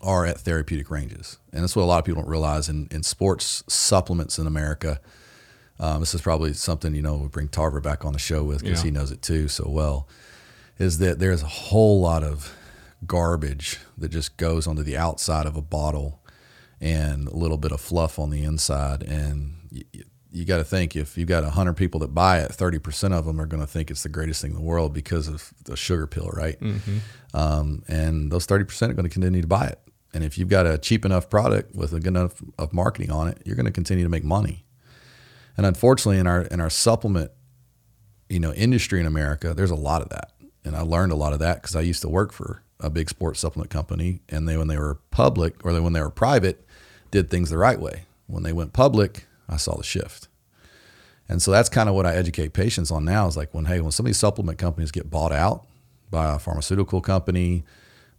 are 0.01 0.25
at 0.25 0.39
therapeutic 0.39 0.89
ranges. 0.89 1.37
And 1.51 1.63
that's 1.63 1.75
what 1.75 1.83
a 1.83 1.85
lot 1.85 1.99
of 1.99 2.05
people 2.05 2.21
don't 2.21 2.29
realize 2.29 2.69
in, 2.69 2.87
in 2.91 3.03
sports 3.03 3.63
supplements 3.67 4.37
in 4.37 4.47
America. 4.47 4.99
Um, 5.79 5.99
this 5.99 6.13
is 6.13 6.21
probably 6.21 6.53
something, 6.53 6.93
you 6.93 7.01
know, 7.01 7.15
we 7.15 7.27
bring 7.27 7.47
Tarver 7.47 7.81
back 7.81 8.05
on 8.05 8.13
the 8.13 8.19
show 8.19 8.43
with 8.43 8.61
because 8.61 8.79
yeah. 8.79 8.85
he 8.85 8.91
knows 8.91 9.11
it 9.11 9.21
too 9.21 9.47
so 9.47 9.67
well, 9.67 10.07
is 10.79 10.99
that 10.99 11.19
there's 11.19 11.43
a 11.43 11.47
whole 11.47 11.99
lot 12.01 12.23
of 12.23 12.55
garbage 13.05 13.79
that 13.97 14.09
just 14.09 14.37
goes 14.37 14.67
onto 14.67 14.83
the 14.83 14.97
outside 14.97 15.45
of 15.45 15.55
a 15.55 15.61
bottle 15.61 16.21
and 16.79 17.27
a 17.27 17.35
little 17.35 17.57
bit 17.57 17.71
of 17.71 17.81
fluff 17.81 18.19
on 18.19 18.29
the 18.29 18.43
inside. 18.43 19.03
And 19.03 19.55
you, 19.71 19.83
you 20.31 20.43
got 20.43 20.57
to 20.57 20.63
think 20.65 20.95
if 20.95 21.17
you've 21.17 21.29
got 21.29 21.43
100 21.43 21.73
people 21.73 22.01
that 22.01 22.13
buy 22.13 22.39
it, 22.39 22.51
30% 22.51 23.13
of 23.13 23.25
them 23.25 23.39
are 23.39 23.45
going 23.45 23.61
to 23.61 23.67
think 23.67 23.89
it's 23.89 24.03
the 24.03 24.09
greatest 24.09 24.41
thing 24.41 24.51
in 24.51 24.57
the 24.57 24.63
world 24.63 24.93
because 24.93 25.29
of 25.29 25.53
the 25.63 25.77
sugar 25.77 26.07
pill, 26.07 26.29
right? 26.33 26.59
Mm-hmm. 26.59 26.97
Um, 27.33 27.83
and 27.87 28.31
those 28.31 28.45
30% 28.45 28.89
are 28.89 28.93
going 28.93 29.03
to 29.03 29.09
continue 29.09 29.41
to 29.41 29.47
buy 29.47 29.67
it. 29.67 29.79
And 30.15 30.23
if 30.23 30.37
you've 30.37 30.47
got 30.47 30.65
a 30.65 30.77
cheap 30.77 31.03
enough 31.03 31.29
product 31.29 31.75
with 31.75 31.91
a 31.91 31.99
good 31.99 32.15
enough 32.15 32.41
of 32.57 32.71
marketing 32.71 33.11
on 33.11 33.27
it, 33.27 33.41
you're 33.43 33.57
going 33.57 33.65
to 33.65 33.71
continue 33.71 34.05
to 34.05 34.09
make 34.09 34.23
money. 34.23 34.63
And 35.57 35.65
unfortunately, 35.65 36.19
in 36.19 36.25
our 36.25 36.43
in 36.43 36.61
our 36.61 36.69
supplement, 36.69 37.31
you 38.29 38.39
know, 38.39 38.53
industry 38.53 39.01
in 39.01 39.07
America, 39.07 39.53
there's 39.53 39.71
a 39.71 39.75
lot 39.75 40.01
of 40.01 40.07
that. 40.09 40.31
And 40.63 40.73
I 40.73 40.83
learned 40.83 41.11
a 41.11 41.15
lot 41.15 41.33
of 41.33 41.39
that 41.39 41.61
because 41.61 41.75
I 41.75 41.81
used 41.81 42.01
to 42.01 42.07
work 42.07 42.31
for 42.31 42.63
a 42.79 42.89
big 42.89 43.09
sports 43.09 43.41
supplement 43.41 43.69
company, 43.69 44.21
and 44.29 44.47
they 44.47 44.55
when 44.55 44.69
they 44.69 44.77
were 44.77 44.99
public 45.11 45.65
or 45.65 45.73
they, 45.73 45.81
when 45.81 45.91
they 45.91 46.01
were 46.01 46.09
private, 46.09 46.65
did 47.11 47.29
things 47.29 47.49
the 47.49 47.57
right 47.57 47.79
way. 47.79 48.05
When 48.27 48.43
they 48.43 48.53
went 48.53 48.71
public, 48.71 49.27
I 49.49 49.57
saw 49.57 49.75
the 49.75 49.83
shift. 49.83 50.29
And 51.27 51.41
so 51.41 51.51
that's 51.51 51.67
kind 51.67 51.89
of 51.89 51.95
what 51.95 52.05
I 52.05 52.15
educate 52.15 52.53
patients 52.53 52.89
on 52.89 53.03
now 53.03 53.27
is 53.27 53.35
like 53.35 53.53
when 53.53 53.65
hey, 53.65 53.81
when 53.81 53.91
some 53.91 54.05
of 54.05 54.07
these 54.07 54.17
supplement 54.17 54.59
companies 54.59 54.91
get 54.91 55.09
bought 55.09 55.33
out 55.33 55.65
by 56.09 56.35
a 56.35 56.39
pharmaceutical 56.39 57.01
company, 57.01 57.65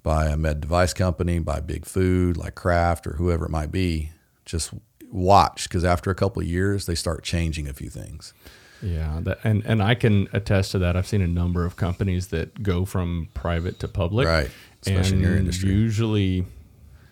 by 0.06 0.26
a 0.26 0.36
med 0.36 0.60
device 0.60 0.94
company, 0.94 1.40
by 1.40 1.58
big 1.58 1.84
food 1.84 2.36
like 2.36 2.54
Kraft 2.54 3.08
or 3.08 3.14
whoever 3.14 3.46
it 3.46 3.50
might 3.50 3.72
be, 3.72 4.12
just 4.44 4.72
watch 5.10 5.64
because 5.64 5.84
after 5.84 6.12
a 6.12 6.14
couple 6.14 6.40
of 6.40 6.46
years, 6.46 6.86
they 6.86 6.94
start 6.94 7.24
changing 7.24 7.66
a 7.66 7.72
few 7.72 7.90
things. 7.90 8.32
Yeah, 8.80 9.18
that, 9.22 9.38
and 9.42 9.64
and 9.66 9.82
I 9.82 9.96
can 9.96 10.28
attest 10.32 10.70
to 10.70 10.78
that. 10.78 10.96
I've 10.96 11.08
seen 11.08 11.22
a 11.22 11.26
number 11.26 11.64
of 11.64 11.74
companies 11.74 12.28
that 12.28 12.62
go 12.62 12.84
from 12.84 13.30
private 13.34 13.80
to 13.80 13.88
public, 13.88 14.28
right? 14.28 14.48
Especially 14.82 15.16
and 15.16 15.24
in 15.24 15.28
your 15.28 15.36
industry. 15.36 15.70
Usually, 15.70 16.44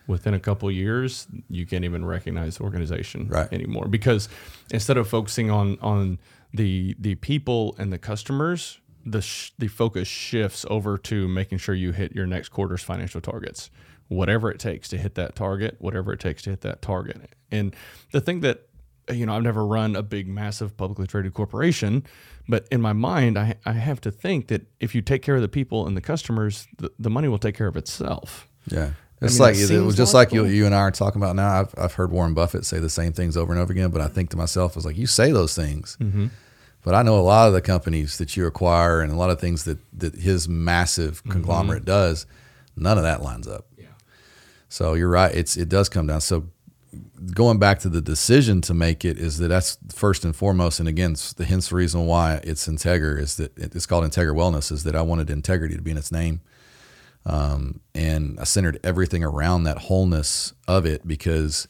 within 0.07 0.33
a 0.33 0.39
couple 0.39 0.69
of 0.69 0.75
years, 0.75 1.27
you 1.49 1.65
can't 1.65 1.83
even 1.83 2.05
recognize 2.05 2.59
the 2.59 2.63
organization 2.63 3.27
right. 3.27 3.51
anymore 3.51 3.89
because 3.89 4.29
instead 4.71 4.95
of 4.95 5.09
focusing 5.09 5.51
on 5.51 5.77
on 5.81 6.17
the 6.53 6.95
the 6.97 7.15
people 7.15 7.75
and 7.77 7.91
the 7.91 7.97
customers, 7.99 8.79
the 9.05 9.21
sh- 9.21 9.51
the 9.57 9.67
focus 9.67 10.07
shifts 10.07 10.65
over 10.69 10.97
to 10.97 11.27
making 11.27 11.59
sure 11.59 11.75
you 11.75 11.91
hit 11.91 12.13
your 12.13 12.25
next 12.25 12.49
quarter's 12.49 12.81
financial 12.81 13.21
targets. 13.21 13.69
Whatever 14.07 14.51
it 14.51 14.59
takes 14.59 14.87
to 14.89 14.97
hit 14.97 15.15
that 15.15 15.35
target 15.35 15.75
whatever 15.79 16.13
it 16.13 16.19
takes 16.19 16.43
to 16.43 16.51
hit 16.51 16.61
that 16.61 16.81
target. 16.81 17.29
And 17.51 17.75
the 18.11 18.21
thing 18.21 18.41
that 18.41 18.67
you 19.11 19.25
know 19.25 19.35
I've 19.35 19.43
never 19.43 19.65
run 19.65 19.95
a 19.95 20.03
big 20.03 20.27
massive 20.27 20.75
publicly 20.77 21.05
traded 21.05 21.33
corporation 21.33 22.03
but 22.47 22.67
in 22.71 22.81
my 22.81 22.93
mind 22.93 23.37
I, 23.37 23.55
I 23.63 23.73
have 23.73 24.01
to 24.01 24.11
think 24.11 24.47
that 24.47 24.65
if 24.79 24.95
you 24.95 25.01
take 25.01 25.21
care 25.21 25.35
of 25.35 25.41
the 25.41 25.47
people 25.47 25.85
and 25.85 25.95
the 25.95 26.01
customers 26.01 26.67
the, 26.77 26.91
the 26.97 27.09
money 27.09 27.27
will 27.27 27.37
take 27.37 27.55
care 27.55 27.67
of 27.67 27.77
itself. 27.77 28.47
Yeah. 28.67 28.91
It's 29.21 29.39
I 29.39 29.45
mean, 29.45 29.55
like 29.55 29.69
it 29.71 29.81
was 29.81 29.95
just 29.95 30.13
like 30.13 30.33
you, 30.33 30.45
you 30.45 30.65
and 30.65 30.75
I 30.75 30.79
are 30.79 30.91
talking 30.91 31.21
about 31.21 31.35
now. 31.35 31.61
I've, 31.61 31.73
I've 31.77 31.93
heard 31.93 32.11
Warren 32.11 32.33
Buffett 32.33 32.65
say 32.65 32.79
the 32.79 32.89
same 32.89 33.13
things 33.13 33.37
over 33.37 33.53
and 33.53 33.61
over 33.61 33.71
again, 33.71 33.89
but 33.89 34.01
I 34.01 34.07
think 34.07 34.29
to 34.31 34.37
myself, 34.37 34.73
I 34.73 34.75
was 34.75 34.85
like, 34.85 34.97
you 34.97 35.07
say 35.07 35.31
those 35.31 35.55
things, 35.55 35.97
mm-hmm. 36.01 36.27
But 36.85 36.93
I 36.93 37.01
know 37.01 37.17
a 37.17 37.21
lot 37.21 37.47
of 37.47 37.53
the 37.53 37.61
companies 37.61 38.19
that 38.19 38.37
you 38.37 38.45
acquire 38.45 39.01
and 39.01 39.11
a 39.11 39.15
lot 39.15 39.31
of 39.31 39.41
things 39.41 39.63
that, 39.63 39.79
that 39.97 40.13
his 40.13 40.47
massive 40.47 41.15
mm-hmm. 41.15 41.31
conglomerate 41.31 41.81
mm-hmm. 41.81 41.87
does, 41.87 42.27
none 42.77 42.99
of 42.99 43.03
that 43.03 43.23
lines 43.23 43.47
up. 43.47 43.65
Yeah. 43.75 43.87
So 44.69 44.93
you're 44.93 45.09
right. 45.09 45.33
It's 45.33 45.57
it 45.57 45.67
does 45.67 45.89
come 45.89 46.05
down. 46.05 46.21
So 46.21 46.45
going 47.33 47.57
back 47.57 47.79
to 47.79 47.89
the 47.89 48.01
decision 48.01 48.61
to 48.61 48.75
make 48.75 49.03
it 49.03 49.17
is 49.17 49.39
that 49.39 49.47
that's 49.47 49.79
first 49.89 50.23
and 50.25 50.35
foremost. 50.35 50.79
And 50.79 50.87
again, 50.87 51.15
the 51.37 51.43
hence 51.43 51.69
the 51.69 51.75
reason 51.75 52.05
why 52.05 52.39
it's 52.43 52.67
Integra 52.67 53.19
is 53.19 53.37
that 53.37 53.57
it's 53.57 53.87
called 53.87 54.05
Integra 54.05 54.35
Wellness 54.35 54.71
is 54.71 54.83
that 54.83 54.95
I 54.95 55.01
wanted 55.01 55.31
integrity 55.31 55.75
to 55.75 55.81
be 55.81 55.89
in 55.89 55.97
its 55.97 56.11
name. 56.11 56.41
Um, 57.25 57.79
and 57.95 58.39
I 58.39 58.43
centered 58.43 58.79
everything 58.83 59.23
around 59.23 59.63
that 59.63 59.79
wholeness 59.79 60.53
of 60.67 60.85
it 60.85 61.07
because 61.07 61.67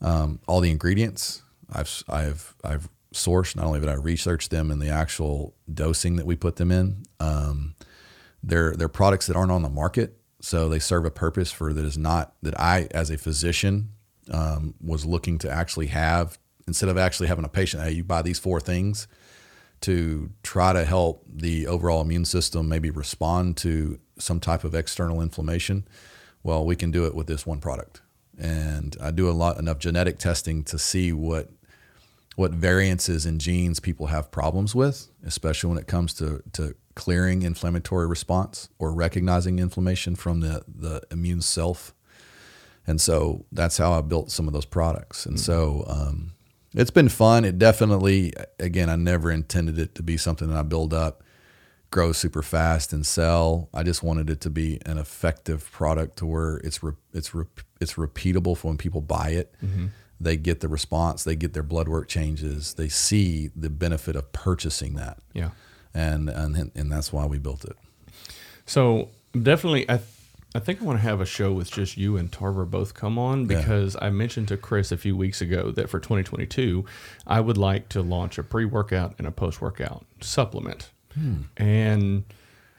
um, 0.00 0.40
all 0.48 0.58
the 0.58 0.72
ingredients 0.72 1.42
I've 1.72 2.02
I've 2.08 2.56
I've 2.64 2.88
source. 3.12 3.54
Not 3.56 3.66
only 3.66 3.80
did 3.80 3.88
I 3.88 3.94
research 3.94 4.48
them 4.48 4.70
and 4.70 4.80
the 4.80 4.88
actual 4.88 5.54
dosing 5.72 6.16
that 6.16 6.26
we 6.26 6.36
put 6.36 6.56
them 6.56 6.70
in, 6.70 7.04
um, 7.20 7.74
they're 8.42 8.74
they're 8.74 8.88
products 8.88 9.26
that 9.26 9.36
aren't 9.36 9.52
on 9.52 9.62
the 9.62 9.68
market, 9.68 10.18
so 10.40 10.68
they 10.68 10.78
serve 10.78 11.04
a 11.04 11.10
purpose 11.10 11.52
for 11.52 11.72
that 11.72 11.84
is 11.84 11.96
not 11.96 12.34
that 12.42 12.58
I 12.58 12.88
as 12.90 13.10
a 13.10 13.18
physician 13.18 13.90
um, 14.30 14.74
was 14.80 15.06
looking 15.06 15.38
to 15.38 15.50
actually 15.50 15.86
have 15.86 16.38
instead 16.66 16.88
of 16.88 16.98
actually 16.98 17.28
having 17.28 17.44
a 17.44 17.48
patient. 17.48 17.82
Hey, 17.82 17.92
you 17.92 18.04
buy 18.04 18.22
these 18.22 18.38
four 18.38 18.60
things 18.60 19.06
to 19.82 20.30
try 20.42 20.72
to 20.72 20.84
help 20.84 21.24
the 21.28 21.66
overall 21.66 22.00
immune 22.00 22.24
system 22.24 22.68
maybe 22.68 22.90
respond 22.90 23.56
to 23.58 23.98
some 24.18 24.40
type 24.40 24.64
of 24.64 24.74
external 24.74 25.20
inflammation. 25.20 25.86
Well, 26.42 26.64
we 26.64 26.76
can 26.76 26.90
do 26.90 27.04
it 27.06 27.14
with 27.14 27.26
this 27.26 27.44
one 27.46 27.60
product. 27.60 28.00
And 28.38 28.96
I 29.00 29.10
do 29.10 29.28
a 29.28 29.32
lot 29.32 29.58
enough 29.58 29.78
genetic 29.78 30.18
testing 30.18 30.64
to 30.64 30.78
see 30.78 31.12
what 31.12 31.50
what 32.36 32.52
variances 32.52 33.26
in 33.26 33.38
genes 33.38 33.80
people 33.80 34.06
have 34.06 34.30
problems 34.30 34.74
with, 34.74 35.08
especially 35.24 35.68
when 35.68 35.78
it 35.78 35.86
comes 35.86 36.14
to, 36.14 36.42
to 36.52 36.74
clearing 36.94 37.42
inflammatory 37.42 38.06
response 38.06 38.68
or 38.78 38.92
recognizing 38.92 39.58
inflammation 39.58 40.16
from 40.16 40.40
the, 40.40 40.64
the 40.66 41.02
immune 41.10 41.42
self. 41.42 41.94
And 42.86 43.00
so 43.00 43.44
that's 43.52 43.76
how 43.76 43.92
I 43.92 44.00
built 44.00 44.30
some 44.30 44.46
of 44.46 44.54
those 44.54 44.64
products. 44.64 45.26
And 45.26 45.36
mm-hmm. 45.36 45.44
so 45.44 45.84
um, 45.86 46.32
it's 46.74 46.90
been 46.90 47.08
fun. 47.08 47.44
It 47.44 47.58
definitely, 47.58 48.32
again, 48.58 48.88
I 48.88 48.96
never 48.96 49.30
intended 49.30 49.78
it 49.78 49.94
to 49.96 50.02
be 50.02 50.16
something 50.16 50.48
that 50.48 50.56
I 50.56 50.62
build 50.62 50.94
up, 50.94 51.22
grow 51.90 52.12
super 52.12 52.42
fast, 52.42 52.92
and 52.92 53.06
sell. 53.06 53.68
I 53.74 53.82
just 53.82 54.02
wanted 54.02 54.30
it 54.30 54.40
to 54.40 54.50
be 54.50 54.80
an 54.86 54.98
effective 54.98 55.70
product 55.70 56.16
to 56.18 56.26
where 56.26 56.56
it's 56.64 56.82
re- 56.82 56.94
it's 57.12 57.34
re- 57.34 57.44
it's 57.80 57.94
repeatable 57.94 58.56
for 58.56 58.68
when 58.68 58.78
people 58.78 59.02
buy 59.02 59.30
it. 59.30 59.54
Mm-hmm 59.62 59.86
they 60.22 60.36
get 60.36 60.60
the 60.60 60.68
response, 60.68 61.24
they 61.24 61.36
get 61.36 61.52
their 61.52 61.62
blood 61.62 61.88
work 61.88 62.08
changes, 62.08 62.74
they 62.74 62.88
see 62.88 63.50
the 63.56 63.70
benefit 63.70 64.16
of 64.16 64.32
purchasing 64.32 64.94
that. 64.94 65.18
Yeah. 65.32 65.50
And 65.94 66.28
and 66.28 66.70
and 66.74 66.90
that's 66.90 67.12
why 67.12 67.26
we 67.26 67.38
built 67.38 67.64
it. 67.64 67.76
So 68.66 69.10
definitely 69.40 69.88
I 69.90 70.00
I 70.54 70.58
think 70.58 70.82
I 70.82 70.84
want 70.84 70.98
to 70.98 71.02
have 71.02 71.20
a 71.20 71.26
show 71.26 71.52
with 71.52 71.70
just 71.70 71.96
you 71.96 72.16
and 72.16 72.30
Tarver 72.30 72.64
both 72.66 72.92
come 72.94 73.18
on 73.18 73.46
because 73.46 73.96
I 74.00 74.10
mentioned 74.10 74.48
to 74.48 74.56
Chris 74.56 74.92
a 74.92 74.96
few 74.96 75.16
weeks 75.16 75.40
ago 75.40 75.70
that 75.72 75.88
for 75.88 75.98
2022, 75.98 76.84
I 77.26 77.40
would 77.40 77.56
like 77.56 77.88
to 77.90 78.02
launch 78.02 78.38
a 78.38 78.42
pre 78.42 78.66
workout 78.66 79.14
and 79.18 79.26
a 79.26 79.30
post 79.30 79.62
workout 79.62 80.04
supplement. 80.20 80.90
Hmm. 81.14 81.42
And 81.56 82.24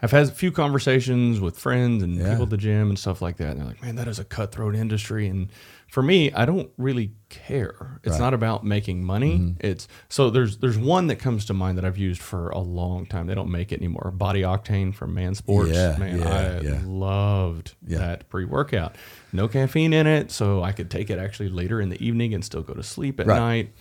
I've 0.03 0.11
had 0.11 0.23
a 0.27 0.31
few 0.31 0.51
conversations 0.51 1.39
with 1.39 1.57
friends 1.57 2.03
and 2.03 2.17
Yeah. 2.17 2.31
people 2.31 2.43
at 2.43 2.49
the 2.49 2.57
gym 2.57 2.89
and 2.89 2.99
stuff 2.99 3.21
like 3.21 3.37
that. 3.37 3.51
And 3.51 3.59
they're 3.61 3.67
like, 3.67 3.81
man, 3.81 3.95
that 3.95 4.07
is 4.09 4.19
a 4.19 4.25
cutthroat 4.25 4.75
industry. 4.75 5.27
And 5.27 5.47
for 5.87 6.03
me, 6.03 6.29
I 6.33 6.45
don't 6.45 6.69
really 6.77 7.13
care. 7.29 8.01
It's 8.03 8.11
Right. 8.13 8.19
not 8.19 8.33
about 8.33 8.65
making 8.65 9.05
money. 9.05 9.37
Mm-hmm. 9.37 9.65
It's 9.65 9.87
so 10.09 10.29
there's 10.29 10.57
there's 10.57 10.77
one 10.77 11.07
that 11.07 11.15
comes 11.19 11.45
to 11.45 11.53
mind 11.53 11.77
that 11.77 11.85
I've 11.85 11.97
used 11.97 12.21
for 12.21 12.49
a 12.49 12.59
long 12.59 13.05
time. 13.05 13.27
They 13.27 13.33
don't 13.35 13.49
make 13.49 13.71
it 13.71 13.79
anymore. 13.79 14.11
Body 14.13 14.41
Octane 14.41 14.93
from 14.93 15.13
Man 15.13 15.35
Sports. 15.35 15.71
Yeah, 15.71 15.95
man, 15.97 16.19
yeah, 16.19 16.59
I 16.81 16.81
loved 16.85 17.75
that 17.83 18.27
pre-workout. 18.29 18.97
No 19.31 19.47
caffeine 19.47 19.93
in 19.93 20.05
it, 20.05 20.31
so 20.31 20.61
I 20.61 20.73
could 20.73 20.91
take 20.91 21.09
it 21.11 21.17
actually 21.17 21.47
later 21.49 21.79
in 21.79 21.87
the 21.87 22.05
evening 22.05 22.33
and 22.33 22.43
still 22.43 22.61
go 22.61 22.73
to 22.73 22.83
sleep 22.83 23.21
at 23.21 23.27
Right. 23.27 23.37
night. 23.39 23.73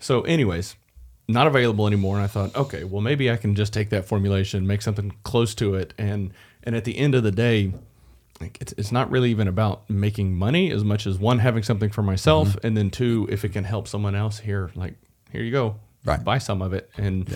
So, 0.00 0.22
anyways, 0.22 0.74
not 1.32 1.46
available 1.46 1.86
anymore. 1.86 2.16
And 2.16 2.24
I 2.24 2.28
thought, 2.28 2.54
okay, 2.56 2.84
well 2.84 3.00
maybe 3.00 3.30
I 3.30 3.36
can 3.36 3.54
just 3.54 3.72
take 3.72 3.90
that 3.90 4.04
formulation, 4.06 4.66
make 4.66 4.82
something 4.82 5.12
close 5.24 5.54
to 5.56 5.74
it, 5.74 5.94
and 5.98 6.32
and 6.64 6.76
at 6.76 6.84
the 6.84 6.96
end 6.96 7.14
of 7.14 7.22
the 7.22 7.32
day, 7.32 7.72
like 8.40 8.58
it's 8.60 8.72
it's 8.78 8.92
not 8.92 9.10
really 9.10 9.30
even 9.30 9.48
about 9.48 9.88
making 9.90 10.34
money 10.34 10.70
as 10.70 10.84
much 10.84 11.06
as 11.06 11.18
one 11.18 11.38
having 11.40 11.62
something 11.62 11.90
for 11.90 12.02
myself, 12.02 12.48
Mm-hmm. 12.50 12.66
and 12.66 12.76
then 12.76 12.90
two, 12.90 13.26
if 13.30 13.44
it 13.44 13.50
can 13.52 13.64
help 13.64 13.88
someone 13.88 14.14
else 14.14 14.38
here, 14.38 14.70
like 14.74 14.94
here 15.30 15.42
you 15.42 15.50
go, 15.52 15.76
Right. 16.04 16.22
buy 16.22 16.38
some 16.38 16.60
of 16.62 16.72
it, 16.72 16.90
and 16.96 17.28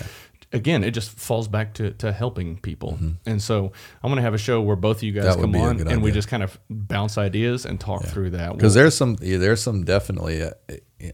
again, 0.52 0.84
it 0.84 0.92
just 0.92 1.10
falls 1.10 1.48
back 1.48 1.74
to, 1.74 1.90
to 1.92 2.12
helping 2.12 2.56
people. 2.58 2.98
And 3.26 3.42
so 3.42 3.72
I'm 4.02 4.10
going 4.10 4.16
to 4.16 4.22
have 4.22 4.34
a 4.34 4.38
show 4.38 4.60
where 4.62 4.76
both 4.76 4.98
of 4.98 5.02
you 5.02 5.12
guys 5.12 5.24
Mm-hmm. 5.24 5.40
That 5.52 5.52
come 5.52 5.56
on 5.56 5.88
and 5.88 6.02
we 6.02 6.12
just 6.12 6.28
kind 6.28 6.42
of 6.42 6.58
bounce 6.70 7.18
ideas 7.18 7.66
and 7.66 7.78
talk 7.80 8.04
through 8.04 8.30
that. 8.30 8.52
Because 8.54 8.74
We'll- 8.74 8.84
there's 8.84 8.96
some, 8.96 9.16
yeah, 9.20 9.38
there's 9.38 9.62
some 9.62 9.84
definitely. 9.84 10.42
Uh, 10.42 10.50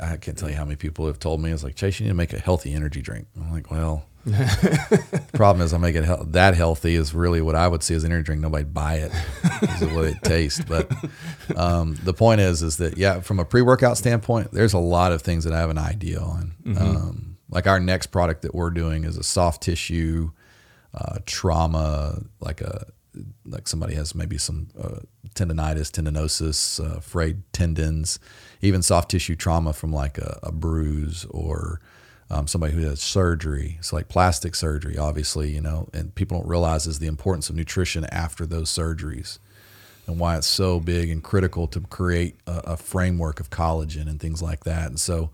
I 0.00 0.16
can't 0.16 0.38
tell 0.38 0.48
you 0.48 0.54
how 0.54 0.64
many 0.64 0.76
people 0.76 1.06
have 1.08 1.18
told 1.18 1.40
me 1.42 1.50
it's 1.50 1.64
like 1.64 1.74
Chase, 1.74 1.98
you 1.98 2.04
need 2.04 2.10
to 2.10 2.14
make 2.14 2.32
a 2.32 2.38
healthy 2.38 2.72
energy 2.72 3.02
drink. 3.02 3.26
I'm 3.36 3.50
like, 3.52 3.68
well, 3.70 4.04
the 4.24 5.20
problem 5.32 5.64
is 5.64 5.74
I 5.74 5.78
make 5.78 5.96
it 5.96 6.04
hel- 6.04 6.24
that 6.26 6.54
healthy 6.54 6.94
is 6.94 7.12
really 7.12 7.40
what 7.42 7.56
I 7.56 7.66
would 7.66 7.82
see 7.82 7.94
as 7.94 8.04
an 8.04 8.12
energy 8.12 8.26
drink. 8.26 8.42
Nobody 8.42 8.62
buy 8.64 8.94
it 8.96 9.12
because 9.60 9.82
of 9.82 9.92
way 9.96 10.10
it 10.10 10.18
tastes. 10.22 10.62
But 10.64 10.88
um, 11.56 11.96
the 12.04 12.14
point 12.14 12.40
is, 12.40 12.62
is 12.62 12.76
that 12.76 12.96
yeah, 12.96 13.18
from 13.20 13.40
a 13.40 13.44
pre 13.44 13.62
workout 13.62 13.98
standpoint, 13.98 14.52
there's 14.52 14.72
a 14.74 14.78
lot 14.78 15.10
of 15.10 15.22
things 15.22 15.42
that 15.44 15.52
I 15.52 15.58
have 15.58 15.70
an 15.70 15.78
idea 15.78 16.20
on. 16.20 16.52
Um, 16.78 17.31
like 17.52 17.66
our 17.66 17.78
next 17.78 18.06
product 18.06 18.42
that 18.42 18.54
we're 18.54 18.70
doing 18.70 19.04
is 19.04 19.16
a 19.16 19.22
soft 19.22 19.62
tissue 19.62 20.30
uh, 20.94 21.18
trauma, 21.26 22.22
like 22.40 22.60
a 22.60 22.86
like 23.44 23.68
somebody 23.68 23.94
has 23.94 24.14
maybe 24.14 24.38
some 24.38 24.68
uh, 24.80 25.00
tendonitis, 25.34 25.90
tendinosis, 25.90 26.82
uh, 26.84 26.98
frayed 27.00 27.42
tendons, 27.52 28.18
even 28.62 28.80
soft 28.80 29.10
tissue 29.10 29.36
trauma 29.36 29.74
from 29.74 29.92
like 29.92 30.16
a, 30.16 30.38
a 30.42 30.50
bruise 30.50 31.26
or 31.26 31.78
um, 32.30 32.46
somebody 32.46 32.72
who 32.72 32.80
has 32.80 33.02
surgery. 33.02 33.76
So 33.82 33.96
like 33.96 34.08
plastic 34.08 34.54
surgery, 34.54 34.96
obviously, 34.96 35.50
you 35.50 35.60
know, 35.60 35.90
and 35.92 36.14
people 36.14 36.38
don't 36.38 36.48
realize 36.48 36.86
is 36.86 37.00
the 37.00 37.06
importance 37.06 37.50
of 37.50 37.56
nutrition 37.56 38.06
after 38.06 38.46
those 38.46 38.70
surgeries 38.70 39.38
and 40.06 40.18
why 40.18 40.38
it's 40.38 40.46
so 40.46 40.80
big 40.80 41.10
and 41.10 41.22
critical 41.22 41.66
to 41.68 41.80
create 41.80 42.36
a, 42.46 42.62
a 42.64 42.76
framework 42.78 43.40
of 43.40 43.50
collagen 43.50 44.08
and 44.08 44.20
things 44.20 44.40
like 44.40 44.64
that. 44.64 44.88
And 44.88 44.98
so 44.98 45.30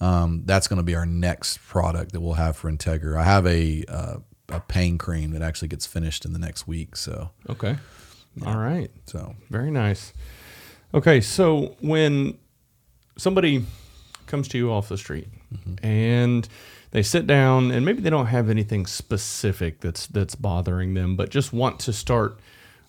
um, 0.00 0.42
that's 0.46 0.66
going 0.68 0.78
to 0.78 0.82
be 0.82 0.94
our 0.94 1.06
next 1.06 1.58
product 1.66 2.12
that 2.12 2.20
we'll 2.20 2.34
have 2.34 2.56
for 2.56 2.70
Integra. 2.70 3.18
I 3.18 3.24
have 3.24 3.46
a 3.46 3.84
uh, 3.88 4.16
a 4.48 4.60
pain 4.60 4.98
cream 4.98 5.30
that 5.30 5.42
actually 5.42 5.68
gets 5.68 5.86
finished 5.86 6.24
in 6.24 6.32
the 6.32 6.38
next 6.38 6.66
week. 6.66 6.96
So 6.96 7.30
okay. 7.48 7.76
All 8.46 8.56
right. 8.56 8.90
so 9.06 9.34
Very 9.50 9.70
nice. 9.70 10.12
Okay, 10.94 11.20
so 11.20 11.76
when 11.80 12.38
somebody 13.16 13.64
comes 14.26 14.48
to 14.48 14.58
you 14.58 14.72
off 14.72 14.88
the 14.88 14.96
street 14.96 15.28
and 15.82 16.48
they 16.92 17.02
sit 17.02 17.26
down 17.26 17.70
and 17.70 17.84
maybe 17.84 18.00
they 18.00 18.10
don't 18.10 18.26
have 18.26 18.48
anything 18.48 18.86
specific 18.86 19.80
that's 19.80 20.06
that's 20.06 20.34
bothering 20.34 20.94
them, 20.94 21.16
but 21.16 21.30
just 21.30 21.52
want 21.52 21.78
to 21.80 21.92
start 21.92 22.38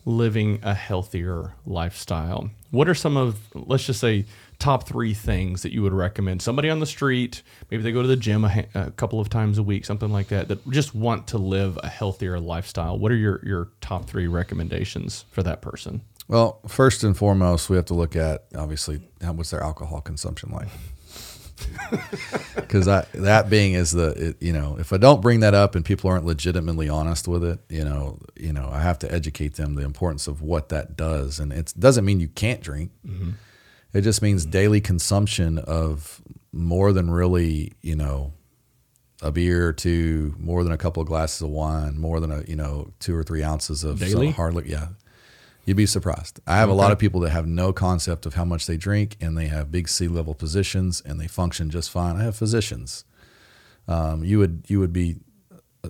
living 0.06 0.60
a 0.64 0.74
healthier 0.74 1.54
lifestyle. 1.66 2.50
What 2.72 2.90
are 2.90 2.96
some 2.96 3.18
of 3.18 3.40
let's 3.54 3.86
just 3.86 4.00
say 4.00 4.26
top 4.60 4.88
3 4.88 5.14
things 5.14 5.62
that 5.64 5.72
you 5.72 5.82
would 5.84 5.94
recommend 5.94 6.42
somebody 6.42 6.70
on 6.70 6.80
the 6.80 6.86
street, 6.86 7.44
maybe 7.70 7.84
they 7.84 7.92
go 7.92 8.02
to 8.02 8.08
the 8.08 8.16
gym 8.16 8.46
a, 8.46 8.66
a 8.74 8.92
couple 8.92 9.20
of 9.20 9.30
times 9.30 9.58
a 9.58 9.64
week, 9.64 9.86
something 9.86 10.12
like 10.12 10.28
that 10.30 10.48
that 10.48 10.70
just 10.70 10.96
want 10.96 11.28
to 11.28 11.38
live 11.38 11.78
a 11.84 11.90
healthier 11.90 12.40
lifestyle. 12.40 12.98
What 12.98 13.12
are 13.12 13.18
your 13.18 13.42
your 13.46 13.70
top 13.82 14.08
3 14.08 14.28
recommendations 14.28 15.26
for 15.32 15.44
that 15.44 15.62
person? 15.62 16.02
well, 16.32 16.62
first 16.66 17.04
and 17.04 17.18
foremost, 17.18 17.70
we 17.70 17.76
have 17.76 17.86
to 17.88 17.94
look 17.94 18.16
at 18.16 18.46
obviously 18.56 19.02
how 19.22 19.34
what's 19.34 19.50
their 19.50 19.62
alcohol 19.62 20.00
consumption 20.00 20.50
like. 20.52 20.70
Because 22.56 22.86
that 22.86 23.50
being 23.50 23.74
is 23.74 23.92
the 23.92 24.30
it, 24.30 24.42
you 24.42 24.54
know 24.54 24.78
if 24.80 24.94
I 24.94 24.98
don't 24.98 25.22
bring 25.22 25.42
that 25.42 25.54
up 25.54 25.76
and 25.76 25.84
people 25.84 26.10
aren't 26.10 26.26
legitimately 26.26 26.88
honest 26.88 27.28
with 27.28 27.44
it, 27.44 27.60
you 27.70 27.84
know 27.84 28.20
you 28.38 28.54
know 28.54 28.70
I 28.72 28.82
have 28.82 28.98
to 29.00 29.12
educate 29.12 29.56
them 29.56 29.76
the 29.76 29.84
importance 29.84 30.28
of 30.28 30.42
what 30.42 30.70
that 30.70 30.96
does, 30.96 31.40
and 31.40 31.52
it 31.52 31.74
doesn't 31.78 32.06
mean 32.06 32.22
you 32.22 32.30
can't 32.30 32.62
drink. 32.62 32.92
Mm-hmm. 33.06 33.32
It 33.94 34.02
just 34.02 34.22
means 34.22 34.44
mm-hmm. 34.44 34.52
daily 34.52 34.82
consumption 34.82 35.58
of 35.58 36.22
more 36.54 36.94
than 36.94 37.12
really 37.12 37.74
you 37.82 37.96
know 37.96 38.32
a 39.22 39.32
beer 39.32 39.68
or 39.68 39.74
two, 39.74 40.36
more 40.40 40.64
than 40.64 40.74
a 40.74 40.78
couple 40.78 41.02
of 41.02 41.08
glasses 41.08 41.42
of 41.42 41.50
wine, 41.50 41.98
more 42.00 42.20
than 42.20 42.32
a 42.32 42.42
you 42.44 42.56
know 42.56 42.92
two 43.00 43.16
or 43.16 43.24
three 43.24 43.44
ounces 43.44 43.84
of 43.84 44.00
Daily? 44.00 44.32
hard 44.32 44.54
liquor. 44.54 44.70
Yeah, 44.70 44.88
you'd 45.72 45.78
be 45.78 45.86
surprised. 45.86 46.42
I 46.46 46.58
have 46.58 46.68
a 46.68 46.74
lot 46.74 46.92
of 46.92 47.00
people 47.00 47.22
that 47.22 47.30
have 47.30 47.48
no 47.48 47.72
concept 47.72 48.26
of 48.26 48.34
how 48.34 48.44
much 48.44 48.66
they 48.68 48.76
drink, 48.76 49.16
and 49.22 49.38
they 49.38 49.48
have 49.48 49.72
big 49.72 49.88
C 49.88 50.10
level 50.10 50.34
positions, 50.34 51.02
and 51.06 51.18
they 51.18 51.28
function 51.28 51.70
just 51.70 51.90
fine. 51.90 52.18
I 52.18 52.24
have 52.24 52.36
physicians. 52.36 53.06
Um, 53.88 54.22
you 54.22 54.38
would 54.38 54.66
you 54.68 54.82
would 54.82 54.92
be 54.92 55.20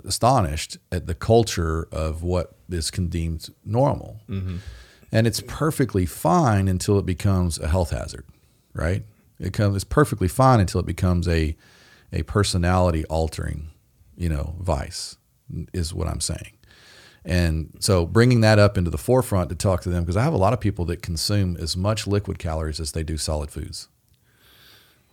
astonished 0.05 0.77
at 0.91 1.07
the 1.07 1.15
culture 1.15 1.87
of 1.91 2.21
what 2.21 2.55
is 2.69 2.91
deemed 2.91 3.49
normal, 3.65 4.21
and 5.11 5.25
it's 5.25 5.41
perfectly 5.47 6.05
fine 6.05 6.67
until 6.67 6.99
it 6.99 7.05
becomes 7.07 7.57
a 7.57 7.67
health 7.67 7.89
hazard, 7.89 8.25
right? 8.73 9.03
It 9.39 9.51
comes 9.53 9.75
it's 9.75 9.83
perfectly 9.83 10.27
fine 10.27 10.59
until 10.59 10.79
it 10.79 10.85
becomes 10.85 11.27
a 11.27 11.57
a 12.13 12.21
personality 12.23 13.03
altering, 13.05 13.71
you 14.15 14.29
know, 14.29 14.55
vice 14.59 15.17
is 15.73 15.91
what 15.91 16.07
I'm 16.07 16.21
saying. 16.21 16.53
And 17.23 17.71
so 17.79 18.05
bringing 18.05 18.41
that 18.41 18.57
up 18.57 18.77
into 18.77 18.89
the 18.89 18.97
forefront 18.97 19.49
to 19.49 19.55
talk 19.55 19.81
to 19.81 19.89
them 19.89 20.03
because 20.03 20.17
I 20.17 20.23
have 20.23 20.33
a 20.33 20.37
lot 20.37 20.53
of 20.53 20.59
people 20.59 20.85
that 20.85 21.01
consume 21.03 21.55
as 21.57 21.77
much 21.77 22.07
liquid 22.07 22.39
calories 22.39 22.79
as 22.79 22.93
they 22.93 23.03
do 23.03 23.17
solid 23.17 23.51
foods. 23.51 23.87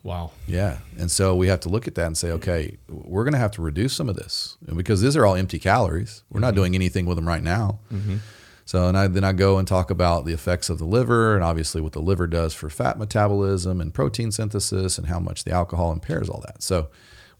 Wow. 0.02 0.30
Yeah. 0.46 0.78
And 0.96 1.10
so 1.10 1.34
we 1.34 1.48
have 1.48 1.60
to 1.60 1.68
look 1.68 1.86
at 1.86 1.94
that 1.96 2.06
and 2.06 2.16
say, 2.16 2.30
okay, 2.30 2.78
we're 2.88 3.24
going 3.24 3.34
to 3.34 3.38
have 3.38 3.50
to 3.52 3.62
reduce 3.62 3.94
some 3.94 4.08
of 4.08 4.16
this 4.16 4.56
and 4.66 4.76
because 4.76 5.02
these 5.02 5.16
are 5.16 5.26
all 5.26 5.34
empty 5.34 5.58
calories. 5.58 6.22
We're 6.30 6.40
not 6.40 6.48
mm-hmm. 6.48 6.56
doing 6.56 6.74
anything 6.74 7.04
with 7.04 7.16
them 7.16 7.28
right 7.28 7.42
now. 7.42 7.80
Mm-hmm. 7.92 8.18
So, 8.64 8.86
and 8.86 8.96
I, 8.98 9.06
then 9.08 9.24
I 9.24 9.32
go 9.32 9.58
and 9.58 9.66
talk 9.66 9.90
about 9.90 10.24
the 10.24 10.32
effects 10.32 10.68
of 10.68 10.78
the 10.78 10.84
liver 10.84 11.34
and 11.34 11.42
obviously 11.42 11.80
what 11.80 11.92
the 11.92 12.02
liver 12.02 12.26
does 12.26 12.54
for 12.54 12.68
fat 12.70 12.98
metabolism 12.98 13.80
and 13.80 13.92
protein 13.94 14.30
synthesis 14.30 14.98
and 14.98 15.08
how 15.08 15.18
much 15.18 15.44
the 15.44 15.52
alcohol 15.52 15.90
impairs 15.90 16.28
all 16.28 16.42
that. 16.46 16.62
So, 16.62 16.88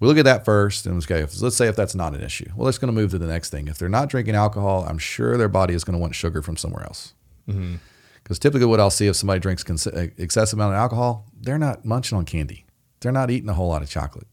we 0.00 0.06
look 0.06 0.18
at 0.18 0.24
that 0.24 0.44
first 0.44 0.86
and 0.86 1.02
okay, 1.02 1.20
if, 1.20 1.40
let's 1.40 1.56
say 1.56 1.68
if 1.68 1.76
that's 1.76 1.94
not 1.94 2.14
an 2.14 2.22
issue. 2.22 2.50
Well, 2.56 2.66
let's 2.66 2.78
going 2.78 2.94
to 2.94 2.98
move 2.98 3.10
to 3.12 3.18
the 3.18 3.26
next 3.26 3.50
thing. 3.50 3.68
If 3.68 3.78
they're 3.78 3.88
not 3.88 4.08
drinking 4.08 4.34
alcohol, 4.34 4.84
I'm 4.88 4.98
sure 4.98 5.36
their 5.36 5.48
body 5.48 5.74
is 5.74 5.84
going 5.84 5.96
to 5.96 6.00
want 6.00 6.14
sugar 6.14 6.42
from 6.42 6.56
somewhere 6.56 6.84
else. 6.84 7.14
Mm-hmm. 7.48 7.76
Because 8.22 8.38
typically, 8.38 8.66
what 8.66 8.78
I'll 8.78 8.90
see 8.90 9.06
if 9.06 9.16
somebody 9.16 9.40
drinks 9.40 9.64
cons- 9.64 9.86
uh, 9.86 10.08
excessive 10.18 10.58
amount 10.58 10.74
of 10.74 10.78
alcohol, 10.78 11.26
they're 11.40 11.58
not 11.58 11.84
munching 11.84 12.18
on 12.18 12.24
candy. 12.24 12.66
They're 13.00 13.12
not 13.12 13.30
eating 13.30 13.48
a 13.48 13.54
whole 13.54 13.68
lot 13.68 13.82
of 13.82 13.88
chocolate. 13.88 14.26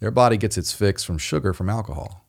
Their 0.00 0.10
body 0.10 0.36
gets 0.36 0.58
its 0.58 0.72
fix 0.72 1.02
from 1.02 1.18
sugar 1.18 1.52
from 1.52 1.70
alcohol 1.70 2.26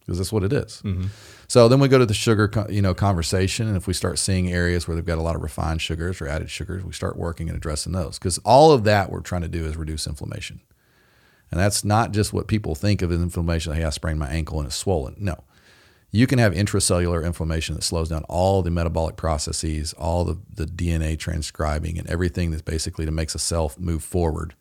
because 0.00 0.18
that's 0.18 0.32
what 0.32 0.42
it 0.42 0.52
is. 0.52 0.82
Mm-hmm. 0.84 1.06
So 1.46 1.68
then 1.68 1.78
we 1.78 1.88
go 1.88 1.98
to 1.98 2.06
the 2.06 2.14
sugar, 2.14 2.50
you 2.68 2.82
know, 2.82 2.94
conversation, 2.94 3.68
and 3.68 3.76
if 3.76 3.86
we 3.86 3.92
start 3.92 4.18
seeing 4.18 4.50
areas 4.50 4.88
where 4.88 4.94
they've 4.94 5.04
got 5.04 5.18
a 5.18 5.22
lot 5.22 5.36
of 5.36 5.42
refined 5.42 5.82
sugars 5.82 6.20
or 6.20 6.26
added 6.26 6.50
sugars, 6.50 6.84
we 6.84 6.92
start 6.92 7.16
working 7.16 7.48
and 7.48 7.56
addressing 7.56 7.92
those 7.92 8.18
because 8.18 8.38
all 8.38 8.72
of 8.72 8.84
that 8.84 9.12
we're 9.12 9.20
trying 9.20 9.42
to 9.42 9.48
do 9.48 9.66
is 9.66 9.76
reduce 9.76 10.06
inflammation, 10.06 10.60
and 11.50 11.60
that's 11.60 11.84
not 11.84 12.12
just 12.12 12.32
what 12.32 12.46
people 12.46 12.74
think 12.74 13.02
of 13.02 13.10
as 13.10 13.20
inflammation. 13.20 13.72
Hey, 13.72 13.84
I 13.84 13.90
sprained 13.90 14.18
my 14.18 14.28
ankle 14.28 14.58
and 14.58 14.66
it's 14.66 14.76
swollen. 14.76 15.16
No, 15.18 15.42
you 16.12 16.26
can 16.26 16.38
have 16.38 16.52
intracellular 16.52 17.24
inflammation 17.24 17.74
that 17.76 17.82
slows 17.82 18.08
down 18.08 18.24
all 18.28 18.62
the 18.62 18.70
metabolic 18.70 19.16
processes, 19.16 19.92
all 19.94 20.24
the, 20.24 20.38
the 20.52 20.66
DNA 20.66 21.18
transcribing, 21.18 21.98
and 21.98 22.08
everything 22.08 22.50
that's 22.50 22.62
basically 22.62 23.04
to 23.04 23.12
makes 23.12 23.34
a 23.34 23.38
cell 23.38 23.72
move 23.78 24.02
forward 24.02 24.54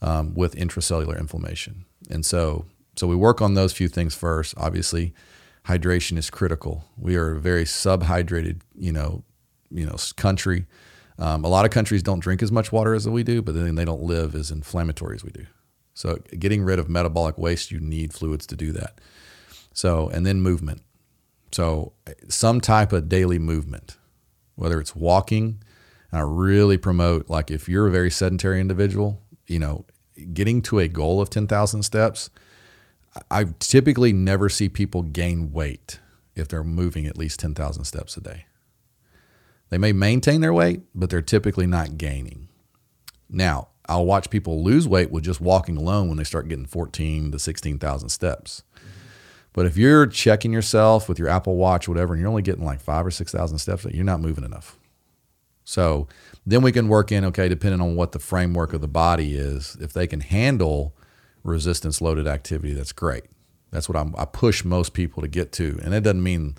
um, 0.00 0.34
with 0.34 0.54
intracellular 0.54 1.18
inflammation. 1.18 1.84
And 2.10 2.24
so, 2.24 2.64
so 2.96 3.06
we 3.06 3.14
work 3.14 3.42
on 3.42 3.54
those 3.54 3.72
few 3.72 3.88
things 3.88 4.14
first. 4.14 4.54
Obviously, 4.56 5.12
hydration 5.66 6.16
is 6.16 6.30
critical. 6.30 6.84
We 6.96 7.16
are 7.16 7.32
a 7.32 7.40
very 7.40 7.64
subhydrated, 7.64 8.60
you 8.74 8.92
know, 8.92 9.22
you 9.70 9.84
know, 9.84 9.96
country. 10.16 10.66
Um, 11.18 11.44
a 11.44 11.48
lot 11.48 11.66
of 11.66 11.70
countries 11.70 12.02
don't 12.02 12.20
drink 12.20 12.42
as 12.42 12.50
much 12.50 12.72
water 12.72 12.94
as 12.94 13.06
we 13.06 13.22
do, 13.22 13.42
but 13.42 13.54
then 13.54 13.74
they 13.74 13.84
don't 13.84 14.02
live 14.02 14.34
as 14.34 14.50
inflammatory 14.50 15.16
as 15.16 15.22
we 15.22 15.30
do. 15.30 15.46
So, 16.00 16.16
getting 16.38 16.62
rid 16.62 16.78
of 16.78 16.88
metabolic 16.88 17.36
waste, 17.36 17.70
you 17.70 17.78
need 17.78 18.14
fluids 18.14 18.46
to 18.46 18.56
do 18.56 18.72
that. 18.72 18.98
So, 19.74 20.08
and 20.08 20.24
then 20.24 20.40
movement. 20.40 20.80
So, 21.52 21.92
some 22.28 22.60
type 22.60 22.92
of 22.94 23.08
daily 23.08 23.38
movement. 23.38 23.98
whether 24.60 24.78
it's 24.78 24.94
walking. 24.94 25.62
I 26.12 26.20
really 26.20 26.76
promote 26.76 27.30
like 27.30 27.50
if 27.50 27.66
you're 27.68 27.86
a 27.86 27.90
very 27.90 28.10
sedentary 28.10 28.60
individual, 28.60 29.22
you 29.46 29.58
know, 29.58 29.86
getting 30.34 30.60
to 30.62 30.78
a 30.80 30.86
goal 30.88 31.20
of 31.20 31.30
10,000 31.30 31.82
steps, 31.82 32.28
I 33.30 33.46
typically 33.58 34.12
never 34.12 34.50
see 34.50 34.68
people 34.68 35.02
gain 35.02 35.50
weight 35.50 35.98
if 36.36 36.46
they're 36.46 36.62
moving 36.62 37.06
at 37.06 37.16
least 37.16 37.40
10,000 37.40 37.84
steps 37.84 38.16
a 38.18 38.20
day. 38.20 38.44
They 39.70 39.78
may 39.78 39.92
maintain 39.92 40.42
their 40.42 40.52
weight, 40.52 40.82
but 40.94 41.08
they're 41.08 41.22
typically 41.22 41.66
not 41.66 41.96
gaining. 41.96 42.48
Now, 43.30 43.68
I'll 43.90 44.06
watch 44.06 44.30
people 44.30 44.62
lose 44.62 44.86
weight 44.86 45.10
with 45.10 45.24
just 45.24 45.40
walking 45.40 45.76
alone 45.76 46.08
when 46.08 46.16
they 46.16 46.24
start 46.24 46.48
getting 46.48 46.64
14 46.64 47.32
to 47.32 47.38
16,000 47.38 48.08
steps. 48.08 48.62
But 49.52 49.66
if 49.66 49.76
you're 49.76 50.06
checking 50.06 50.52
yourself 50.52 51.08
with 51.08 51.18
your 51.18 51.28
Apple 51.28 51.56
Watch, 51.56 51.88
whatever, 51.88 52.14
and 52.14 52.20
you're 52.20 52.30
only 52.30 52.42
getting 52.42 52.64
like 52.64 52.80
five 52.80 53.04
or 53.04 53.10
6,000 53.10 53.58
steps, 53.58 53.84
you're 53.86 54.04
not 54.04 54.20
moving 54.20 54.44
enough. 54.44 54.78
So 55.64 56.06
then 56.46 56.62
we 56.62 56.70
can 56.70 56.86
work 56.86 57.10
in, 57.10 57.24
okay, 57.26 57.48
depending 57.48 57.80
on 57.80 57.96
what 57.96 58.12
the 58.12 58.20
framework 58.20 58.72
of 58.72 58.80
the 58.80 58.88
body 58.88 59.34
is, 59.34 59.76
if 59.80 59.92
they 59.92 60.06
can 60.06 60.20
handle 60.20 60.94
resistance 61.42 62.00
loaded 62.00 62.28
activity, 62.28 62.72
that's 62.72 62.92
great. 62.92 63.24
That's 63.72 63.88
what 63.88 63.98
I'm, 63.98 64.14
I 64.16 64.24
push 64.24 64.64
most 64.64 64.94
people 64.94 65.20
to 65.20 65.28
get 65.28 65.50
to. 65.52 65.80
And 65.82 65.94
it 65.94 66.02
doesn't 66.02 66.22
mean 66.22 66.54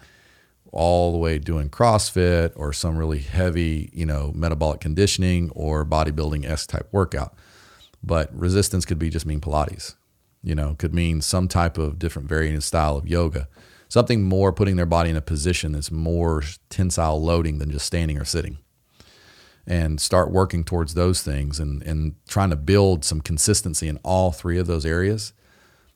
all 0.72 1.12
the 1.12 1.18
way 1.18 1.38
doing 1.38 1.70
CrossFit 1.70 2.54
or 2.56 2.72
some 2.72 2.98
really 2.98 3.20
heavy, 3.20 3.90
you 3.94 4.06
know, 4.06 4.32
metabolic 4.34 4.80
conditioning 4.80 5.50
or 5.54 5.86
bodybuilding 5.86 6.46
S 6.46 6.66
type 6.66 6.88
workout. 6.92 7.36
But 8.04 8.34
resistance 8.34 8.86
could 8.86 9.00
be 9.00 9.10
just 9.10 9.26
mean 9.26 9.42
Pilates, 9.42 9.96
you 10.42 10.56
know, 10.56 10.76
could 10.78 10.94
mean 10.94 11.22
some 11.22 11.48
type 11.48 11.78
of 11.78 12.00
different 12.00 12.28
variant 12.28 12.64
style 12.64 12.98
of 12.98 13.08
yoga, 13.08 13.48
something 13.90 14.24
more 14.24 14.54
putting 14.54 14.78
their 14.78 14.86
body 14.86 15.10
in 15.10 15.18
a 15.18 15.22
position 15.22 15.74
that's 15.74 15.92
more 15.92 16.42
tensile 16.70 17.22
loading 17.22 17.60
than 17.60 17.70
just 17.70 17.86
standing 17.86 18.18
or 18.18 18.26
sitting. 18.26 18.58
And 19.68 20.02
start 20.02 20.32
working 20.32 20.64
towards 20.64 20.96
those 20.96 21.22
things 21.22 21.60
and, 21.60 21.84
and 21.84 22.16
trying 22.28 22.50
to 22.50 22.56
build 22.56 23.06
some 23.06 23.22
consistency 23.22 23.88
in 23.88 24.00
all 24.04 24.32
three 24.32 24.58
of 24.58 24.66
those 24.66 24.88
areas. 24.88 25.34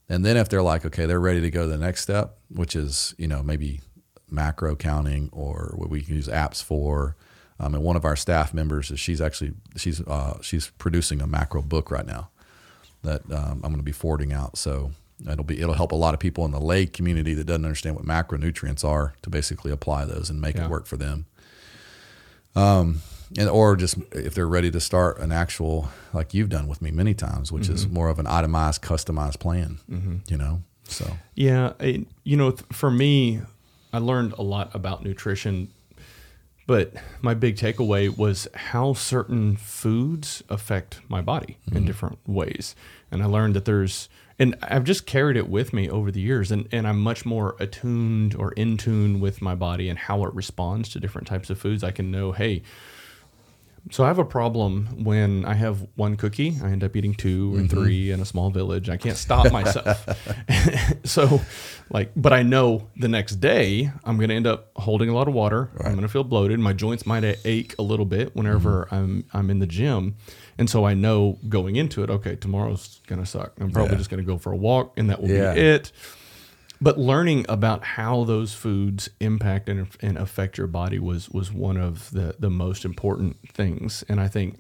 And 0.08 0.24
then 0.24 0.38
if 0.38 0.50
they're 0.50 0.62
like, 0.62 0.86
okay, 0.86 1.08
they're 1.08 1.20
ready 1.20 1.42
to 1.42 1.50
go 1.50 1.64
to 1.64 1.68
the 1.68 1.78
next 1.80 2.02
step, 2.02 2.38
which 2.50 2.76
is, 2.76 3.16
you 3.18 3.28
know, 3.28 3.42
maybe 3.42 3.82
macro 4.30 4.76
counting 4.76 5.30
or 5.32 5.74
what 5.76 5.90
we 5.90 6.02
can 6.02 6.16
use 6.16 6.28
apps 6.28 6.64
for. 6.64 7.16
Um, 7.60 7.74
and 7.74 7.84
one 7.84 7.96
of 7.96 8.04
our 8.04 8.16
staff 8.16 8.54
members 8.54 8.92
is 8.92 9.00
she's 9.00 9.22
actually 9.22 9.54
she's 9.78 10.02
uh, 10.02 10.42
she's 10.42 10.72
producing 10.78 11.22
a 11.22 11.28
macro 11.28 11.62
book 11.62 11.90
right 11.90 12.06
now 12.06 12.30
that 13.04 13.22
um, 13.32 13.62
I'm 13.64 13.72
going 13.72 13.78
to 13.78 13.84
be 13.84 13.92
forwarding 13.94 14.34
out. 14.34 14.58
So 14.58 14.92
it'll 15.30 15.46
be 15.46 15.62
it'll 15.62 15.76
help 15.76 15.92
a 15.92 15.96
lot 15.96 16.14
of 16.14 16.20
people 16.20 16.44
in 16.46 16.52
the 16.52 16.60
lay 16.60 16.86
community 16.86 17.34
that 17.34 17.46
doesn't 17.46 17.64
understand 17.64 17.96
what 17.96 18.06
macronutrients 18.06 18.84
are 18.84 19.14
to 19.22 19.30
basically 19.30 19.72
apply 19.72 20.06
those 20.06 20.30
and 20.30 20.42
make 20.42 20.56
yeah. 20.56 20.66
it 20.66 20.70
work 20.70 20.86
for 20.86 20.98
them. 20.98 21.26
Um, 22.56 23.02
and 23.38 23.50
or 23.50 23.76
just 23.76 23.98
if 24.12 24.36
they're 24.36 24.48
ready 24.48 24.72
to 24.72 24.80
start 24.80 25.20
an 25.20 25.32
actual 25.32 25.90
like 26.14 26.34
you've 26.34 26.50
done 26.50 26.68
with 26.68 26.82
me 26.82 26.92
many 26.92 27.14
times, 27.14 27.52
which 27.52 27.64
mm-hmm. 27.64 27.74
is 27.74 27.88
more 27.88 28.10
of 28.10 28.20
an 28.20 28.28
itemized, 28.28 28.82
customized 28.82 29.40
plan. 29.40 29.80
Mm-hmm. 29.90 30.18
You 30.28 30.38
know, 30.38 30.62
so 30.84 31.18
yeah, 31.36 31.74
it, 31.80 32.08
you 32.24 32.38
know, 32.38 32.52
for 32.72 32.92
me, 32.92 33.42
I 33.96 34.00
learned 34.00 34.34
a 34.34 34.42
lot 34.42 34.76
about 34.76 35.04
nutrition, 35.04 35.72
but 36.68 36.94
my 37.22 37.34
big 37.34 37.56
takeaway 37.56 38.16
was 38.16 38.48
how 38.54 38.94
certain 38.94 39.56
foods 39.56 40.44
affect 40.50 41.00
my 41.08 41.22
body 41.22 41.58
mm-hmm. 41.66 41.78
in 41.78 41.86
different 41.86 42.20
ways. 42.28 42.76
And 43.10 43.24
I 43.24 43.28
learned 43.28 43.56
that 43.56 43.64
there's, 43.64 44.10
and 44.38 44.56
I've 44.62 44.84
just 44.84 45.06
carried 45.06 45.38
it 45.38 45.48
with 45.48 45.72
me 45.72 45.90
over 45.90 46.12
the 46.12 46.20
years, 46.20 46.52
and, 46.52 46.68
and 46.74 46.86
I'm 46.86 47.00
much 47.00 47.26
more 47.26 47.56
attuned 47.58 48.36
or 48.36 48.52
in 48.52 48.76
tune 48.76 49.22
with 49.22 49.42
my 49.42 49.56
body 49.56 49.88
and 49.88 49.98
how 49.98 50.26
it 50.26 50.34
responds 50.34 50.90
to 50.90 51.00
different 51.00 51.28
types 51.28 51.50
of 51.50 51.58
foods. 51.58 51.82
I 51.82 51.92
can 51.92 52.12
know, 52.12 52.34
hey, 52.34 52.64
so 53.92 54.04
I 54.04 54.08
have 54.08 54.18
a 54.18 54.26
problem 54.26 55.04
when 55.04 55.46
I 55.46 55.54
have 55.54 55.86
one 55.96 56.16
cookie, 56.16 56.58
I 56.64 56.70
end 56.72 56.84
up 56.84 56.96
eating 56.96 57.14
2 57.14 57.54
or 57.54 57.58
mm-hmm. 57.58 57.68
three 57.68 58.12
in 58.12 58.20
a 58.20 58.26
small 58.26 58.50
village. 58.50 58.90
I 58.90 58.98
can't 58.98 59.18
stop 59.18 59.52
myself. 59.52 60.08
so, 61.04 61.42
like, 61.92 62.12
but 62.16 62.34
I 62.34 62.42
know 62.42 62.90
the 62.98 63.08
next 63.08 63.36
day 63.36 63.92
I'm 64.04 64.18
going 64.18 64.30
to 64.30 64.36
end 64.36 64.48
up 64.48 64.72
holding 64.76 65.10
a 65.10 65.14
lot 65.14 65.28
of 65.28 65.36
water. 65.36 65.70
Right. 65.74 65.86
I'm 65.86 65.94
going 65.94 66.02
to 66.02 66.08
feel 66.08 66.24
bloated. 66.24 66.60
My 66.60 66.74
joints 66.74 67.06
might 67.06 67.24
ache 67.46 67.76
a 67.78 67.84
little 67.84 68.06
bit 68.06 68.36
whenever 68.36 68.86
mm-hmm. 68.86 68.96
I'm 68.96 69.26
I'm 69.34 69.50
in 69.52 69.60
the 69.60 69.68
gym, 69.68 70.16
and 70.58 70.68
so 70.68 70.86
I 70.86 70.96
know 70.96 71.38
going 71.48 71.76
into 71.76 72.04
it. 72.04 72.10
Okay, 72.10 72.36
tomorrow's 72.36 73.02
going 73.06 73.20
to 73.20 73.26
suck. 73.26 73.54
I'm 73.60 73.72
probably 73.72 73.94
yeah. 73.94 73.98
just 74.00 74.10
going 74.10 74.24
to 74.24 74.28
go 74.28 74.40
for 74.40 74.52
a 74.52 74.58
walk, 74.58 74.94
and 74.98 75.12
that 75.12 75.22
will 75.22 75.30
yeah. 75.30 75.54
be 75.54 75.60
it 75.60 75.92
but 76.82 76.98
learning 76.98 77.46
about 77.48 77.84
how 77.84 78.24
those 78.24 78.54
foods 78.54 79.10
impact 79.20 79.70
and, 79.70 79.88
and 80.02 80.18
affect 80.18 80.58
your 80.58 80.68
body 80.68 81.00
was 81.00 81.30
was 81.30 81.52
one 81.52 81.78
of 81.78 82.12
the 82.12 82.36
the 82.40 82.50
most 82.50 82.86
important 82.86 83.38
things 83.52 84.04
and 84.10 84.20
i 84.20 84.28
think 84.28 84.60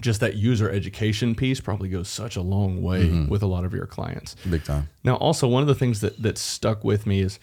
just 0.00 0.20
that 0.20 0.36
user 0.36 0.70
education 0.70 1.34
piece 1.34 1.60
probably 1.60 1.88
goes 1.88 2.08
such 2.08 2.36
a 2.36 2.42
long 2.42 2.82
way 2.82 3.04
mm-hmm. 3.04 3.28
with 3.28 3.42
a 3.42 3.46
lot 3.46 3.64
of 3.64 3.72
your 3.72 3.86
clients 3.86 4.36
big 4.48 4.64
time 4.64 4.88
now 5.04 5.16
also 5.16 5.48
one 5.48 5.62
of 5.62 5.68
the 5.68 5.74
things 5.74 6.00
that 6.00 6.20
that 6.22 6.38
stuck 6.38 6.84
with 6.84 7.06
me 7.06 7.20
is 7.20 7.38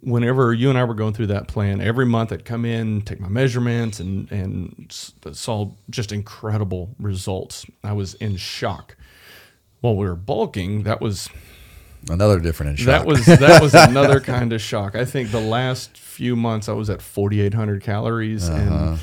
whenever 0.00 0.52
you 0.52 0.68
and 0.68 0.78
I 0.78 0.84
were 0.84 0.94
going 0.94 1.14
through 1.14 1.28
that 1.28 1.48
plan, 1.48 1.80
every 1.80 2.06
month 2.06 2.32
I'd 2.32 2.44
come 2.44 2.64
in, 2.64 3.02
take 3.02 3.20
my 3.20 3.28
measurements, 3.28 4.00
and 4.00 4.30
and 4.30 4.86
saw 4.88 5.72
just 5.90 6.12
incredible 6.12 6.94
results. 6.98 7.66
I 7.82 7.92
was 7.92 8.14
in 8.14 8.36
shock. 8.36 8.96
While 9.80 9.96
we 9.96 10.06
were 10.06 10.16
bulking, 10.16 10.84
that 10.84 11.00
was 11.00 11.28
Another 12.08 12.38
different 12.38 12.78
shock. 12.78 12.86
That 12.86 13.06
was 13.06 13.26
that 13.26 13.60
was 13.60 13.74
another 13.74 14.20
kind 14.20 14.52
of 14.52 14.60
shock. 14.60 14.94
I 14.94 15.04
think 15.04 15.30
the 15.30 15.40
last 15.40 15.96
few 15.96 16.36
months 16.36 16.68
I 16.68 16.72
was 16.72 16.88
at 16.88 17.02
4,800 17.02 17.82
calories, 17.82 18.48
uh-huh. 18.48 18.60
and 18.60 18.98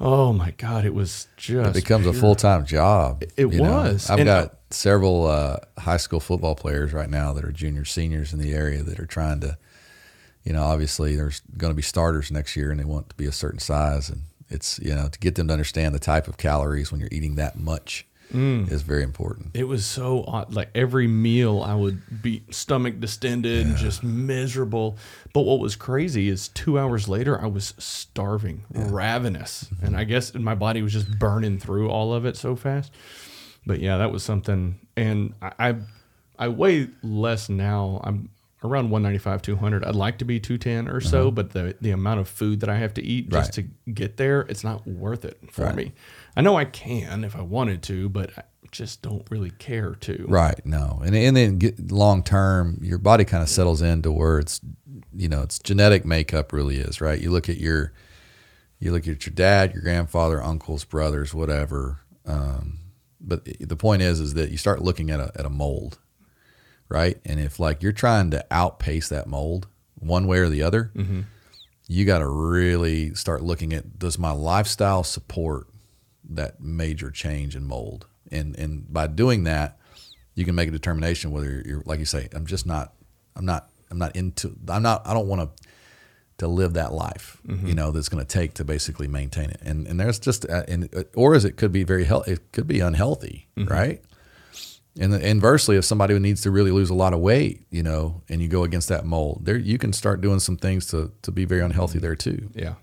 oh 0.00 0.32
my 0.32 0.50
god, 0.52 0.84
it 0.84 0.94
was 0.94 1.28
just 1.36 1.70
it 1.70 1.74
becomes 1.74 2.04
pure. 2.04 2.14
a 2.14 2.18
full 2.18 2.34
time 2.34 2.66
job. 2.66 3.22
It, 3.22 3.32
it 3.36 3.46
was. 3.46 4.08
Know? 4.08 4.14
I've 4.14 4.20
and 4.20 4.26
got 4.26 4.50
I, 4.50 4.56
several 4.70 5.26
uh, 5.26 5.58
high 5.78 5.96
school 5.98 6.20
football 6.20 6.54
players 6.54 6.92
right 6.92 7.08
now 7.08 7.32
that 7.32 7.44
are 7.44 7.52
junior 7.52 7.84
seniors 7.84 8.32
in 8.32 8.40
the 8.40 8.52
area 8.52 8.82
that 8.82 8.98
are 8.98 9.06
trying 9.06 9.40
to, 9.40 9.56
you 10.42 10.52
know, 10.52 10.64
obviously 10.64 11.14
there's 11.14 11.40
going 11.56 11.70
to 11.70 11.76
be 11.76 11.82
starters 11.82 12.32
next 12.32 12.56
year, 12.56 12.72
and 12.72 12.80
they 12.80 12.84
want 12.84 13.08
to 13.10 13.14
be 13.14 13.26
a 13.26 13.32
certain 13.32 13.60
size, 13.60 14.08
and 14.08 14.22
it's 14.48 14.80
you 14.80 14.94
know 14.94 15.08
to 15.08 15.18
get 15.20 15.36
them 15.36 15.46
to 15.46 15.52
understand 15.52 15.94
the 15.94 16.00
type 16.00 16.26
of 16.26 16.38
calories 16.38 16.90
when 16.90 17.00
you're 17.00 17.08
eating 17.12 17.36
that 17.36 17.56
much 17.56 18.04
mm. 18.32 18.70
is 18.70 18.82
very 18.82 19.02
important. 19.02 19.50
It 19.54 19.64
was 19.64 19.84
so 19.84 20.24
odd. 20.26 20.54
Like 20.54 20.70
every 20.74 21.06
meal, 21.06 21.62
I 21.62 21.74
would 21.74 22.22
be 22.22 22.42
stomach 22.50 23.00
distended, 23.00 23.66
yeah. 23.66 23.74
just 23.76 24.02
miserable. 24.02 24.96
But 25.32 25.42
what 25.42 25.60
was 25.60 25.76
crazy 25.76 26.28
is 26.28 26.48
two 26.48 26.78
hours 26.78 27.08
later, 27.08 27.40
I 27.40 27.46
was 27.46 27.74
starving, 27.78 28.64
yeah. 28.74 28.88
ravenous, 28.90 29.64
mm-hmm. 29.64 29.86
and 29.86 29.96
I 29.96 30.04
guess 30.04 30.34
my 30.34 30.54
body 30.54 30.82
was 30.82 30.92
just 30.92 31.18
burning 31.18 31.58
through 31.58 31.88
all 31.90 32.12
of 32.12 32.24
it 32.24 32.36
so 32.36 32.56
fast. 32.56 32.92
But 33.64 33.80
yeah, 33.80 33.98
that 33.98 34.10
was 34.10 34.22
something. 34.22 34.80
And 34.96 35.34
I, 35.40 35.52
I, 35.58 35.76
I 36.38 36.48
weigh 36.48 36.88
less 37.02 37.48
now. 37.48 38.00
I'm 38.02 38.30
around 38.64 38.90
195 38.90 39.42
200 39.42 39.84
i'd 39.84 39.94
like 39.94 40.18
to 40.18 40.24
be 40.24 40.38
210 40.38 40.88
or 40.88 41.00
so 41.00 41.22
uh-huh. 41.22 41.30
but 41.30 41.50
the 41.50 41.76
the 41.80 41.90
amount 41.90 42.20
of 42.20 42.28
food 42.28 42.60
that 42.60 42.68
i 42.68 42.76
have 42.76 42.94
to 42.94 43.02
eat 43.02 43.28
just 43.28 43.56
right. 43.56 43.66
to 43.84 43.90
get 43.92 44.16
there 44.16 44.42
it's 44.42 44.64
not 44.64 44.86
worth 44.86 45.24
it 45.24 45.38
for 45.50 45.66
right. 45.66 45.74
me 45.74 45.92
i 46.36 46.40
know 46.40 46.56
i 46.56 46.64
can 46.64 47.24
if 47.24 47.36
i 47.36 47.42
wanted 47.42 47.82
to 47.82 48.08
but 48.08 48.30
i 48.38 48.42
just 48.70 49.02
don't 49.02 49.30
really 49.30 49.50
care 49.50 49.94
to 49.96 50.24
right 50.28 50.64
no 50.64 51.00
and, 51.04 51.14
and 51.14 51.36
then 51.36 51.58
get 51.58 51.92
long 51.92 52.22
term 52.22 52.78
your 52.80 52.98
body 52.98 53.24
kind 53.24 53.42
of 53.42 53.48
settles 53.48 53.82
into 53.82 54.10
where 54.10 54.38
it's 54.38 54.60
you 55.14 55.28
know 55.28 55.42
it's 55.42 55.58
genetic 55.58 56.04
makeup 56.04 56.52
really 56.52 56.76
is 56.76 57.00
right 57.00 57.20
you 57.20 57.30
look 57.30 57.48
at 57.48 57.58
your 57.58 57.92
you 58.78 58.90
look 58.90 59.06
at 59.06 59.26
your 59.26 59.34
dad 59.34 59.72
your 59.74 59.82
grandfather 59.82 60.42
uncles 60.42 60.84
brothers 60.84 61.34
whatever 61.34 62.00
um, 62.24 62.78
but 63.20 63.44
the 63.44 63.76
point 63.76 64.02
is 64.02 64.20
is 64.20 64.34
that 64.34 64.50
you 64.50 64.56
start 64.56 64.82
looking 64.82 65.10
at 65.10 65.20
a, 65.20 65.32
at 65.36 65.44
a 65.44 65.50
mold 65.50 65.98
right? 66.92 67.18
And 67.24 67.40
if 67.40 67.58
like 67.58 67.82
you're 67.82 67.92
trying 67.92 68.30
to 68.32 68.44
outpace 68.50 69.08
that 69.08 69.26
mold 69.26 69.66
one 69.98 70.26
way 70.26 70.38
or 70.38 70.50
the 70.50 70.62
other, 70.62 70.90
mm-hmm. 70.94 71.22
you 71.88 72.04
got 72.04 72.18
to 72.18 72.28
really 72.28 73.14
start 73.14 73.42
looking 73.42 73.72
at 73.72 73.98
does 73.98 74.18
my 74.18 74.30
lifestyle 74.30 75.02
support 75.02 75.68
that 76.28 76.60
major 76.60 77.10
change 77.10 77.56
in 77.56 77.64
mold? 77.64 78.06
And 78.30 78.56
and 78.58 78.92
by 78.92 79.06
doing 79.06 79.44
that, 79.44 79.78
you 80.34 80.44
can 80.44 80.54
make 80.54 80.68
a 80.68 80.72
determination 80.72 81.30
whether 81.30 81.62
you're 81.64 81.82
like 81.86 81.98
you 81.98 82.04
say, 82.04 82.28
I'm 82.32 82.46
just 82.46 82.66
not, 82.66 82.92
I'm 83.34 83.46
not, 83.46 83.70
I'm 83.90 83.98
not 83.98 84.14
into, 84.14 84.54
I'm 84.68 84.82
not, 84.82 85.06
I 85.06 85.14
don't 85.14 85.28
want 85.28 85.56
to 85.56 85.64
to 86.38 86.48
live 86.48 86.72
that 86.74 86.92
life, 86.92 87.40
mm-hmm. 87.46 87.68
you 87.68 87.74
know, 87.74 87.92
that's 87.92 88.08
going 88.08 88.24
to 88.24 88.28
take 88.28 88.54
to 88.54 88.64
basically 88.64 89.06
maintain 89.06 89.48
it. 89.48 89.60
And 89.62 89.86
and 89.86 89.98
there's 89.98 90.18
just, 90.18 90.48
uh, 90.48 90.64
and 90.68 90.94
uh, 90.94 91.04
or 91.14 91.34
as 91.34 91.46
it 91.46 91.56
could 91.56 91.72
be 91.72 91.84
very 91.84 92.04
healthy, 92.04 92.32
it 92.32 92.52
could 92.52 92.66
be 92.66 92.80
unhealthy, 92.80 93.48
mm-hmm. 93.56 93.72
right? 93.72 94.02
And 95.00 95.14
inversely, 95.14 95.76
if 95.76 95.84
somebody 95.84 96.18
needs 96.18 96.42
to 96.42 96.50
really 96.50 96.70
lose 96.70 96.90
a 96.90 96.94
lot 96.94 97.14
of 97.14 97.20
weight, 97.20 97.64
you 97.70 97.82
know, 97.82 98.22
and 98.28 98.42
you 98.42 98.48
go 98.48 98.62
against 98.62 98.88
that 98.90 99.06
mold, 99.06 99.46
there 99.46 99.56
you 99.56 99.78
can 99.78 99.92
start 99.92 100.20
doing 100.20 100.38
some 100.38 100.56
things 100.56 100.86
to 100.88 101.12
to 101.22 101.32
be 101.32 101.44
very 101.46 101.62
unhealthy 101.62 101.98
there 101.98 102.16
too. 102.16 102.50
Yeah, 102.54 102.74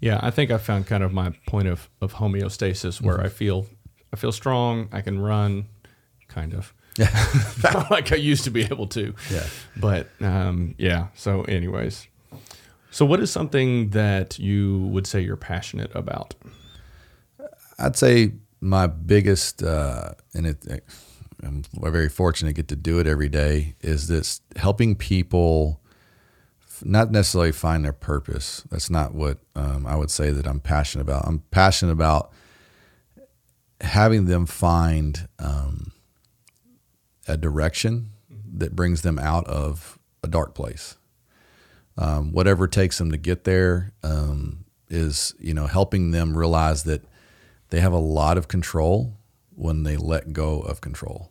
yeah. 0.00 0.20
I 0.22 0.30
think 0.30 0.50
I 0.52 0.58
found 0.58 0.86
kind 0.86 1.02
of 1.02 1.12
my 1.12 1.30
point 1.46 1.66
of 1.66 1.88
of 2.00 2.14
homeostasis 2.14 3.00
where 3.00 3.16
mm-hmm. 3.16 3.26
I 3.26 3.28
feel 3.28 3.66
I 4.12 4.16
feel 4.16 4.30
strong. 4.30 4.88
I 4.92 5.00
can 5.00 5.18
run, 5.18 5.66
kind 6.28 6.54
of. 6.54 6.72
Yeah, 6.96 7.08
like 7.90 8.12
I 8.12 8.16
used 8.16 8.44
to 8.44 8.50
be 8.50 8.62
able 8.62 8.86
to. 8.88 9.14
Yeah, 9.30 9.46
but 9.76 10.08
um, 10.20 10.76
yeah. 10.78 11.08
So, 11.14 11.42
anyways, 11.42 12.06
So, 12.92 13.04
what 13.04 13.20
is 13.20 13.30
something 13.30 13.90
that 13.90 14.38
you 14.38 14.78
would 14.92 15.06
say 15.06 15.20
you're 15.20 15.36
passionate 15.36 15.90
about? 15.94 16.34
I'd 17.78 17.96
say 17.96 18.32
my 18.60 18.86
biggest, 18.86 19.62
uh, 19.62 20.12
and 20.34 20.46
it, 20.46 20.64
I'm 21.42 21.64
very 21.72 22.08
fortunate 22.08 22.50
to 22.50 22.54
get 22.54 22.68
to 22.68 22.76
do 22.76 22.98
it 22.98 23.06
every 23.06 23.28
day, 23.28 23.74
is 23.80 24.08
this 24.08 24.40
helping 24.56 24.94
people 24.96 25.80
not 26.82 27.10
necessarily 27.10 27.52
find 27.52 27.84
their 27.84 27.92
purpose. 27.92 28.62
That's 28.70 28.90
not 28.90 29.14
what 29.14 29.38
um, 29.54 29.86
I 29.86 29.96
would 29.96 30.10
say 30.10 30.30
that 30.30 30.46
I'm 30.46 30.60
passionate 30.60 31.02
about. 31.02 31.26
I'm 31.26 31.40
passionate 31.50 31.92
about 31.92 32.32
having 33.80 34.26
them 34.26 34.46
find 34.46 35.28
um, 35.38 35.92
a 37.28 37.36
direction 37.36 38.10
that 38.52 38.74
brings 38.74 39.02
them 39.02 39.18
out 39.18 39.46
of 39.46 39.98
a 40.22 40.28
dark 40.28 40.54
place. 40.54 40.96
Um, 41.96 42.32
whatever 42.32 42.64
it 42.64 42.72
takes 42.72 42.98
them 42.98 43.10
to 43.10 43.18
get 43.18 43.44
there 43.44 43.92
um, 44.02 44.64
is, 44.88 45.34
you 45.38 45.54
know, 45.54 45.66
helping 45.66 46.12
them 46.12 46.36
realize 46.36 46.84
that 46.84 47.04
they 47.70 47.80
have 47.80 47.92
a 47.92 47.98
lot 47.98 48.36
of 48.36 48.48
control 48.48 49.16
when 49.54 49.82
they 49.82 49.96
let 49.96 50.32
go 50.32 50.60
of 50.60 50.80
control. 50.80 51.30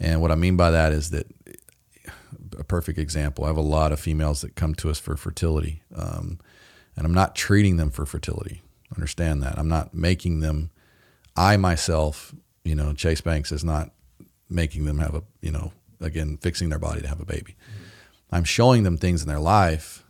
And 0.00 0.20
what 0.20 0.30
I 0.30 0.34
mean 0.34 0.56
by 0.56 0.70
that 0.70 0.92
is 0.92 1.10
that 1.10 1.26
a 2.58 2.64
perfect 2.64 2.98
example. 2.98 3.44
I 3.44 3.48
have 3.48 3.56
a 3.56 3.62
lot 3.62 3.92
of 3.92 4.00
females 4.00 4.40
that 4.42 4.54
come 4.54 4.74
to 4.76 4.90
us 4.90 4.98
for 4.98 5.16
fertility, 5.16 5.82
um, 5.94 6.38
and 6.96 7.06
I'm 7.06 7.14
not 7.14 7.34
treating 7.34 7.76
them 7.76 7.90
for 7.90 8.06
fertility. 8.06 8.62
Understand 8.94 9.42
that 9.42 9.58
I'm 9.58 9.68
not 9.68 9.94
making 9.94 10.40
them. 10.40 10.70
I 11.36 11.56
myself, 11.56 12.34
you 12.64 12.74
know, 12.74 12.92
Chase 12.92 13.20
Banks 13.20 13.50
is 13.50 13.64
not 13.64 13.90
making 14.48 14.84
them 14.84 14.98
have 14.98 15.14
a, 15.14 15.22
you 15.40 15.50
know, 15.50 15.72
again 16.00 16.38
fixing 16.40 16.68
their 16.68 16.78
body 16.78 17.00
to 17.00 17.08
have 17.08 17.20
a 17.20 17.24
baby. 17.24 17.56
Mm-hmm. 17.56 18.36
I'm 18.36 18.44
showing 18.44 18.82
them 18.84 18.96
things 18.96 19.22
in 19.22 19.28
their 19.28 19.40
life 19.40 20.03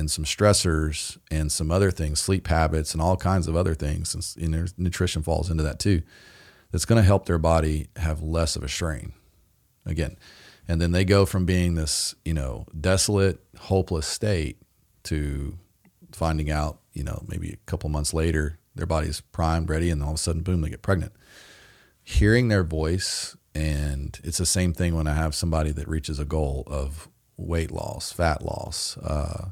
and 0.00 0.10
some 0.10 0.24
stressors 0.24 1.18
and 1.30 1.52
some 1.52 1.70
other 1.70 1.92
things, 1.92 2.18
sleep 2.18 2.48
habits 2.48 2.92
and 2.92 3.00
all 3.00 3.16
kinds 3.16 3.46
of 3.46 3.54
other 3.54 3.74
things, 3.74 4.34
and 4.36 4.72
nutrition 4.76 5.22
falls 5.22 5.50
into 5.50 5.62
that 5.62 5.78
too. 5.78 6.02
That's 6.72 6.84
going 6.84 7.00
to 7.00 7.06
help 7.06 7.26
their 7.26 7.38
body 7.38 7.88
have 7.96 8.22
less 8.22 8.56
of 8.56 8.64
a 8.64 8.68
strain. 8.68 9.12
Again, 9.86 10.16
and 10.70 10.80
then 10.80 10.92
they 10.92 11.04
go 11.04 11.26
from 11.26 11.44
being 11.44 11.74
this 11.74 12.14
you 12.24 12.32
know 12.32 12.64
desolate 12.78 13.40
hopeless 13.58 14.06
state 14.06 14.58
to 15.04 15.58
finding 16.12 16.50
out 16.50 16.78
you 16.92 17.02
know 17.02 17.24
maybe 17.26 17.50
a 17.52 17.70
couple 17.70 17.90
months 17.90 18.14
later 18.14 18.58
their 18.76 18.86
body's 18.86 19.20
primed 19.20 19.68
ready 19.68 19.90
and 19.90 20.02
all 20.02 20.10
of 20.10 20.14
a 20.14 20.18
sudden 20.18 20.42
boom 20.42 20.60
they 20.60 20.70
get 20.70 20.82
pregnant 20.82 21.12
hearing 22.02 22.48
their 22.48 22.62
voice 22.62 23.36
and 23.52 24.20
it's 24.22 24.38
the 24.38 24.46
same 24.46 24.72
thing 24.72 24.94
when 24.94 25.08
i 25.08 25.14
have 25.14 25.34
somebody 25.34 25.72
that 25.72 25.88
reaches 25.88 26.20
a 26.20 26.24
goal 26.24 26.62
of 26.68 27.08
weight 27.36 27.72
loss 27.72 28.12
fat 28.12 28.42
loss 28.42 28.96
uh, 28.98 29.50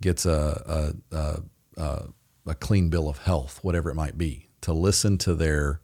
gets 0.00 0.26
a, 0.26 0.94
a, 1.12 1.16
a, 1.16 1.42
a, 1.76 2.02
a 2.46 2.54
clean 2.54 2.88
bill 2.88 3.08
of 3.08 3.18
health 3.18 3.58
whatever 3.62 3.90
it 3.90 3.94
might 3.94 4.16
be 4.16 4.48
to 4.60 4.72
listen 4.72 5.18
to 5.18 5.34
their 5.34 5.80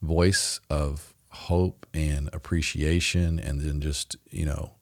voice 0.00 0.60
of 0.68 1.14
hope 1.30 1.86
and 1.94 2.28
appreciation 2.32 3.38
and 3.38 3.60
then 3.60 3.80
just 3.80 4.16
you 4.30 4.44
know 4.44 4.72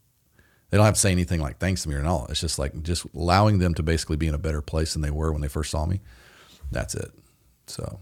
they 0.71 0.77
don't 0.77 0.87
have 0.87 0.95
to 0.95 1.01
say 1.01 1.13
anything 1.13 1.41
like 1.41 1.59
thanks 1.59 1.83
to 1.83 1.89
me 1.89 1.97
or 1.97 2.05
all. 2.07 2.27
It's 2.31 2.41
just 2.41 2.59
like 2.59 2.83
just 2.83 3.05
allowing 3.15 3.59
them 3.59 3.75
to 3.75 3.83
basically 3.83 4.17
be 4.17 4.29
in 4.29 4.35
a 4.35 4.39
better 4.39 4.63
place 4.63 4.93
than 4.93 5.03
they 5.03 5.11
were 5.11 5.33
when 5.33 5.43
they 5.43 5.49
first 5.49 5.71
saw 5.71 5.85
me. 5.85 6.01
That's 6.71 6.95
it. 6.95 7.11
So. 7.67 8.01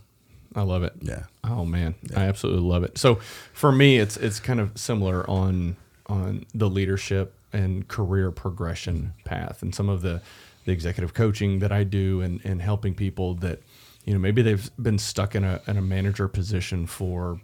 I 0.54 0.62
love 0.62 0.82
it. 0.82 0.92
Yeah. 1.00 1.24
Oh 1.44 1.64
man. 1.64 1.94
Yeah. 2.10 2.20
i 2.20 2.24
absolutely 2.24 2.62
love 2.62 2.84
it. 2.84 2.98
So 2.98 3.16
for 3.52 3.72
me 3.72 3.98
it's 3.98 4.16
it's 4.16 4.40
kind 4.40 4.60
of 4.60 4.76
similar 4.76 5.28
on 5.28 5.76
on 6.06 6.46
the 6.54 6.68
leadership 6.68 7.34
and 7.52 7.88
career 7.88 8.30
progression 8.30 9.14
path 9.24 9.62
and 9.62 9.74
some 9.74 9.88
of 9.88 10.02
the 10.02 10.20
the 10.68 10.72
executive 10.74 11.14
coaching 11.14 11.58
that 11.60 11.72
i 11.72 11.82
do 11.82 12.20
and 12.20 12.40
and 12.44 12.60
helping 12.60 12.94
people 12.94 13.34
that 13.34 13.60
you 14.04 14.12
know 14.12 14.18
maybe 14.18 14.42
they've 14.42 14.70
been 14.80 14.98
stuck 14.98 15.34
in 15.34 15.42
a 15.42 15.60
in 15.66 15.76
a 15.76 15.82
manager 15.82 16.28
position 16.28 16.86
for 16.86 17.40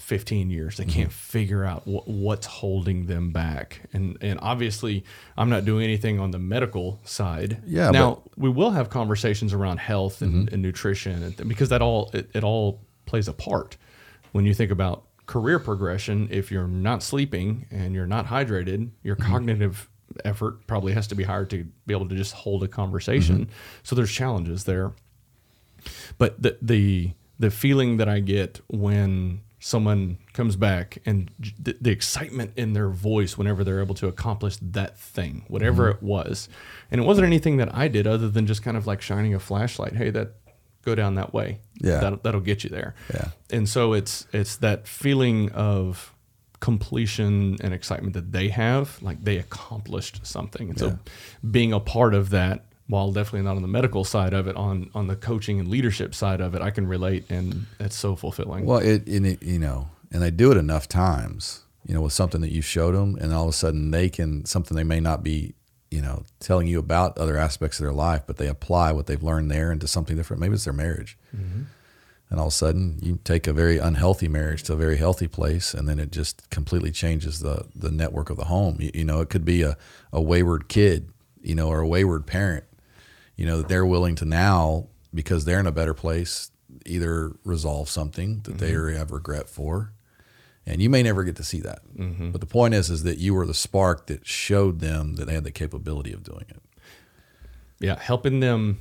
15 0.00 0.50
years. 0.50 0.76
They 0.76 0.84
can't 0.84 1.10
mm-hmm. 1.10 1.38
figure 1.38 1.64
out 1.64 1.82
wh- 1.82 2.06
what's 2.08 2.46
holding 2.46 3.06
them 3.06 3.30
back. 3.30 3.82
And 3.92 4.16
and 4.20 4.38
obviously, 4.42 5.04
I'm 5.36 5.50
not 5.50 5.64
doing 5.64 5.84
anything 5.84 6.18
on 6.18 6.30
the 6.30 6.38
medical 6.38 7.00
side. 7.04 7.62
Yeah. 7.66 7.90
Now 7.90 8.22
we 8.36 8.48
will 8.48 8.70
have 8.70 8.90
conversations 8.90 9.52
around 9.52 9.78
health 9.78 10.22
and, 10.22 10.46
mm-hmm. 10.46 10.54
and 10.54 10.62
nutrition, 10.62 11.22
and 11.22 11.36
th- 11.36 11.48
because 11.48 11.68
that 11.68 11.82
all 11.82 12.10
it, 12.12 12.30
it 12.34 12.44
all 12.44 12.80
plays 13.06 13.28
a 13.28 13.32
part 13.32 13.76
when 14.32 14.46
you 14.46 14.54
think 14.54 14.70
about 14.70 15.04
career 15.26 15.58
progression. 15.58 16.28
If 16.30 16.50
you're 16.50 16.68
not 16.68 17.02
sleeping 17.02 17.66
and 17.70 17.94
you're 17.94 18.06
not 18.06 18.26
hydrated, 18.26 18.90
your 19.02 19.16
mm-hmm. 19.16 19.30
cognitive 19.30 19.88
effort 20.24 20.66
probably 20.66 20.92
has 20.92 21.06
to 21.08 21.14
be 21.14 21.24
higher 21.24 21.44
to 21.46 21.64
be 21.86 21.94
able 21.94 22.08
to 22.08 22.16
just 22.16 22.34
hold 22.34 22.62
a 22.62 22.68
conversation. 22.68 23.46
Mm-hmm. 23.46 23.52
So 23.82 23.96
there's 23.96 24.12
challenges 24.12 24.64
there. 24.64 24.92
But 26.18 26.40
the 26.42 26.58
the 26.60 27.12
the 27.38 27.50
feeling 27.50 27.96
that 27.96 28.08
I 28.08 28.20
get 28.20 28.60
when 28.68 29.40
someone 29.60 30.18
comes 30.32 30.56
back 30.56 30.98
and 31.04 31.30
the, 31.58 31.76
the, 31.80 31.90
excitement 31.90 32.50
in 32.56 32.72
their 32.72 32.88
voice 32.88 33.36
whenever 33.36 33.62
they're 33.62 33.82
able 33.82 33.94
to 33.94 34.08
accomplish 34.08 34.56
that 34.62 34.98
thing, 34.98 35.44
whatever 35.48 35.92
mm-hmm. 35.92 36.04
it 36.04 36.08
was. 36.08 36.48
And 36.90 36.98
it 37.00 37.04
wasn't 37.04 37.26
anything 37.26 37.58
that 37.58 37.74
I 37.74 37.88
did 37.88 38.06
other 38.06 38.30
than 38.30 38.46
just 38.46 38.62
kind 38.62 38.76
of 38.76 38.86
like 38.86 39.02
shining 39.02 39.34
a 39.34 39.38
flashlight. 39.38 39.94
Hey, 39.94 40.08
that 40.10 40.32
go 40.82 40.94
down 40.94 41.14
that 41.16 41.34
way. 41.34 41.60
Yeah. 41.78 42.00
That'll, 42.00 42.18
that'll 42.22 42.40
get 42.40 42.64
you 42.64 42.70
there. 42.70 42.94
Yeah. 43.12 43.28
And 43.50 43.68
so 43.68 43.92
it's, 43.92 44.26
it's 44.32 44.56
that 44.56 44.88
feeling 44.88 45.50
of 45.52 46.14
completion 46.60 47.56
and 47.62 47.74
excitement 47.74 48.14
that 48.14 48.32
they 48.32 48.48
have, 48.48 49.02
like 49.02 49.24
they 49.24 49.38
accomplished 49.38 50.26
something. 50.26 50.70
And 50.70 50.80
yeah. 50.80 50.88
so 50.90 50.98
being 51.50 51.72
a 51.72 51.80
part 51.80 52.14
of 52.14 52.30
that 52.30 52.64
while 52.90 53.12
definitely 53.12 53.42
not 53.42 53.54
on 53.54 53.62
the 53.62 53.68
medical 53.68 54.04
side 54.04 54.34
of 54.34 54.48
it, 54.48 54.56
on 54.56 54.90
on 54.94 55.06
the 55.06 55.16
coaching 55.16 55.60
and 55.60 55.68
leadership 55.68 56.14
side 56.14 56.40
of 56.40 56.54
it, 56.54 56.60
I 56.60 56.70
can 56.70 56.86
relate, 56.88 57.30
and 57.30 57.66
it's 57.78 57.96
so 57.96 58.16
fulfilling. 58.16 58.66
Well, 58.66 58.80
it, 58.80 59.08
it 59.08 59.42
you 59.42 59.60
know, 59.60 59.88
and 60.10 60.20
they 60.20 60.32
do 60.32 60.50
it 60.50 60.56
enough 60.56 60.88
times, 60.88 61.62
you 61.86 61.94
know, 61.94 62.00
with 62.00 62.12
something 62.12 62.40
that 62.40 62.50
you 62.50 62.62
showed 62.62 62.96
them, 62.96 63.16
and 63.20 63.32
all 63.32 63.44
of 63.44 63.50
a 63.50 63.52
sudden 63.52 63.92
they 63.92 64.08
can 64.08 64.44
something 64.44 64.76
they 64.76 64.84
may 64.84 64.98
not 64.98 65.22
be, 65.22 65.54
you 65.90 66.02
know, 66.02 66.24
telling 66.40 66.66
you 66.66 66.80
about 66.80 67.16
other 67.16 67.36
aspects 67.36 67.78
of 67.78 67.84
their 67.84 67.92
life, 67.92 68.22
but 68.26 68.38
they 68.38 68.48
apply 68.48 68.90
what 68.90 69.06
they've 69.06 69.22
learned 69.22 69.52
there 69.52 69.70
into 69.70 69.86
something 69.86 70.16
different. 70.16 70.40
Maybe 70.40 70.54
it's 70.54 70.64
their 70.64 70.72
marriage. 70.72 71.16
Mm-hmm. 71.34 71.62
And 72.30 72.38
all 72.38 72.46
of 72.46 72.52
a 72.52 72.56
sudden, 72.56 72.98
you 73.02 73.18
take 73.24 73.48
a 73.48 73.52
very 73.52 73.78
unhealthy 73.78 74.28
marriage 74.28 74.62
to 74.64 74.74
a 74.74 74.76
very 74.76 74.96
healthy 74.96 75.26
place, 75.26 75.74
and 75.74 75.88
then 75.88 75.98
it 75.98 76.12
just 76.12 76.48
completely 76.50 76.92
changes 76.92 77.40
the 77.40 77.66
the 77.74 77.90
network 77.90 78.30
of 78.30 78.36
the 78.36 78.44
home. 78.44 78.76
You, 78.78 78.90
you 78.94 79.04
know, 79.04 79.20
it 79.20 79.30
could 79.30 79.44
be 79.44 79.62
a, 79.62 79.76
a 80.12 80.22
wayward 80.22 80.68
kid, 80.68 81.10
you 81.42 81.56
know, 81.56 81.68
or 81.68 81.80
a 81.80 81.88
wayward 81.88 82.26
parent 82.26 82.64
you 83.40 83.46
know, 83.46 83.56
that 83.56 83.68
they're 83.68 83.86
willing 83.86 84.16
to 84.16 84.26
now, 84.26 84.86
because 85.14 85.46
they're 85.46 85.60
in 85.60 85.66
a 85.66 85.72
better 85.72 85.94
place, 85.94 86.50
either 86.84 87.32
resolve 87.42 87.88
something 87.88 88.42
that 88.42 88.58
mm-hmm. 88.58 88.90
they 88.90 88.98
have 88.98 89.12
regret 89.12 89.48
for. 89.48 89.94
And 90.66 90.82
you 90.82 90.90
may 90.90 91.02
never 91.02 91.24
get 91.24 91.36
to 91.36 91.42
see 91.42 91.60
that. 91.60 91.80
Mm-hmm. 91.96 92.32
But 92.32 92.42
the 92.42 92.46
point 92.46 92.74
is, 92.74 92.90
is 92.90 93.02
that 93.04 93.16
you 93.16 93.32
were 93.32 93.46
the 93.46 93.54
spark 93.54 94.08
that 94.08 94.26
showed 94.26 94.80
them 94.80 95.14
that 95.14 95.24
they 95.24 95.32
had 95.32 95.44
the 95.44 95.50
capability 95.50 96.12
of 96.12 96.22
doing 96.22 96.44
it. 96.50 96.60
Yeah, 97.78 97.98
helping 97.98 98.40
them. 98.40 98.78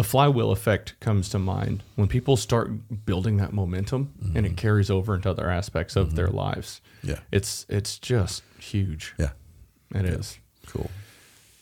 The 0.00 0.04
flywheel 0.04 0.50
effect 0.50 0.98
comes 1.00 1.28
to 1.28 1.38
mind 1.38 1.82
when 1.94 2.08
people 2.08 2.38
start 2.38 3.04
building 3.04 3.36
that 3.36 3.52
momentum 3.52 4.14
mm-hmm. 4.18 4.34
and 4.34 4.46
it 4.46 4.56
carries 4.56 4.88
over 4.88 5.14
into 5.14 5.28
other 5.28 5.50
aspects 5.50 5.94
of 5.94 6.16
their 6.16 6.28
mm-hmm. 6.28 6.38
lives. 6.38 6.80
Yeah, 7.02 7.18
it's 7.30 7.66
it's 7.68 7.98
just 7.98 8.42
huge. 8.58 9.14
Yeah, 9.18 9.32
it 9.94 10.06
yeah. 10.06 10.12
is 10.12 10.38
Cool. 10.68 10.90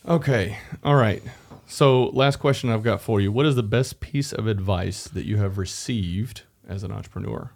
Okay. 0.07 0.57
All 0.85 0.95
right. 0.95 1.21
So, 1.67 2.11
last 2.11 2.37
question 2.37 2.71
I've 2.71 2.85
got 2.85 3.01
for 3.01 3.21
you. 3.21 3.33
What 3.33 3.45
is 3.45 3.57
the 3.57 3.65
best 3.65 3.99
piece 3.99 4.33
of 4.33 4.47
advice 4.47 5.09
that 5.09 5.27
you 5.27 5.39
have 5.39 5.59
received 5.59 6.43
as 6.69 6.85
an 6.85 6.93
entrepreneur? 6.93 7.51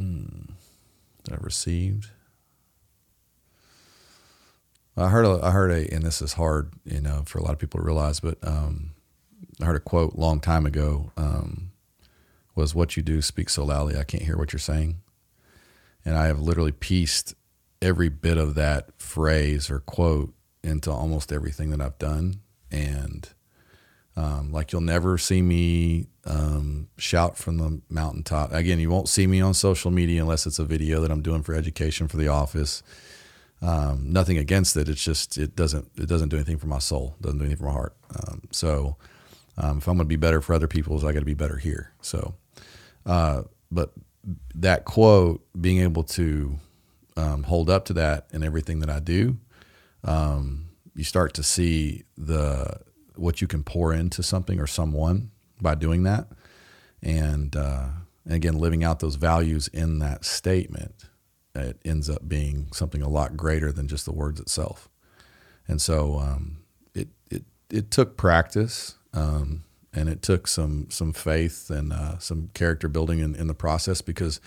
Mm, 0.00 0.54
I 1.30 1.36
received. 1.36 2.10
I 4.96 5.08
heard 5.08 5.24
a, 5.24 5.38
I 5.40 5.52
heard 5.52 5.70
a, 5.70 5.94
and 5.94 6.02
this 6.02 6.20
is 6.20 6.32
hard, 6.32 6.72
you 6.84 7.00
know, 7.00 7.22
for 7.26 7.38
a 7.38 7.44
lot 7.44 7.52
of 7.52 7.60
people 7.60 7.78
to 7.78 7.86
realize, 7.86 8.18
but 8.18 8.38
um, 8.42 8.95
I 9.60 9.64
heard 9.64 9.76
a 9.76 9.80
quote 9.80 10.16
long 10.16 10.40
time 10.40 10.66
ago. 10.66 11.12
Um, 11.16 11.72
was 12.54 12.74
what 12.74 12.96
you 12.96 13.02
do 13.02 13.20
speaks 13.20 13.52
so 13.52 13.64
loudly 13.64 13.98
I 13.98 14.02
can't 14.02 14.22
hear 14.22 14.38
what 14.38 14.52
you're 14.52 14.60
saying, 14.60 14.96
and 16.04 16.16
I 16.16 16.26
have 16.26 16.40
literally 16.40 16.72
pieced 16.72 17.34
every 17.82 18.08
bit 18.08 18.38
of 18.38 18.54
that 18.54 18.90
phrase 18.98 19.70
or 19.70 19.80
quote 19.80 20.32
into 20.62 20.90
almost 20.90 21.32
everything 21.32 21.70
that 21.70 21.80
I've 21.80 21.98
done, 21.98 22.40
and 22.70 23.28
um, 24.16 24.50
like 24.50 24.72
you'll 24.72 24.80
never 24.80 25.18
see 25.18 25.42
me 25.42 26.06
um, 26.24 26.88
shout 26.96 27.36
from 27.36 27.58
the 27.58 27.80
mountaintop. 27.90 28.52
Again, 28.52 28.80
you 28.80 28.88
won't 28.88 29.08
see 29.08 29.26
me 29.26 29.40
on 29.42 29.52
social 29.52 29.90
media 29.90 30.22
unless 30.22 30.46
it's 30.46 30.58
a 30.58 30.64
video 30.64 31.00
that 31.02 31.10
I'm 31.10 31.22
doing 31.22 31.42
for 31.42 31.54
education 31.54 32.08
for 32.08 32.16
the 32.16 32.28
office. 32.28 32.82
Um, 33.60 34.12
nothing 34.12 34.38
against 34.38 34.76
it. 34.76 34.88
It's 34.88 35.04
just 35.04 35.36
it 35.36 35.54
doesn't 35.54 35.90
it 35.96 36.08
doesn't 36.08 36.30
do 36.30 36.36
anything 36.36 36.58
for 36.58 36.66
my 36.66 36.78
soul. 36.78 37.16
Doesn't 37.20 37.38
do 37.38 37.44
anything 37.44 37.58
for 37.58 37.66
my 37.66 37.72
heart. 37.72 37.94
Um, 38.14 38.42
so 38.50 38.96
um, 39.58 39.78
if 39.78 39.88
I'm 39.88 39.96
going 39.96 40.06
to 40.06 40.08
be 40.08 40.16
better 40.16 40.40
for 40.40 40.54
other 40.54 40.68
people, 40.68 40.96
I 41.06 41.12
got 41.12 41.20
to 41.20 41.24
be 41.26 41.34
better 41.34 41.56
here. 41.56 41.92
So, 42.00 42.34
uh, 43.06 43.42
but 43.70 43.92
that 44.54 44.84
quote, 44.84 45.46
being 45.60 45.80
able 45.80 46.04
to 46.04 46.58
um, 47.16 47.44
hold 47.44 47.70
up 47.70 47.84
to 47.86 47.94
that 47.94 48.26
in 48.32 48.42
everything 48.42 48.80
that 48.80 48.90
I 48.90 49.00
do, 49.00 49.38
you 50.94 51.04
start 51.04 51.34
to 51.34 51.42
see 51.42 52.04
the 52.16 52.80
what 53.16 53.40
you 53.40 53.46
can 53.46 53.62
pour 53.62 53.92
into 53.94 54.22
something 54.22 54.60
or 54.60 54.66
someone 54.66 55.30
by 55.60 55.74
doing 55.74 56.02
that, 56.04 56.28
and, 57.02 57.56
uh, 57.56 57.88
and 58.24 58.34
again, 58.34 58.58
living 58.58 58.84
out 58.84 59.00
those 59.00 59.16
values 59.16 59.68
in 59.68 60.00
that 60.00 60.24
statement, 60.24 61.06
it 61.54 61.78
ends 61.84 62.10
up 62.10 62.28
being 62.28 62.68
something 62.72 63.02
a 63.02 63.08
lot 63.08 63.36
greater 63.36 63.72
than 63.72 63.88
just 63.88 64.04
the 64.04 64.12
words 64.12 64.40
itself. 64.40 64.88
And 65.68 65.80
so 65.80 66.18
um, 66.18 66.58
it, 66.94 67.08
it 67.30 67.44
it 67.70 67.90
took 67.90 68.16
practice. 68.16 68.96
Um, 69.16 69.64
and 69.92 70.08
it 70.08 70.22
took 70.22 70.46
some 70.46 70.88
some 70.90 71.12
faith 71.12 71.70
and 71.70 71.92
uh, 71.92 72.18
some 72.18 72.50
character 72.54 72.86
building 72.86 73.18
in, 73.20 73.34
in 73.34 73.46
the 73.46 73.54
process 73.54 74.02
because 74.02 74.40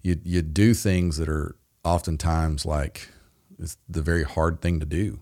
you 0.00 0.18
you 0.24 0.42
do 0.42 0.72
things 0.72 1.16
that 1.16 1.28
are 1.28 1.56
oftentimes 1.84 2.64
like 2.64 3.08
it's 3.58 3.76
the 3.88 4.02
very 4.02 4.22
hard 4.22 4.60
thing 4.60 4.80
to 4.80 4.86
do, 4.86 5.20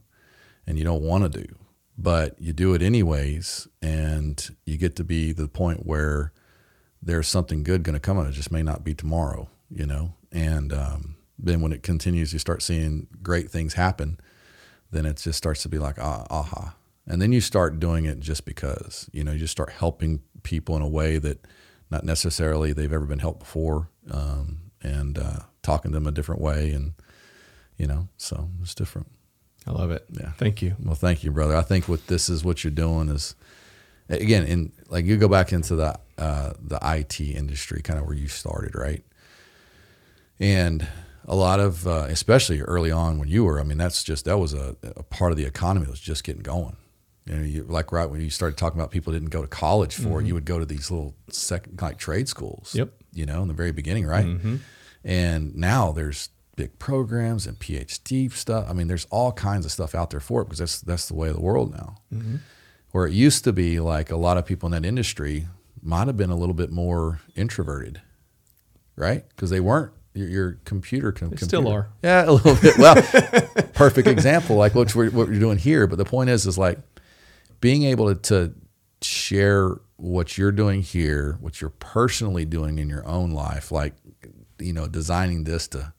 and 0.66 0.78
you 0.78 0.84
don't 0.84 1.02
want 1.02 1.24
to 1.32 1.42
do, 1.42 1.54
but 1.96 2.40
you 2.40 2.52
do 2.52 2.74
it 2.74 2.82
anyways, 2.82 3.66
and 3.80 4.54
you 4.66 4.76
get 4.76 4.96
to 4.96 5.04
be 5.04 5.32
the 5.32 5.48
point 5.48 5.86
where 5.86 6.32
there's 7.00 7.28
something 7.28 7.62
good 7.62 7.82
going 7.82 7.94
to 7.94 8.00
come 8.00 8.18
out. 8.18 8.26
It 8.26 8.32
just 8.32 8.52
may 8.52 8.62
not 8.62 8.84
be 8.84 8.94
tomorrow, 8.94 9.48
you 9.70 9.86
know. 9.86 10.14
And 10.32 10.72
um, 10.72 11.16
then 11.38 11.60
when 11.60 11.72
it 11.72 11.82
continues, 11.82 12.32
you 12.32 12.38
start 12.38 12.62
seeing 12.62 13.06
great 13.22 13.50
things 13.50 13.74
happen. 13.74 14.18
Then 14.90 15.06
it 15.06 15.16
just 15.16 15.38
starts 15.38 15.62
to 15.62 15.68
be 15.68 15.78
like 15.78 15.98
ah, 15.98 16.26
aha, 16.28 16.74
and 17.06 17.20
then 17.20 17.32
you 17.32 17.40
start 17.40 17.78
doing 17.78 18.04
it 18.06 18.20
just 18.20 18.44
because 18.44 19.08
you 19.12 19.24
know 19.24 19.32
you 19.32 19.38
just 19.38 19.52
start 19.52 19.70
helping 19.70 20.20
people 20.42 20.76
in 20.76 20.82
a 20.82 20.88
way 20.88 21.18
that 21.18 21.44
not 21.90 22.04
necessarily 22.04 22.72
they've 22.72 22.92
ever 22.92 23.06
been 23.06 23.18
helped 23.18 23.40
before 23.40 23.88
um, 24.10 24.58
and 24.82 25.18
uh, 25.18 25.40
talking 25.62 25.90
to 25.92 25.96
them 25.96 26.06
a 26.06 26.12
different 26.12 26.40
way 26.40 26.70
and 26.70 26.94
you 27.76 27.86
know 27.86 28.08
so 28.16 28.48
it's 28.62 28.74
different 28.74 29.08
I 29.66 29.72
love 29.72 29.90
it. 29.90 30.04
Yeah. 30.10 30.32
Thank 30.32 30.60
you. 30.60 30.76
well 30.82 30.94
thank 30.94 31.24
you 31.24 31.30
brother 31.30 31.56
i 31.56 31.62
think 31.62 31.88
what 31.88 32.06
this 32.06 32.28
is 32.28 32.44
what 32.44 32.64
you're 32.64 32.70
doing 32.70 33.08
is 33.08 33.34
again 34.08 34.44
in 34.46 34.72
like 34.88 35.04
you 35.04 35.16
go 35.16 35.28
back 35.28 35.52
into 35.52 35.74
the 35.74 35.98
uh, 36.16 36.52
the 36.60 36.78
it 36.82 37.34
industry 37.36 37.82
kind 37.82 37.98
of 37.98 38.06
where 38.06 38.14
you 38.14 38.28
started 38.28 38.74
right 38.74 39.02
and 40.38 40.86
a 41.26 41.34
lot 41.34 41.58
of 41.58 41.86
uh, 41.88 42.06
especially 42.08 42.60
early 42.60 42.90
on 42.90 43.18
when 43.18 43.28
you 43.28 43.44
were 43.44 43.58
i 43.58 43.62
mean 43.64 43.78
that's 43.78 44.04
just 44.04 44.24
that 44.26 44.38
was 44.38 44.52
a, 44.54 44.76
a 44.96 45.02
part 45.02 45.32
of 45.32 45.38
the 45.38 45.44
economy 45.44 45.86
that 45.86 45.90
was 45.90 46.00
just 46.00 46.22
getting 46.22 46.42
going 46.42 46.76
you 47.26 47.34
know 47.34 47.42
you, 47.42 47.62
like 47.64 47.90
right 47.92 48.10
when 48.10 48.20
you 48.20 48.30
started 48.30 48.56
talking 48.56 48.78
about 48.78 48.90
people 48.90 49.12
didn't 49.12 49.30
go 49.30 49.42
to 49.42 49.48
college 49.48 49.94
for 49.94 50.00
it 50.00 50.08
mm-hmm. 50.08 50.26
you 50.26 50.34
would 50.34 50.44
go 50.44 50.58
to 50.58 50.66
these 50.66 50.90
little 50.90 51.14
second 51.30 51.80
like 51.80 51.98
trade 51.98 52.28
schools 52.28 52.74
Yep. 52.74 52.90
you 53.12 53.24
know 53.26 53.42
in 53.42 53.48
the 53.48 53.54
very 53.54 53.72
beginning 53.72 54.06
right? 54.06 54.26
Mm-hmm. 54.26 54.56
And 55.06 55.54
now 55.54 55.92
there's 55.92 56.30
big 56.56 56.78
programs 56.78 57.46
and 57.46 57.58
phd 57.58 58.32
stuff. 58.32 58.66
I 58.68 58.72
mean 58.72 58.88
there's 58.88 59.06
all 59.10 59.32
kinds 59.32 59.64
of 59.66 59.72
stuff 59.72 59.94
out 59.94 60.10
there 60.10 60.20
for 60.20 60.42
it 60.42 60.44
because 60.46 60.58
that's 60.58 60.80
that's 60.80 61.08
the 61.08 61.14
way 61.14 61.28
of 61.28 61.34
the 61.34 61.40
world 61.42 61.72
now. 61.72 61.96
Mm-hmm. 62.12 62.36
Where 62.92 63.06
it 63.06 63.12
used 63.12 63.42
to 63.44 63.52
be 63.52 63.80
like 63.80 64.10
a 64.10 64.16
lot 64.16 64.36
of 64.38 64.46
people 64.46 64.66
in 64.66 64.72
that 64.72 64.86
industry 64.86 65.48
might 65.82 66.06
have 66.06 66.16
been 66.16 66.30
a 66.30 66.36
little 66.36 66.54
bit 66.54 66.70
more 66.70 67.20
introverted 67.34 68.00
right? 68.96 69.24
Because 69.30 69.50
they 69.50 69.60
weren't. 69.60 69.92
Your, 70.14 70.28
your 70.28 70.58
computer 70.64 71.10
can 71.10 71.30
They 71.30 71.36
still 71.36 71.66
are. 71.66 71.88
yeah 72.02 72.24
a 72.24 72.30
little 72.30 72.54
bit. 72.54 72.78
Well 72.78 72.94
perfect 73.74 74.06
example 74.06 74.54
like 74.54 74.72
what 74.74 74.94
what 74.94 75.28
you're 75.28 75.40
doing 75.40 75.58
here. 75.58 75.86
But 75.88 75.98
the 75.98 76.04
point 76.04 76.30
is 76.30 76.46
is 76.46 76.56
like 76.56 76.78
being 77.64 77.84
able 77.84 78.14
to, 78.14 78.20
to 78.20 78.54
share 79.00 79.80
what 79.96 80.36
you're 80.36 80.52
doing 80.52 80.82
here 80.82 81.38
what 81.40 81.60
you're 81.62 81.70
personally 81.70 82.44
doing 82.44 82.78
in 82.78 82.88
your 82.90 83.06
own 83.06 83.30
life 83.30 83.72
like 83.72 83.94
you 84.58 84.72
know 84.72 84.86
designing 84.86 85.44
this 85.44 85.66
to 85.68 85.92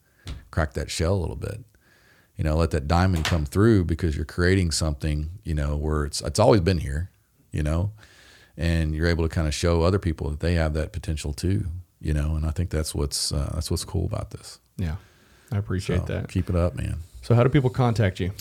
crack 0.52 0.74
that 0.74 0.92
shell 0.92 1.14
a 1.16 1.22
little 1.24 1.36
bit 1.36 1.60
you 2.36 2.44
know 2.44 2.56
let 2.56 2.70
that 2.72 2.88
diamond 2.88 3.26
come 3.26 3.46
through 3.46 3.84
because 3.84 4.16
you're 4.16 4.26
creating 4.38 4.70
something 4.70 5.30
you 5.44 5.56
know 5.56 5.76
where 5.76 6.06
it's 6.06 6.22
it's 6.22 6.40
always 6.40 6.62
been 6.62 6.78
here 6.78 7.10
you 7.52 7.64
know 7.64 7.92
and 8.58 8.94
you're 8.96 9.08
able 9.08 9.28
to 9.28 9.34
kind 9.34 9.48
of 9.48 9.54
show 9.54 9.82
other 9.82 10.00
people 10.00 10.30
that 10.30 10.40
they 10.42 10.54
have 10.54 10.74
that 10.74 10.92
potential 10.94 11.34
too 11.34 11.66
you 12.00 12.14
know 12.14 12.36
and 12.36 12.46
i 12.46 12.52
think 12.52 12.70
that's 12.70 12.94
what's 12.94 13.32
uh, 13.32 13.50
that's 13.56 13.72
what's 13.72 13.86
cool 13.86 14.06
about 14.06 14.30
this 14.32 14.60
Yeah. 14.78 14.98
I 15.52 15.58
appreciate 15.58 16.06
So 16.08 16.14
that. 16.14 16.30
keep 16.30 16.48
it 16.50 16.56
up 16.56 16.76
man 16.76 16.98
So 17.22 17.34
how 17.34 17.44
do 17.44 17.50
people 17.50 17.70
contact 17.72 18.20
you? 18.20 18.32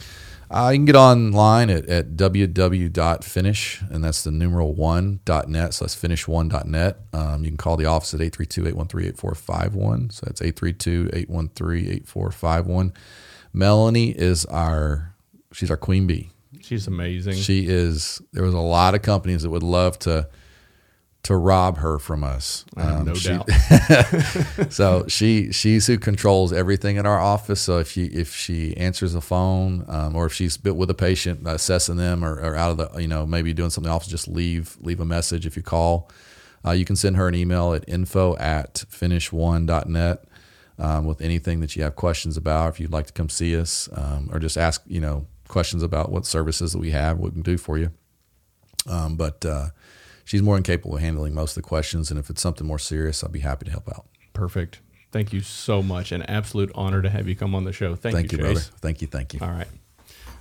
Uh, 0.54 0.70
you 0.70 0.78
can 0.78 0.84
get 0.84 0.94
online 0.94 1.68
at, 1.68 1.86
at 1.88 2.10
www.finish, 2.10 3.82
and 3.90 4.04
that's 4.04 4.22
the 4.22 4.30
numeral 4.30 4.72
one 4.72 5.18
dot 5.24 5.48
net. 5.48 5.74
So 5.74 5.84
that's 5.84 5.96
finish1.net. 5.96 6.96
Um, 7.12 7.42
you 7.42 7.50
can 7.50 7.56
call 7.56 7.76
the 7.76 7.86
office 7.86 8.14
at 8.14 8.20
832 8.20 8.68
813 8.68 9.08
8451. 9.08 10.10
So 10.10 10.26
that's 10.26 10.40
832 10.40 11.10
813 11.12 11.86
8451. 11.96 12.92
Melanie 13.52 14.10
is 14.10 14.44
our, 14.46 15.16
she's 15.52 15.72
our 15.72 15.76
queen 15.76 16.06
bee. 16.06 16.30
She's 16.60 16.86
amazing. 16.86 17.34
She 17.34 17.66
is, 17.66 18.22
there 18.32 18.44
was 18.44 18.54
a 18.54 18.60
lot 18.60 18.94
of 18.94 19.02
companies 19.02 19.42
that 19.42 19.50
would 19.50 19.64
love 19.64 19.98
to, 20.00 20.28
to 21.24 21.36
rob 21.36 21.78
her 21.78 21.98
from 21.98 22.22
us. 22.22 22.64
Um, 22.76 23.06
no 23.06 23.14
she- 23.14 23.28
doubt. 23.30 23.48
so 24.70 25.06
she 25.08 25.52
she's 25.52 25.86
who 25.86 25.98
controls 25.98 26.52
everything 26.52 26.96
in 26.96 27.06
our 27.06 27.18
office. 27.18 27.60
So 27.60 27.78
if 27.78 27.90
she 27.90 28.04
if 28.06 28.34
she 28.34 28.76
answers 28.76 29.14
the 29.14 29.20
phone 29.20 29.84
um, 29.88 30.14
or 30.14 30.26
if 30.26 30.32
she's 30.34 30.56
bit 30.56 30.76
with 30.76 30.90
a 30.90 30.94
patient 30.94 31.40
assessing 31.46 31.96
them 31.96 32.24
or, 32.24 32.34
or 32.34 32.54
out 32.54 32.70
of 32.70 32.76
the 32.76 33.00
you 33.00 33.08
know 33.08 33.26
maybe 33.26 33.52
doing 33.54 33.70
something 33.70 33.90
else, 33.90 34.06
just 34.06 34.28
leave 34.28 34.76
leave 34.80 35.00
a 35.00 35.04
message 35.04 35.46
if 35.46 35.56
you 35.56 35.62
call. 35.62 36.10
Uh, 36.66 36.70
you 36.72 36.84
can 36.84 36.96
send 36.96 37.16
her 37.16 37.28
an 37.28 37.34
email 37.34 37.74
at 37.74 37.84
info 37.88 38.36
at 38.36 38.84
finish1.net 38.90 40.24
um, 40.78 41.04
with 41.04 41.20
anything 41.20 41.60
that 41.60 41.76
you 41.76 41.82
have 41.82 41.94
questions 41.96 42.36
about. 42.36 42.70
If 42.70 42.80
you'd 42.80 42.92
like 42.92 43.06
to 43.06 43.12
come 43.12 43.28
see 43.28 43.56
us 43.58 43.88
um, 43.94 44.30
or 44.32 44.38
just 44.38 44.56
ask 44.56 44.82
you 44.86 45.00
know 45.00 45.26
questions 45.48 45.82
about 45.82 46.10
what 46.12 46.26
services 46.26 46.72
that 46.72 46.78
we 46.78 46.90
have, 46.90 47.18
what 47.18 47.32
we 47.32 47.36
can 47.36 47.42
do 47.42 47.56
for 47.56 47.78
you. 47.78 47.90
Um, 48.86 49.16
but 49.16 49.44
uh, 49.46 49.68
she's 50.24 50.42
more 50.42 50.56
than 50.56 50.62
capable 50.62 50.96
of 50.96 51.02
handling 51.02 51.34
most 51.34 51.56
of 51.56 51.62
the 51.62 51.68
questions. 51.68 52.10
And 52.10 52.18
if 52.18 52.30
it's 52.30 52.42
something 52.42 52.66
more 52.66 52.78
serious, 52.78 53.22
I'll 53.22 53.30
be 53.30 53.40
happy 53.40 53.64
to 53.66 53.70
help 53.70 53.88
out. 53.88 54.06
Perfect. 54.32 54.80
Thank 55.12 55.32
you 55.32 55.40
so 55.40 55.82
much. 55.82 56.10
An 56.10 56.22
absolute 56.22 56.72
honor 56.74 57.00
to 57.00 57.08
have 57.08 57.28
you 57.28 57.36
come 57.36 57.54
on 57.54 57.64
the 57.64 57.72
show. 57.72 57.94
Thank, 57.94 58.16
Thank 58.16 58.32
you, 58.32 58.38
you, 58.38 58.44
brother. 58.44 58.60
Thank 58.60 59.00
you. 59.00 59.06
Thank 59.06 59.34
you. 59.34 59.40
All 59.40 59.50
right. 59.50 59.68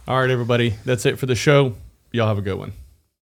All 0.08 0.20
right, 0.20 0.30
everybody. 0.30 0.76
That's 0.84 1.06
it 1.06 1.20
for 1.20 1.28
the 1.28 1.36
show. 1.36 1.76
Y'all 2.12 2.28
have 2.28 2.40
a 2.40 2.42
good 2.42 2.58
one. 2.58 2.74